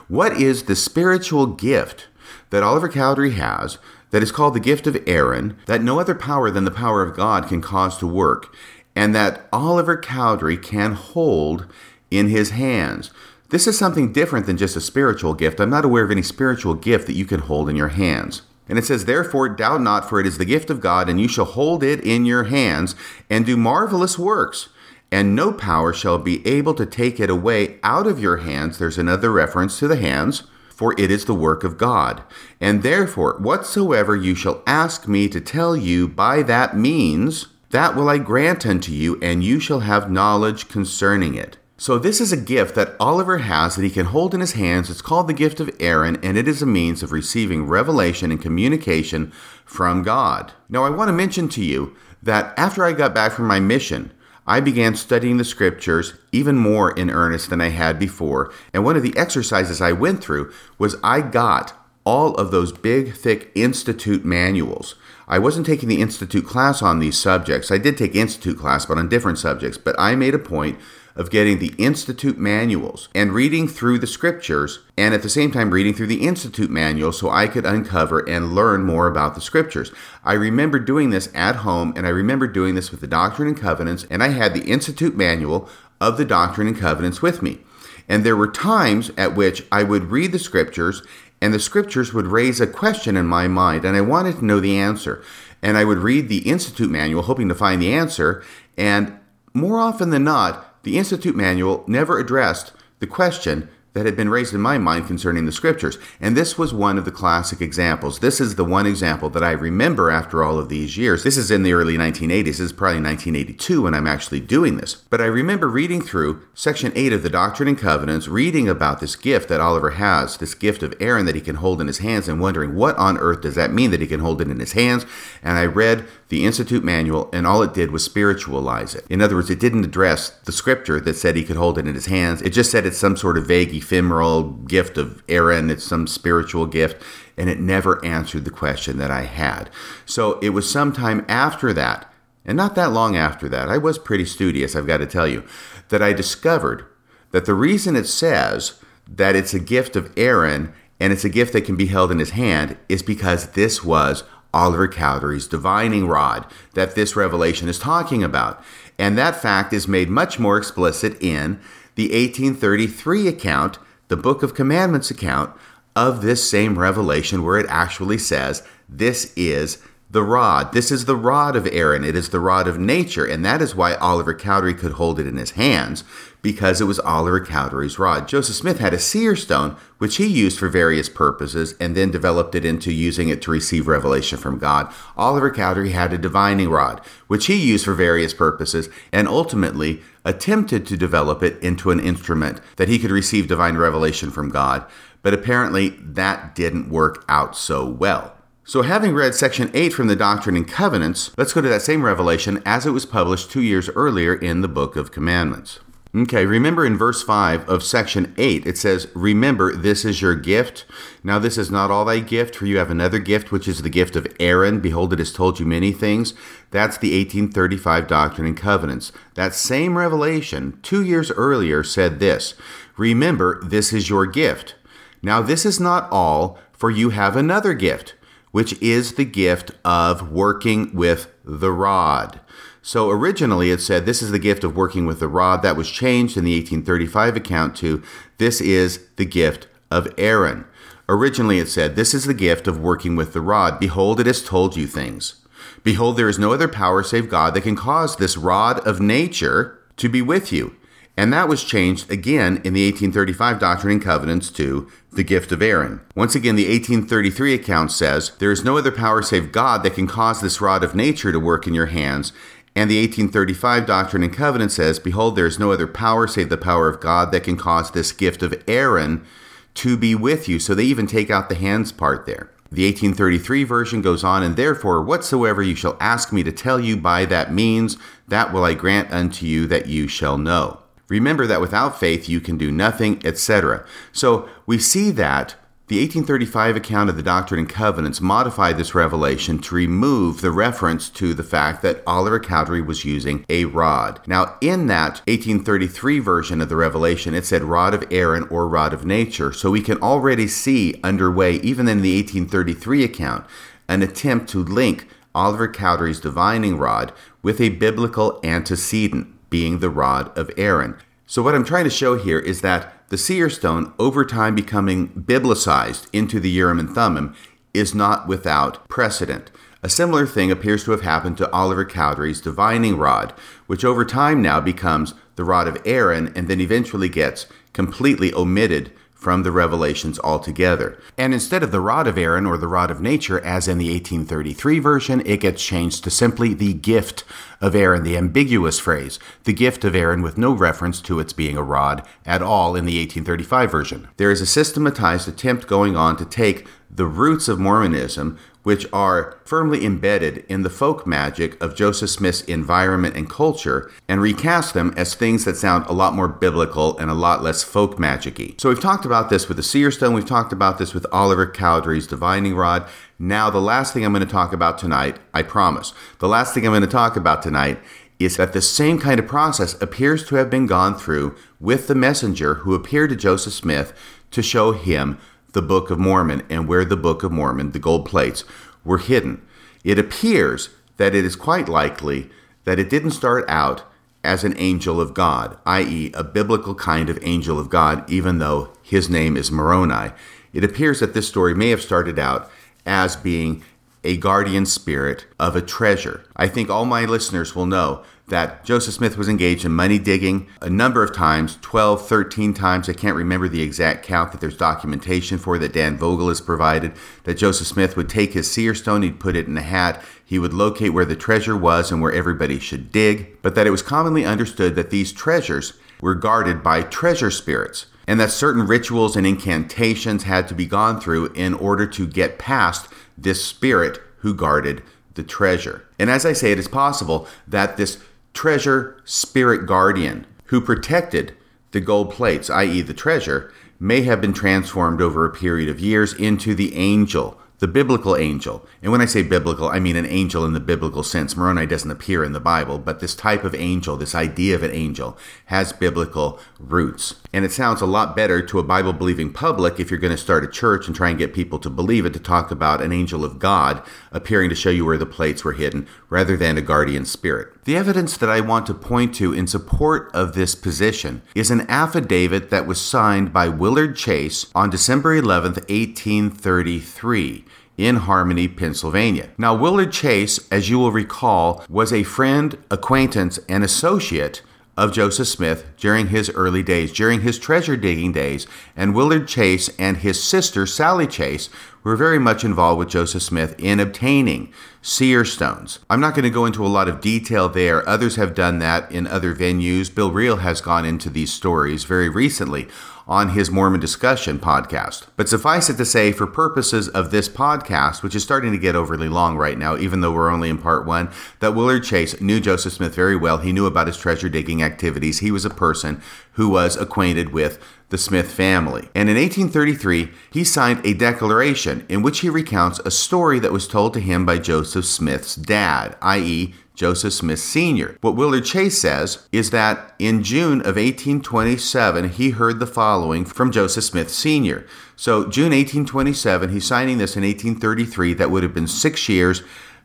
[0.07, 2.07] What is the spiritual gift
[2.49, 3.77] that Oliver Cowdery has
[4.11, 7.15] that is called the gift of Aaron, that no other power than the power of
[7.15, 8.55] God can cause to work,
[8.95, 11.67] and that Oliver Cowdery can hold
[12.09, 13.11] in his hands.
[13.49, 15.59] This is something different than just a spiritual gift.
[15.59, 18.41] I'm not aware of any spiritual gift that you can hold in your hands.
[18.69, 21.27] And it says, Therefore, doubt not, for it is the gift of God, and you
[21.27, 22.95] shall hold it in your hands,
[23.29, 24.69] and do marvelous works,
[25.11, 28.77] and no power shall be able to take it away out of your hands.
[28.77, 30.43] There's another reference to the hands
[30.77, 32.21] for it is the work of God.
[32.61, 38.07] And therefore, whatsoever you shall ask me to tell you by that means, that will
[38.07, 41.57] I grant unto you, and you shall have knowledge concerning it.
[41.79, 44.91] So, this is a gift that Oliver has that he can hold in his hands.
[44.91, 48.39] It's called the gift of Aaron, and it is a means of receiving revelation and
[48.39, 49.31] communication
[49.65, 50.53] from God.
[50.69, 54.11] Now, I want to mention to you that after I got back from my mission,
[54.47, 58.95] I began studying the scriptures even more in earnest than I had before, and one
[58.95, 61.73] of the exercises I went through was I got
[62.05, 64.95] all of those big, thick Institute manuals.
[65.27, 67.69] I wasn't taking the Institute class on these subjects.
[67.69, 69.77] I did take Institute class, but on different subjects.
[69.77, 70.79] But I made a point
[71.17, 75.71] of getting the Institute manuals and reading through the scriptures, and at the same time
[75.71, 79.91] reading through the Institute manual so I could uncover and learn more about the scriptures.
[80.23, 83.57] I remember doing this at home, and I remember doing this with the Doctrine and
[83.57, 85.67] Covenants, and I had the Institute manual
[85.99, 87.59] of the Doctrine and Covenants with me.
[88.07, 91.01] And there were times at which I would read the scriptures,
[91.41, 94.59] and the scriptures would raise a question in my mind, and I wanted to know
[94.59, 95.23] the answer.
[95.63, 98.43] And I would read the Institute manual, hoping to find the answer,
[98.77, 99.17] and
[99.53, 104.53] more often than not, the Institute manual never addressed the question that had been raised
[104.53, 105.97] in my mind concerning the scriptures.
[106.21, 108.19] And this was one of the classic examples.
[108.19, 111.23] This is the one example that I remember after all of these years.
[111.23, 112.45] This is in the early 1980s.
[112.45, 114.95] This is probably 1982 when I'm actually doing this.
[114.95, 119.17] But I remember reading through section 8 of the Doctrine and Covenants, reading about this
[119.17, 122.29] gift that Oliver has, this gift of Aaron that he can hold in his hands,
[122.29, 124.71] and wondering what on earth does that mean that he can hold it in his
[124.71, 125.05] hands.
[125.41, 129.05] And I read the Institute manual, and all it did was spiritualize it.
[129.09, 131.95] In other words, it didn't address the scripture that said he could hold it in
[131.95, 132.41] his hands.
[132.41, 136.65] It just said it's some sort of vague, ephemeral gift of Aaron, it's some spiritual
[136.65, 137.01] gift,
[137.37, 139.69] and it never answered the question that I had.
[140.05, 142.11] So it was sometime after that,
[142.45, 145.43] and not that long after that, I was pretty studious, I've got to tell you,
[145.89, 146.85] that I discovered
[147.31, 151.53] that the reason it says that it's a gift of Aaron and it's a gift
[151.53, 154.23] that can be held in his hand is because this was
[154.57, 156.43] Oliver Cowdery's divining rod
[156.73, 158.59] that this revelation is talking about.
[158.97, 161.59] And that fact is made much more explicit in
[161.93, 163.77] the 1833 account,
[164.07, 165.53] the Book of Commandments account
[165.95, 169.77] of this same revelation, where it actually says, This is
[170.09, 170.71] the rod.
[170.71, 172.05] This is the rod of Aaron.
[172.05, 173.25] It is the rod of nature.
[173.25, 176.05] And that is why Oliver Cowdery could hold it in his hands,
[176.41, 178.25] because it was Oliver Cowdery's rod.
[178.25, 182.55] Joseph Smith had a seer stone, which he used for various purposes, and then developed
[182.55, 184.93] it into using it to receive revelation from God.
[185.17, 190.85] Oliver Cowdery had a divining rod, which he used for various purposes, and ultimately attempted
[190.87, 194.85] to develop it into an instrument that he could receive divine revelation from God.
[195.21, 198.36] But apparently that didn't work out so well.
[198.69, 202.03] So, having read section 8 from the Doctrine and Covenants, let's go to that same
[202.03, 205.79] revelation as it was published two years earlier in the Book of Commandments.
[206.13, 210.83] Okay, remember in verse 5 of section 8, it says, Remember, this is your gift.
[211.23, 213.89] Now, this is not all thy gift, for you have another gift, which is the
[213.89, 214.81] gift of Aaron.
[214.81, 216.33] Behold, it has told you many things.
[216.69, 219.13] That's the 1835 Doctrine and Covenants.
[219.35, 222.53] That same revelation, two years earlier, said this
[222.97, 224.75] Remember, this is your gift.
[225.21, 228.15] Now, this is not all, for you have another gift
[228.51, 232.39] which is the gift of working with the rod.
[232.81, 235.61] So originally it said this is the gift of working with the rod.
[235.61, 238.01] That was changed in the 1835 account to
[238.37, 240.65] this is the gift of Aaron.
[241.09, 243.79] Originally it said this is the gift of working with the rod.
[243.79, 245.45] Behold, it has told you things.
[245.83, 249.79] Behold, there is no other power save God that can cause this rod of nature
[249.97, 250.75] to be with you.
[251.17, 255.61] And that was changed again in the 1835 Doctrine and Covenants to the gift of
[255.61, 255.99] Aaron.
[256.15, 260.07] Once again, the 1833 account says, There is no other power save God that can
[260.07, 262.31] cause this rod of nature to work in your hands.
[262.73, 266.57] And the 1835 Doctrine and Covenant says, Behold, there is no other power save the
[266.57, 269.25] power of God that can cause this gift of Aaron
[269.73, 270.59] to be with you.
[270.59, 272.49] So they even take out the hands part there.
[272.71, 276.97] The 1833 version goes on, and therefore, whatsoever you shall ask me to tell you
[276.97, 280.81] by that means, that will I grant unto you that you shall know.
[281.09, 283.85] Remember that without faith you can do nothing, etc.
[284.11, 285.55] So we see that
[285.87, 291.09] the 1835 account of the Doctrine and Covenants modified this revelation to remove the reference
[291.11, 294.19] to the fact that Oliver Cowdery was using a rod.
[294.27, 298.91] Now, in that 1833 version of the revelation, it said rod of Aaron or rod
[298.91, 299.53] of nature.
[299.53, 303.45] So we can already see underway, even in the 1833 account,
[303.87, 310.35] an attempt to link Oliver Cowdery's divining rod with a biblical antecedent, being the rod
[310.37, 310.95] of Aaron.
[311.25, 315.09] So, what I'm trying to show here is that the seer stone, over time becoming
[315.09, 317.35] biblicized into the Urim and Thummim,
[317.73, 319.51] is not without precedent.
[319.83, 323.33] A similar thing appears to have happened to Oliver Cowdery's divining rod,
[323.67, 328.91] which over time now becomes the rod of Aaron and then eventually gets completely omitted
[329.17, 330.97] from the revelations altogether.
[331.17, 333.91] And instead of the rod of Aaron or the rod of nature, as in the
[333.91, 337.23] 1833 version, it gets changed to simply the gift
[337.59, 341.57] of Aaron, the ambiguous phrase, the gift of Aaron, with no reference to its being
[341.57, 344.07] a rod at all in the 1835 version.
[344.17, 348.37] There is a systematized attempt going on to take the roots of Mormonism,
[348.67, 354.19] which are firmly embedded in the folk magic of Joseph Smith's environment and culture, and
[354.19, 357.95] recast them as things that sound a lot more biblical and a lot less folk
[357.95, 358.59] magicy.
[358.59, 361.49] So we've talked about this with the seer stone, we've talked about this with Oliver
[361.49, 362.85] Cowdery's divining rod.
[363.17, 366.65] Now, the last thing I'm going to talk about tonight, I promise, the last thing
[366.65, 367.79] I'm going to talk about tonight
[368.19, 371.95] is that the same kind of process appears to have been gone through with the
[371.95, 373.93] messenger who appeared to Joseph Smith
[374.31, 375.17] to show him
[375.53, 378.43] the Book of Mormon and where the Book of Mormon, the gold plates,
[378.83, 379.41] were hidden.
[379.83, 382.29] It appears that it is quite likely
[382.65, 383.83] that it didn't start out
[384.23, 388.73] as an angel of God, i.e., a biblical kind of angel of God, even though
[388.83, 390.11] his name is Moroni.
[390.53, 392.51] It appears that this story may have started out
[392.85, 393.63] as being
[394.03, 396.25] a guardian spirit of a treasure.
[396.35, 400.47] I think all my listeners will know that Joseph Smith was engaged in money digging
[400.61, 402.89] a number of times 12, 13 times.
[402.89, 406.93] I can't remember the exact count that there's documentation for that Dan Vogel has provided.
[407.23, 410.39] That Joseph Smith would take his seer stone, he'd put it in a hat, he
[410.39, 413.81] would locate where the treasure was and where everybody should dig, but that it was
[413.81, 419.25] commonly understood that these treasures were guarded by treasure spirits and that certain rituals and
[419.25, 424.81] incantations had to be gone through in order to get past this spirit who guarded
[425.15, 425.85] the treasure.
[425.99, 428.01] And as I say, it is possible that this
[428.37, 431.35] treasure spirit guardian who protected
[431.71, 436.13] the gold plates, i.e., the treasure, may have been transformed over a period of years
[436.13, 438.65] into the angel the biblical angel.
[438.83, 441.35] And when I say biblical, I mean an angel in the biblical sense.
[441.35, 444.71] Moroni doesn't appear in the Bible, but this type of angel, this idea of an
[444.71, 447.15] angel, has biblical roots.
[447.33, 450.21] And it sounds a lot better to a Bible believing public if you're going to
[450.21, 452.91] start a church and try and get people to believe it to talk about an
[452.91, 453.81] angel of God
[454.11, 457.56] appearing to show you where the plates were hidden rather than a guardian spirit.
[457.67, 461.69] The evidence that I want to point to in support of this position is an
[461.69, 467.43] affidavit that was signed by Willard Chase on December 11, 1833
[467.77, 469.31] in Harmony, Pennsylvania.
[469.37, 474.41] Now, Willard Chase, as you will recall, was a friend, acquaintance, and associate
[474.77, 478.45] of Joseph Smith during his early days, during his treasure digging days,
[478.75, 481.49] and Willard Chase and his sister, Sally Chase,
[481.83, 485.79] were very much involved with Joseph Smith in obtaining seer stones.
[485.89, 487.87] I'm not going to go into a lot of detail there.
[487.89, 489.93] Others have done that in other venues.
[489.93, 492.67] Bill Reel has gone into these stories very recently
[493.07, 495.07] on his Mormon Discussion podcast.
[495.15, 498.75] But suffice it to say, for purposes of this podcast, which is starting to get
[498.75, 501.09] overly long right now, even though we're only in part one,
[501.39, 503.37] that Willard Chase knew Joseph Smith very well.
[503.37, 505.19] He knew about his treasure digging activities.
[505.19, 506.01] He was a person
[506.33, 508.89] who was acquainted with the Smith family.
[508.93, 513.67] And in 1833, he signed a declaration in which he recounts a story that was
[513.67, 517.97] told to him by Joseph Smith's dad, i.e., Joseph Smith Sr.
[518.01, 523.51] What Willard Chase says is that in June of 1827, he heard the following from
[523.51, 524.63] Joseph Smith Sr.
[524.95, 529.41] So, June 1827, he's signing this in 1833, that would have been six years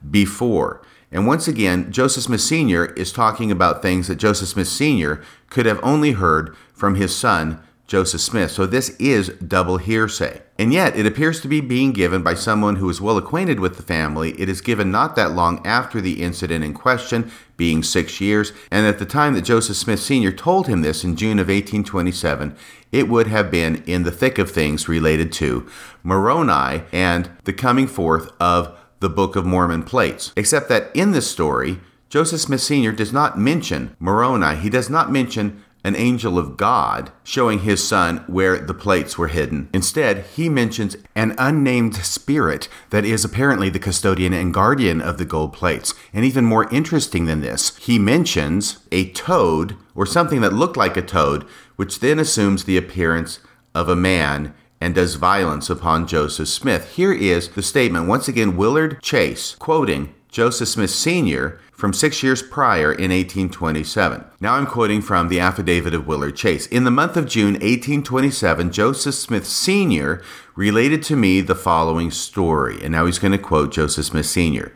[0.08, 0.82] before.
[1.10, 2.86] And once again, Joseph Smith Sr.
[2.92, 5.22] is talking about things that Joseph Smith Sr.
[5.48, 7.58] could have only heard from his son,
[7.92, 8.50] Joseph Smith.
[8.50, 10.40] So this is double hearsay.
[10.58, 13.76] And yet, it appears to be being given by someone who is well acquainted with
[13.76, 14.30] the family.
[14.40, 18.86] It is given not that long after the incident in question, being six years, and
[18.86, 20.32] at the time that Joseph Smith Sr.
[20.32, 22.56] told him this in June of 1827,
[22.92, 25.68] it would have been in the thick of things related to
[26.02, 30.32] Moroni and the coming forth of the Book of Mormon plates.
[30.34, 31.78] Except that in this story,
[32.08, 32.92] Joseph Smith Sr.
[32.92, 34.56] does not mention Moroni.
[34.56, 39.28] He does not mention an angel of God showing his son where the plates were
[39.28, 39.68] hidden.
[39.72, 45.24] Instead, he mentions an unnamed spirit that is apparently the custodian and guardian of the
[45.24, 45.94] gold plates.
[46.12, 50.96] And even more interesting than this, he mentions a toad or something that looked like
[50.96, 51.44] a toad,
[51.76, 53.40] which then assumes the appearance
[53.74, 56.96] of a man and does violence upon Joseph Smith.
[56.96, 61.60] Here is the statement, once again, Willard Chase quoting Joseph Smith Sr.
[61.72, 64.24] from six years prior in 1827.
[64.40, 66.66] Now I'm quoting from the affidavit of Willard Chase.
[66.68, 70.22] In the month of June 1827, Joseph Smith Sr.
[70.56, 72.82] related to me the following story.
[72.82, 74.72] And now he's going to quote Joseph Smith Sr.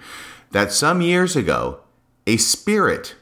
[0.51, 1.81] That some years ago,
[2.27, 3.15] a spirit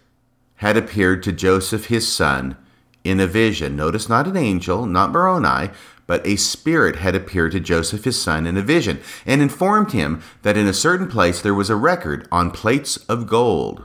[0.56, 2.56] had appeared to Joseph his son
[3.04, 3.76] in a vision.
[3.76, 5.70] Notice not an angel, not Moroni,
[6.06, 10.22] but a spirit had appeared to Joseph his son in a vision, and informed him
[10.42, 13.84] that in a certain place there was a record on plates of gold,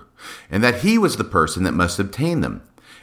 [0.50, 2.62] and that he was the person that must obtain them.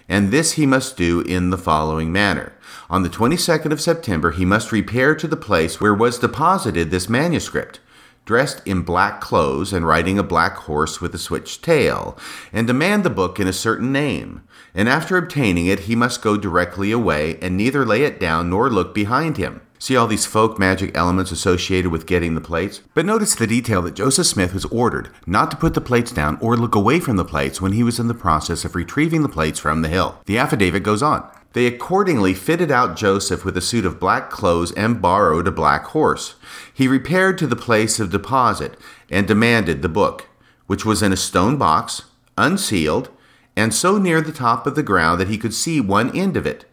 [0.08, 2.52] And this he must do in the following manner.
[2.88, 7.08] On the 22nd of September, he must repair to the place where was deposited this
[7.08, 7.80] manuscript
[8.26, 12.18] dressed in black clothes and riding a black horse with a switched tail,
[12.52, 14.42] and demand the book in a certain name.
[14.74, 18.68] And after obtaining it, he must go directly away, and neither lay it down nor
[18.68, 19.62] look behind him.
[19.78, 22.80] See all these folk magic elements associated with getting the plates?
[22.94, 26.38] But notice the detail that Joseph Smith was ordered not to put the plates down
[26.40, 29.28] or look away from the plates when he was in the process of retrieving the
[29.28, 30.18] plates from the hill.
[30.26, 31.30] The affidavit goes on.
[31.56, 35.84] They accordingly fitted out Joseph with a suit of black clothes and borrowed a black
[35.86, 36.34] horse.
[36.74, 38.78] He repaired to the place of deposit
[39.08, 40.28] and demanded the book,
[40.66, 42.02] which was in a stone box,
[42.36, 43.08] unsealed,
[43.56, 46.44] and so near the top of the ground that he could see one end of
[46.44, 46.66] it.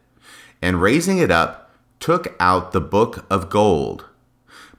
[0.62, 4.08] And raising it up, took out the book of gold.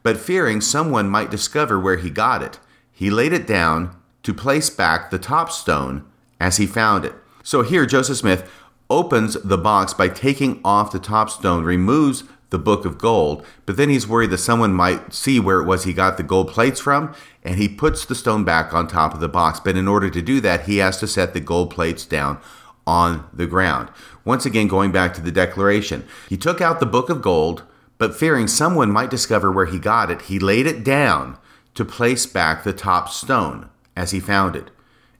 [0.02, 2.58] But fearing someone might discover where he got it,
[2.92, 6.04] he laid it down to place back the top stone
[6.38, 7.14] as he found it.
[7.42, 8.50] So here, Joseph Smith
[8.90, 13.76] opens the box by taking off the top stone, removes the book of gold, but
[13.76, 16.80] then he's worried that someone might see where it was he got the gold plates
[16.80, 17.12] from,
[17.42, 19.58] and he puts the stone back on top of the box.
[19.58, 22.38] But in order to do that, he has to set the gold plates down
[22.86, 23.90] on the ground.
[24.24, 27.64] Once again, going back to the declaration, he took out the book of gold,
[27.98, 31.38] but fearing someone might discover where he got it, he laid it down
[31.74, 34.70] to place back the top stone as he found it.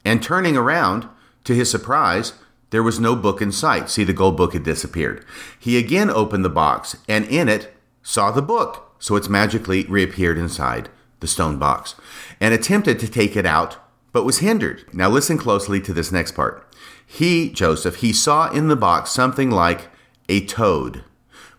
[0.04, 1.08] And turning around,
[1.44, 2.34] to his surprise,
[2.74, 3.88] there was no book in sight.
[3.88, 5.24] See, the gold book had disappeared.
[5.56, 7.72] He again opened the box and in it
[8.02, 8.96] saw the book.
[8.98, 10.88] So it's magically reappeared inside
[11.20, 11.94] the stone box
[12.40, 13.76] and attempted to take it out,
[14.10, 14.92] but was hindered.
[14.92, 16.66] Now listen closely to this next part.
[17.06, 19.86] He, Joseph, he saw in the box something like
[20.28, 21.04] a toad,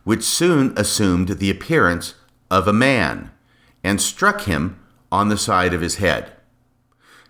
[0.03, 2.15] which soon assumed the appearance
[2.51, 3.31] of a man
[3.85, 4.77] and struck him
[5.13, 6.33] on the side of his head.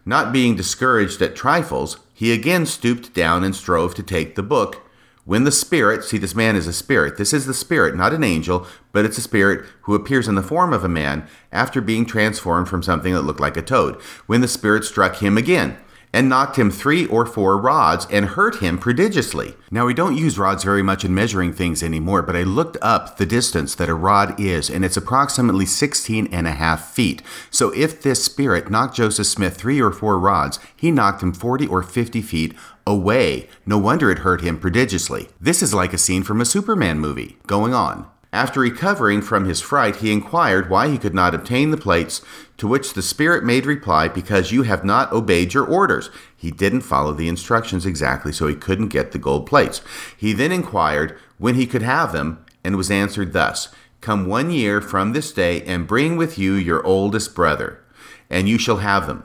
[0.05, 4.81] Not being discouraged at trifles, he again stooped down and strove to take the book.
[5.25, 7.17] When the spirit, see, this man is a spirit.
[7.17, 10.41] This is the spirit, not an angel, but it's a spirit who appears in the
[10.41, 14.01] form of a man after being transformed from something that looked like a toad.
[14.27, 15.77] When the spirit struck him again,
[16.15, 19.53] and knocked him three or four rods and hurt him prodigiously.
[19.69, 23.17] Now, we don't use rods very much in measuring things anymore, but I looked up
[23.17, 27.21] the distance that a rod is, and it's approximately 16 and a half feet.
[27.51, 31.67] So if this spirit knocked Joseph Smith three or four rods, he knocked him 40
[31.67, 32.53] or 50 feet
[32.87, 33.49] away.
[33.65, 35.27] No wonder it hurt him prodigiously.
[35.41, 37.37] This is like a scene from a Superman movie.
[37.45, 38.09] Going on.
[38.33, 42.21] After recovering from his fright, he inquired why he could not obtain the plates,
[42.57, 46.09] to which the spirit made reply, Because you have not obeyed your orders.
[46.35, 49.81] He didn't follow the instructions exactly, so he couldn't get the gold plates.
[50.17, 53.69] He then inquired when he could have them, and was answered thus
[54.01, 57.81] Come one year from this day, and bring with you your oldest brother,
[58.29, 59.23] and you shall have them.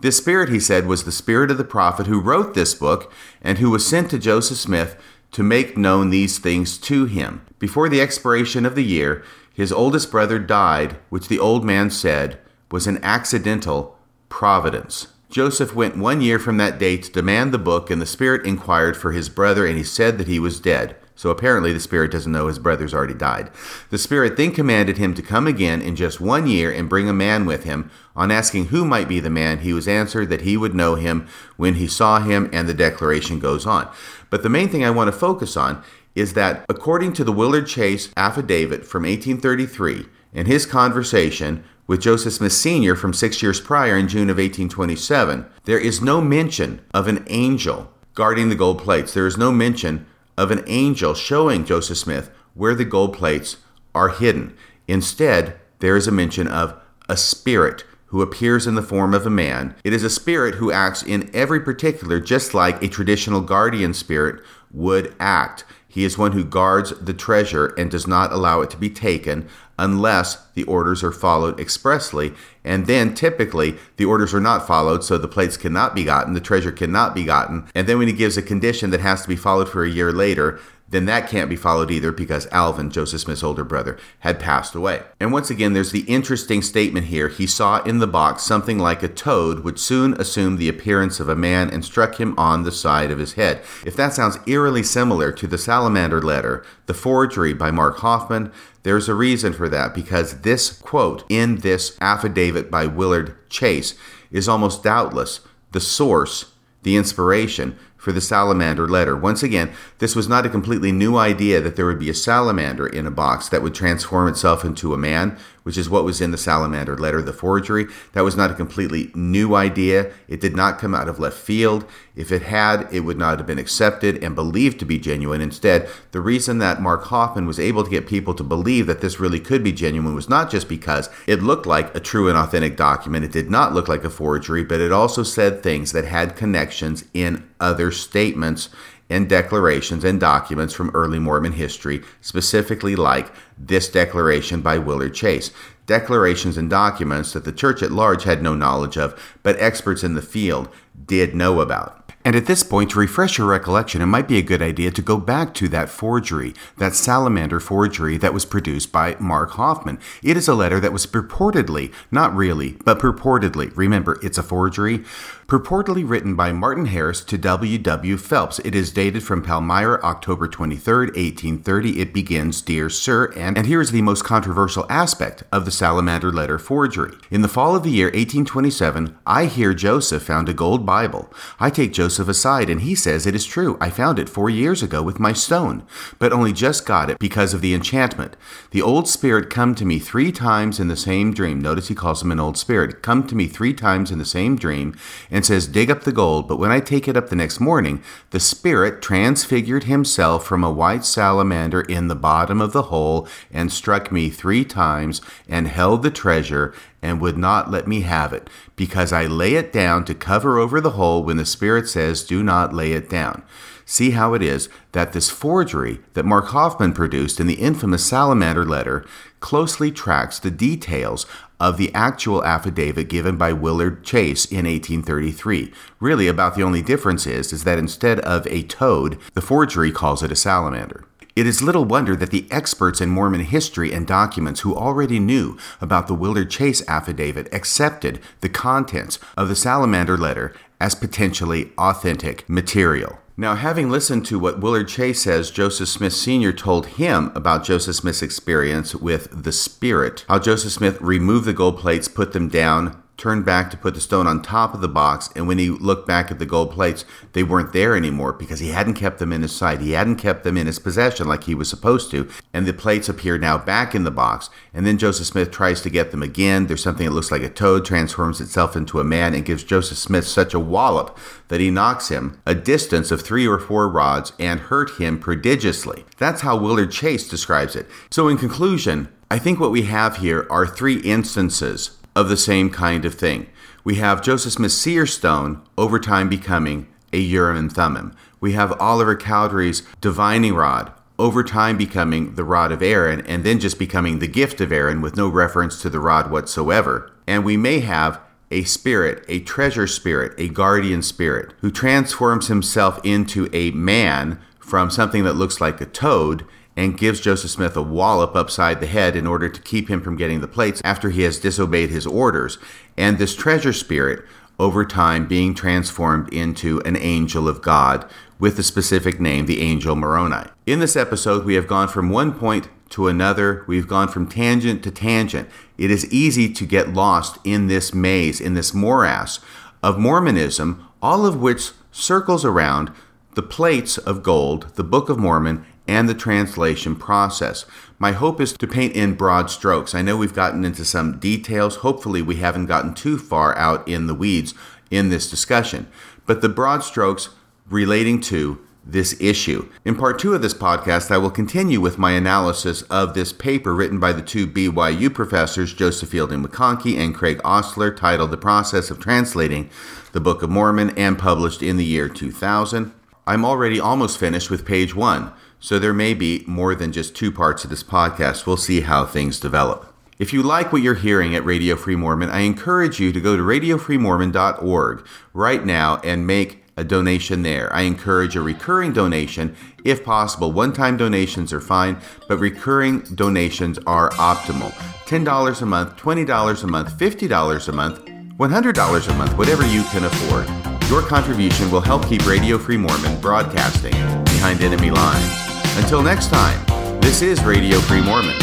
[0.00, 3.12] This spirit, he said, was the spirit of the prophet who wrote this book,
[3.42, 4.96] and who was sent to Joseph Smith
[5.32, 7.42] to make known these things to him.
[7.58, 12.38] Before the expiration of the year, his oldest brother died, which the old man said
[12.70, 13.98] was an accidental
[14.28, 15.08] providence.
[15.30, 18.96] Joseph went one year from that date to demand the book, and the Spirit inquired
[18.96, 20.96] for his brother, and he said that he was dead.
[21.18, 23.50] So apparently the Spirit doesn't know his brother's already died.
[23.90, 27.12] The Spirit then commanded him to come again in just one year and bring a
[27.12, 27.90] man with him.
[28.14, 31.26] On asking who might be the man, he was answered that he would know him
[31.56, 33.90] when he saw him, and the declaration goes on.
[34.30, 35.82] But the main thing I want to focus on
[36.14, 42.34] is that according to the Willard Chase affidavit from 1833 and his conversation with Joseph
[42.34, 42.94] Smith Sr.
[42.94, 47.92] from six years prior in June of 1827, there is no mention of an angel
[48.14, 49.14] guarding the gold plates.
[49.14, 50.06] There is no mention
[50.38, 53.56] of an angel showing Joseph Smith where the gold plates
[53.94, 54.56] are hidden.
[54.86, 59.30] Instead, there is a mention of a spirit who appears in the form of a
[59.30, 59.74] man.
[59.84, 64.40] It is a spirit who acts in every particular just like a traditional guardian spirit
[64.72, 65.64] would act.
[65.88, 69.48] He is one who guards the treasure and does not allow it to be taken
[69.78, 72.34] unless the orders are followed expressly.
[72.64, 76.40] And then typically the orders are not followed, so the plates cannot be gotten, the
[76.40, 77.68] treasure cannot be gotten.
[77.74, 80.12] And then when he gives a condition that has to be followed for a year
[80.12, 80.60] later,
[80.90, 85.02] then that can't be followed either because Alvin, Joseph Smith's older brother, had passed away.
[85.20, 87.28] And once again, there's the interesting statement here.
[87.28, 91.28] He saw in the box something like a toad, which soon assumed the appearance of
[91.28, 93.62] a man and struck him on the side of his head.
[93.84, 98.50] If that sounds eerily similar to the salamander letter, the forgery by Mark Hofmann,
[98.82, 103.94] there's a reason for that because this quote in this affidavit by Willard Chase
[104.30, 105.40] is almost doubtless
[105.72, 106.52] the source,
[106.82, 107.78] the inspiration
[108.08, 109.14] for the salamander letter.
[109.14, 112.86] Once again, this was not a completely new idea that there would be a salamander
[112.86, 115.36] in a box that would transform itself into a man,
[115.68, 117.84] which is what was in the salamander letter, the forgery.
[118.14, 120.10] That was not a completely new idea.
[120.26, 121.84] It did not come out of left field.
[122.16, 125.42] If it had, it would not have been accepted and believed to be genuine.
[125.42, 129.20] Instead, the reason that Mark Hofmann was able to get people to believe that this
[129.20, 132.74] really could be genuine was not just because it looked like a true and authentic
[132.74, 136.34] document, it did not look like a forgery, but it also said things that had
[136.34, 138.70] connections in other statements
[139.10, 145.50] and declarations and documents from early Mormon history, specifically like this declaration by Willard Chase.
[145.86, 150.14] Declarations and documents that the church at large had no knowledge of, but experts in
[150.14, 150.68] the field
[151.06, 151.98] did know about.
[152.24, 155.00] And at this point, to refresh your recollection, it might be a good idea to
[155.00, 159.98] go back to that forgery, that salamander forgery that was produced by Mark Hofmann.
[160.22, 165.04] It is a letter that was purportedly, not really, but purportedly, remember, it's a forgery,
[165.48, 167.78] purportedly written by Martin Harris to W.
[167.78, 168.18] W.
[168.18, 168.58] Phelps.
[168.58, 172.02] It is dated from Palmyra, October 23, 1830.
[172.02, 176.30] It begins, Dear Sir, and, and here is the most controversial aspect of the salamander
[176.30, 177.16] letter forgery.
[177.30, 181.32] In the fall of the year 1827, I hear Joseph found a gold Bible.
[181.58, 183.78] I take Joseph aside, and he says it is true.
[183.80, 185.82] I found it four years ago with my stone,
[186.18, 188.36] but only just got it because of the enchantment.
[188.72, 191.58] The old spirit come to me three times in the same dream.
[191.58, 193.00] Notice he calls him an old spirit.
[193.00, 194.94] Come to me three times in the same dream,
[195.30, 196.48] and says, Dig up the gold.
[196.48, 200.70] But when I take it up the next morning, the Spirit transfigured himself from a
[200.70, 206.02] white salamander in the bottom of the hole and struck me three times and held
[206.02, 210.14] the treasure and would not let me have it, because I lay it down to
[210.14, 213.42] cover over the hole when the Spirit says, Do not lay it down.
[213.90, 218.66] See how it is that this forgery that Mark Hofmann produced in the infamous Salamander
[218.66, 219.02] letter
[219.40, 221.24] closely tracks the details
[221.60, 225.72] of the actual affidavit given by Willard Chase in 1833.
[226.00, 230.22] Really, about the only difference is, is that instead of a toad, the forgery calls
[230.22, 231.04] it a salamander.
[231.34, 235.56] It is little wonder that the experts in Mormon history and documents who already knew
[235.80, 242.48] about the Willard Chase affidavit accepted the contents of the salamander letter as potentially authentic
[242.48, 243.18] material.
[243.40, 246.52] Now, having listened to what Willard Chase says Joseph Smith Sr.
[246.52, 251.78] told him about Joseph Smith's experience with the Spirit, how Joseph Smith removed the gold
[251.78, 255.28] plates, put them down, turned back to put the stone on top of the box,
[255.34, 258.68] and when he looked back at the gold plates, they weren't there anymore because he
[258.68, 259.80] hadn't kept them in his sight.
[259.80, 263.08] He hadn't kept them in his possession like he was supposed to, and the plates
[263.08, 264.48] appear now back in the box.
[264.72, 266.66] And then Joseph Smith tries to get them again.
[266.66, 269.98] There's something that looks like a toad, transforms itself into a man, and gives Joseph
[269.98, 271.18] Smith such a wallop
[271.48, 276.04] that he knocks him a distance of three or four rods and hurt him prodigiously.
[276.18, 277.88] That's how Willard Chase describes it.
[278.10, 282.68] So, in conclusion, I think what we have here are three instances of the same
[282.68, 283.46] kind of thing.
[283.84, 288.12] We have Joseph Smith seer stone over time becoming a Urim and Thummim.
[288.40, 293.60] We have Oliver Cowdery's divining rod over time becoming the rod of Aaron and then
[293.60, 297.12] just becoming the gift of Aaron with no reference to the rod whatsoever.
[297.28, 298.20] And we may have
[298.50, 304.90] a spirit, a treasure spirit, a guardian spirit, who transforms himself into a man from
[304.90, 306.44] something that looks like a toad
[306.78, 310.16] and gives Joseph Smith a wallop upside the head in order to keep him from
[310.16, 312.56] getting the plates after he has disobeyed his orders.
[312.96, 314.24] And this treasure spirit,
[314.60, 319.96] over time, being transformed into an angel of God with the specific name, the angel
[319.96, 320.48] Moroni.
[320.66, 323.64] In this episode, we have gone from one point to another.
[323.66, 325.48] We've gone from tangent to tangent.
[325.78, 329.40] It is easy to get lost in this maze, in this morass
[329.82, 332.92] of Mormonism, all of which circles around
[333.34, 337.64] the plates of gold, the Book of Mormon, and the translation process.
[337.98, 339.94] My hope is to paint in broad strokes.
[339.94, 341.76] I know we've gotten into some details.
[341.76, 344.54] Hopefully, we haven't gotten too far out in the weeds
[344.90, 345.88] in this discussion.
[346.26, 347.30] But the broad strokes
[347.68, 349.68] relating to this issue.
[349.84, 353.74] In part two of this podcast, I will continue with my analysis of this paper
[353.74, 358.90] written by the two BYU professors, Joseph Fielding McConkie and Craig Ostler, titled The Process
[358.90, 359.68] of Translating
[360.12, 362.92] the Book of Mormon and published in the year 2000.
[363.26, 365.32] I'm already almost finished with page one.
[365.60, 368.46] So there may be more than just two parts of this podcast.
[368.46, 369.92] We'll see how things develop.
[370.18, 373.36] If you like what you're hearing at Radio Free Mormon, I encourage you to go
[373.36, 377.72] to radiofreemormon.org right now and make a donation there.
[377.72, 380.52] I encourage a recurring donation if possible.
[380.52, 384.72] One time donations are fine, but recurring donations are optimal.
[385.06, 390.04] $10 a month, $20 a month, $50 a month, $100 a month, whatever you can
[390.04, 390.48] afford.
[390.88, 393.92] Your contribution will help keep Radio Free Mormon broadcasting
[394.24, 395.47] behind enemy lines.
[395.78, 396.58] Until next time,
[397.00, 398.38] this is Radio Free Mormon,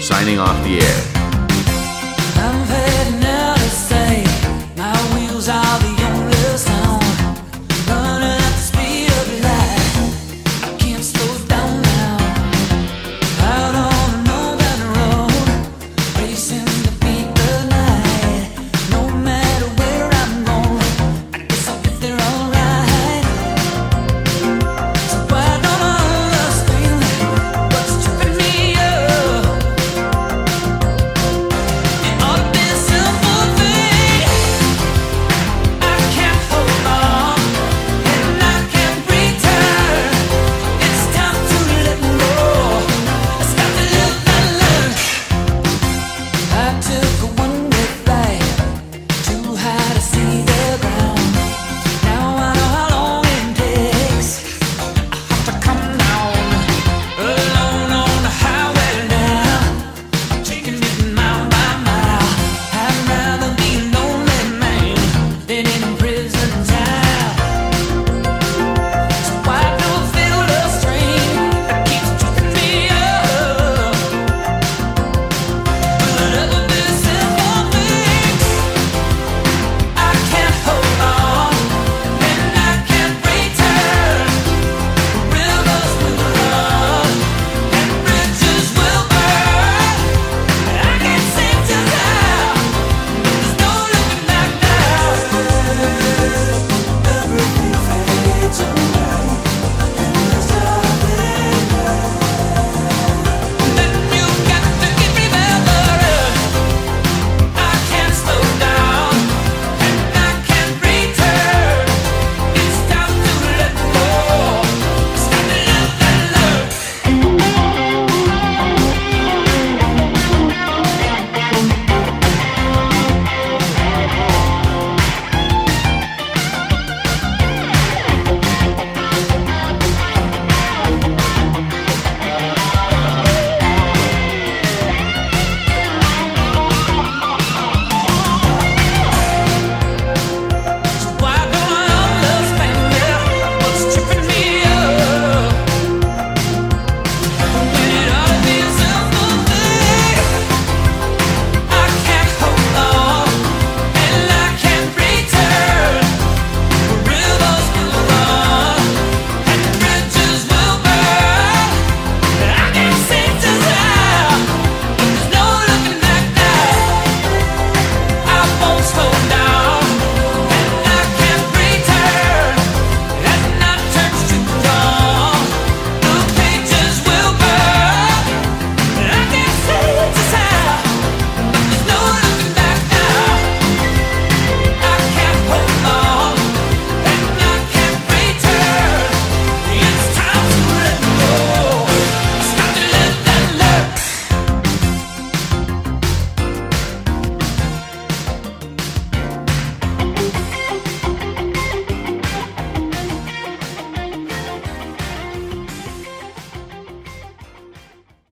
[0.00, 1.20] signing off the air.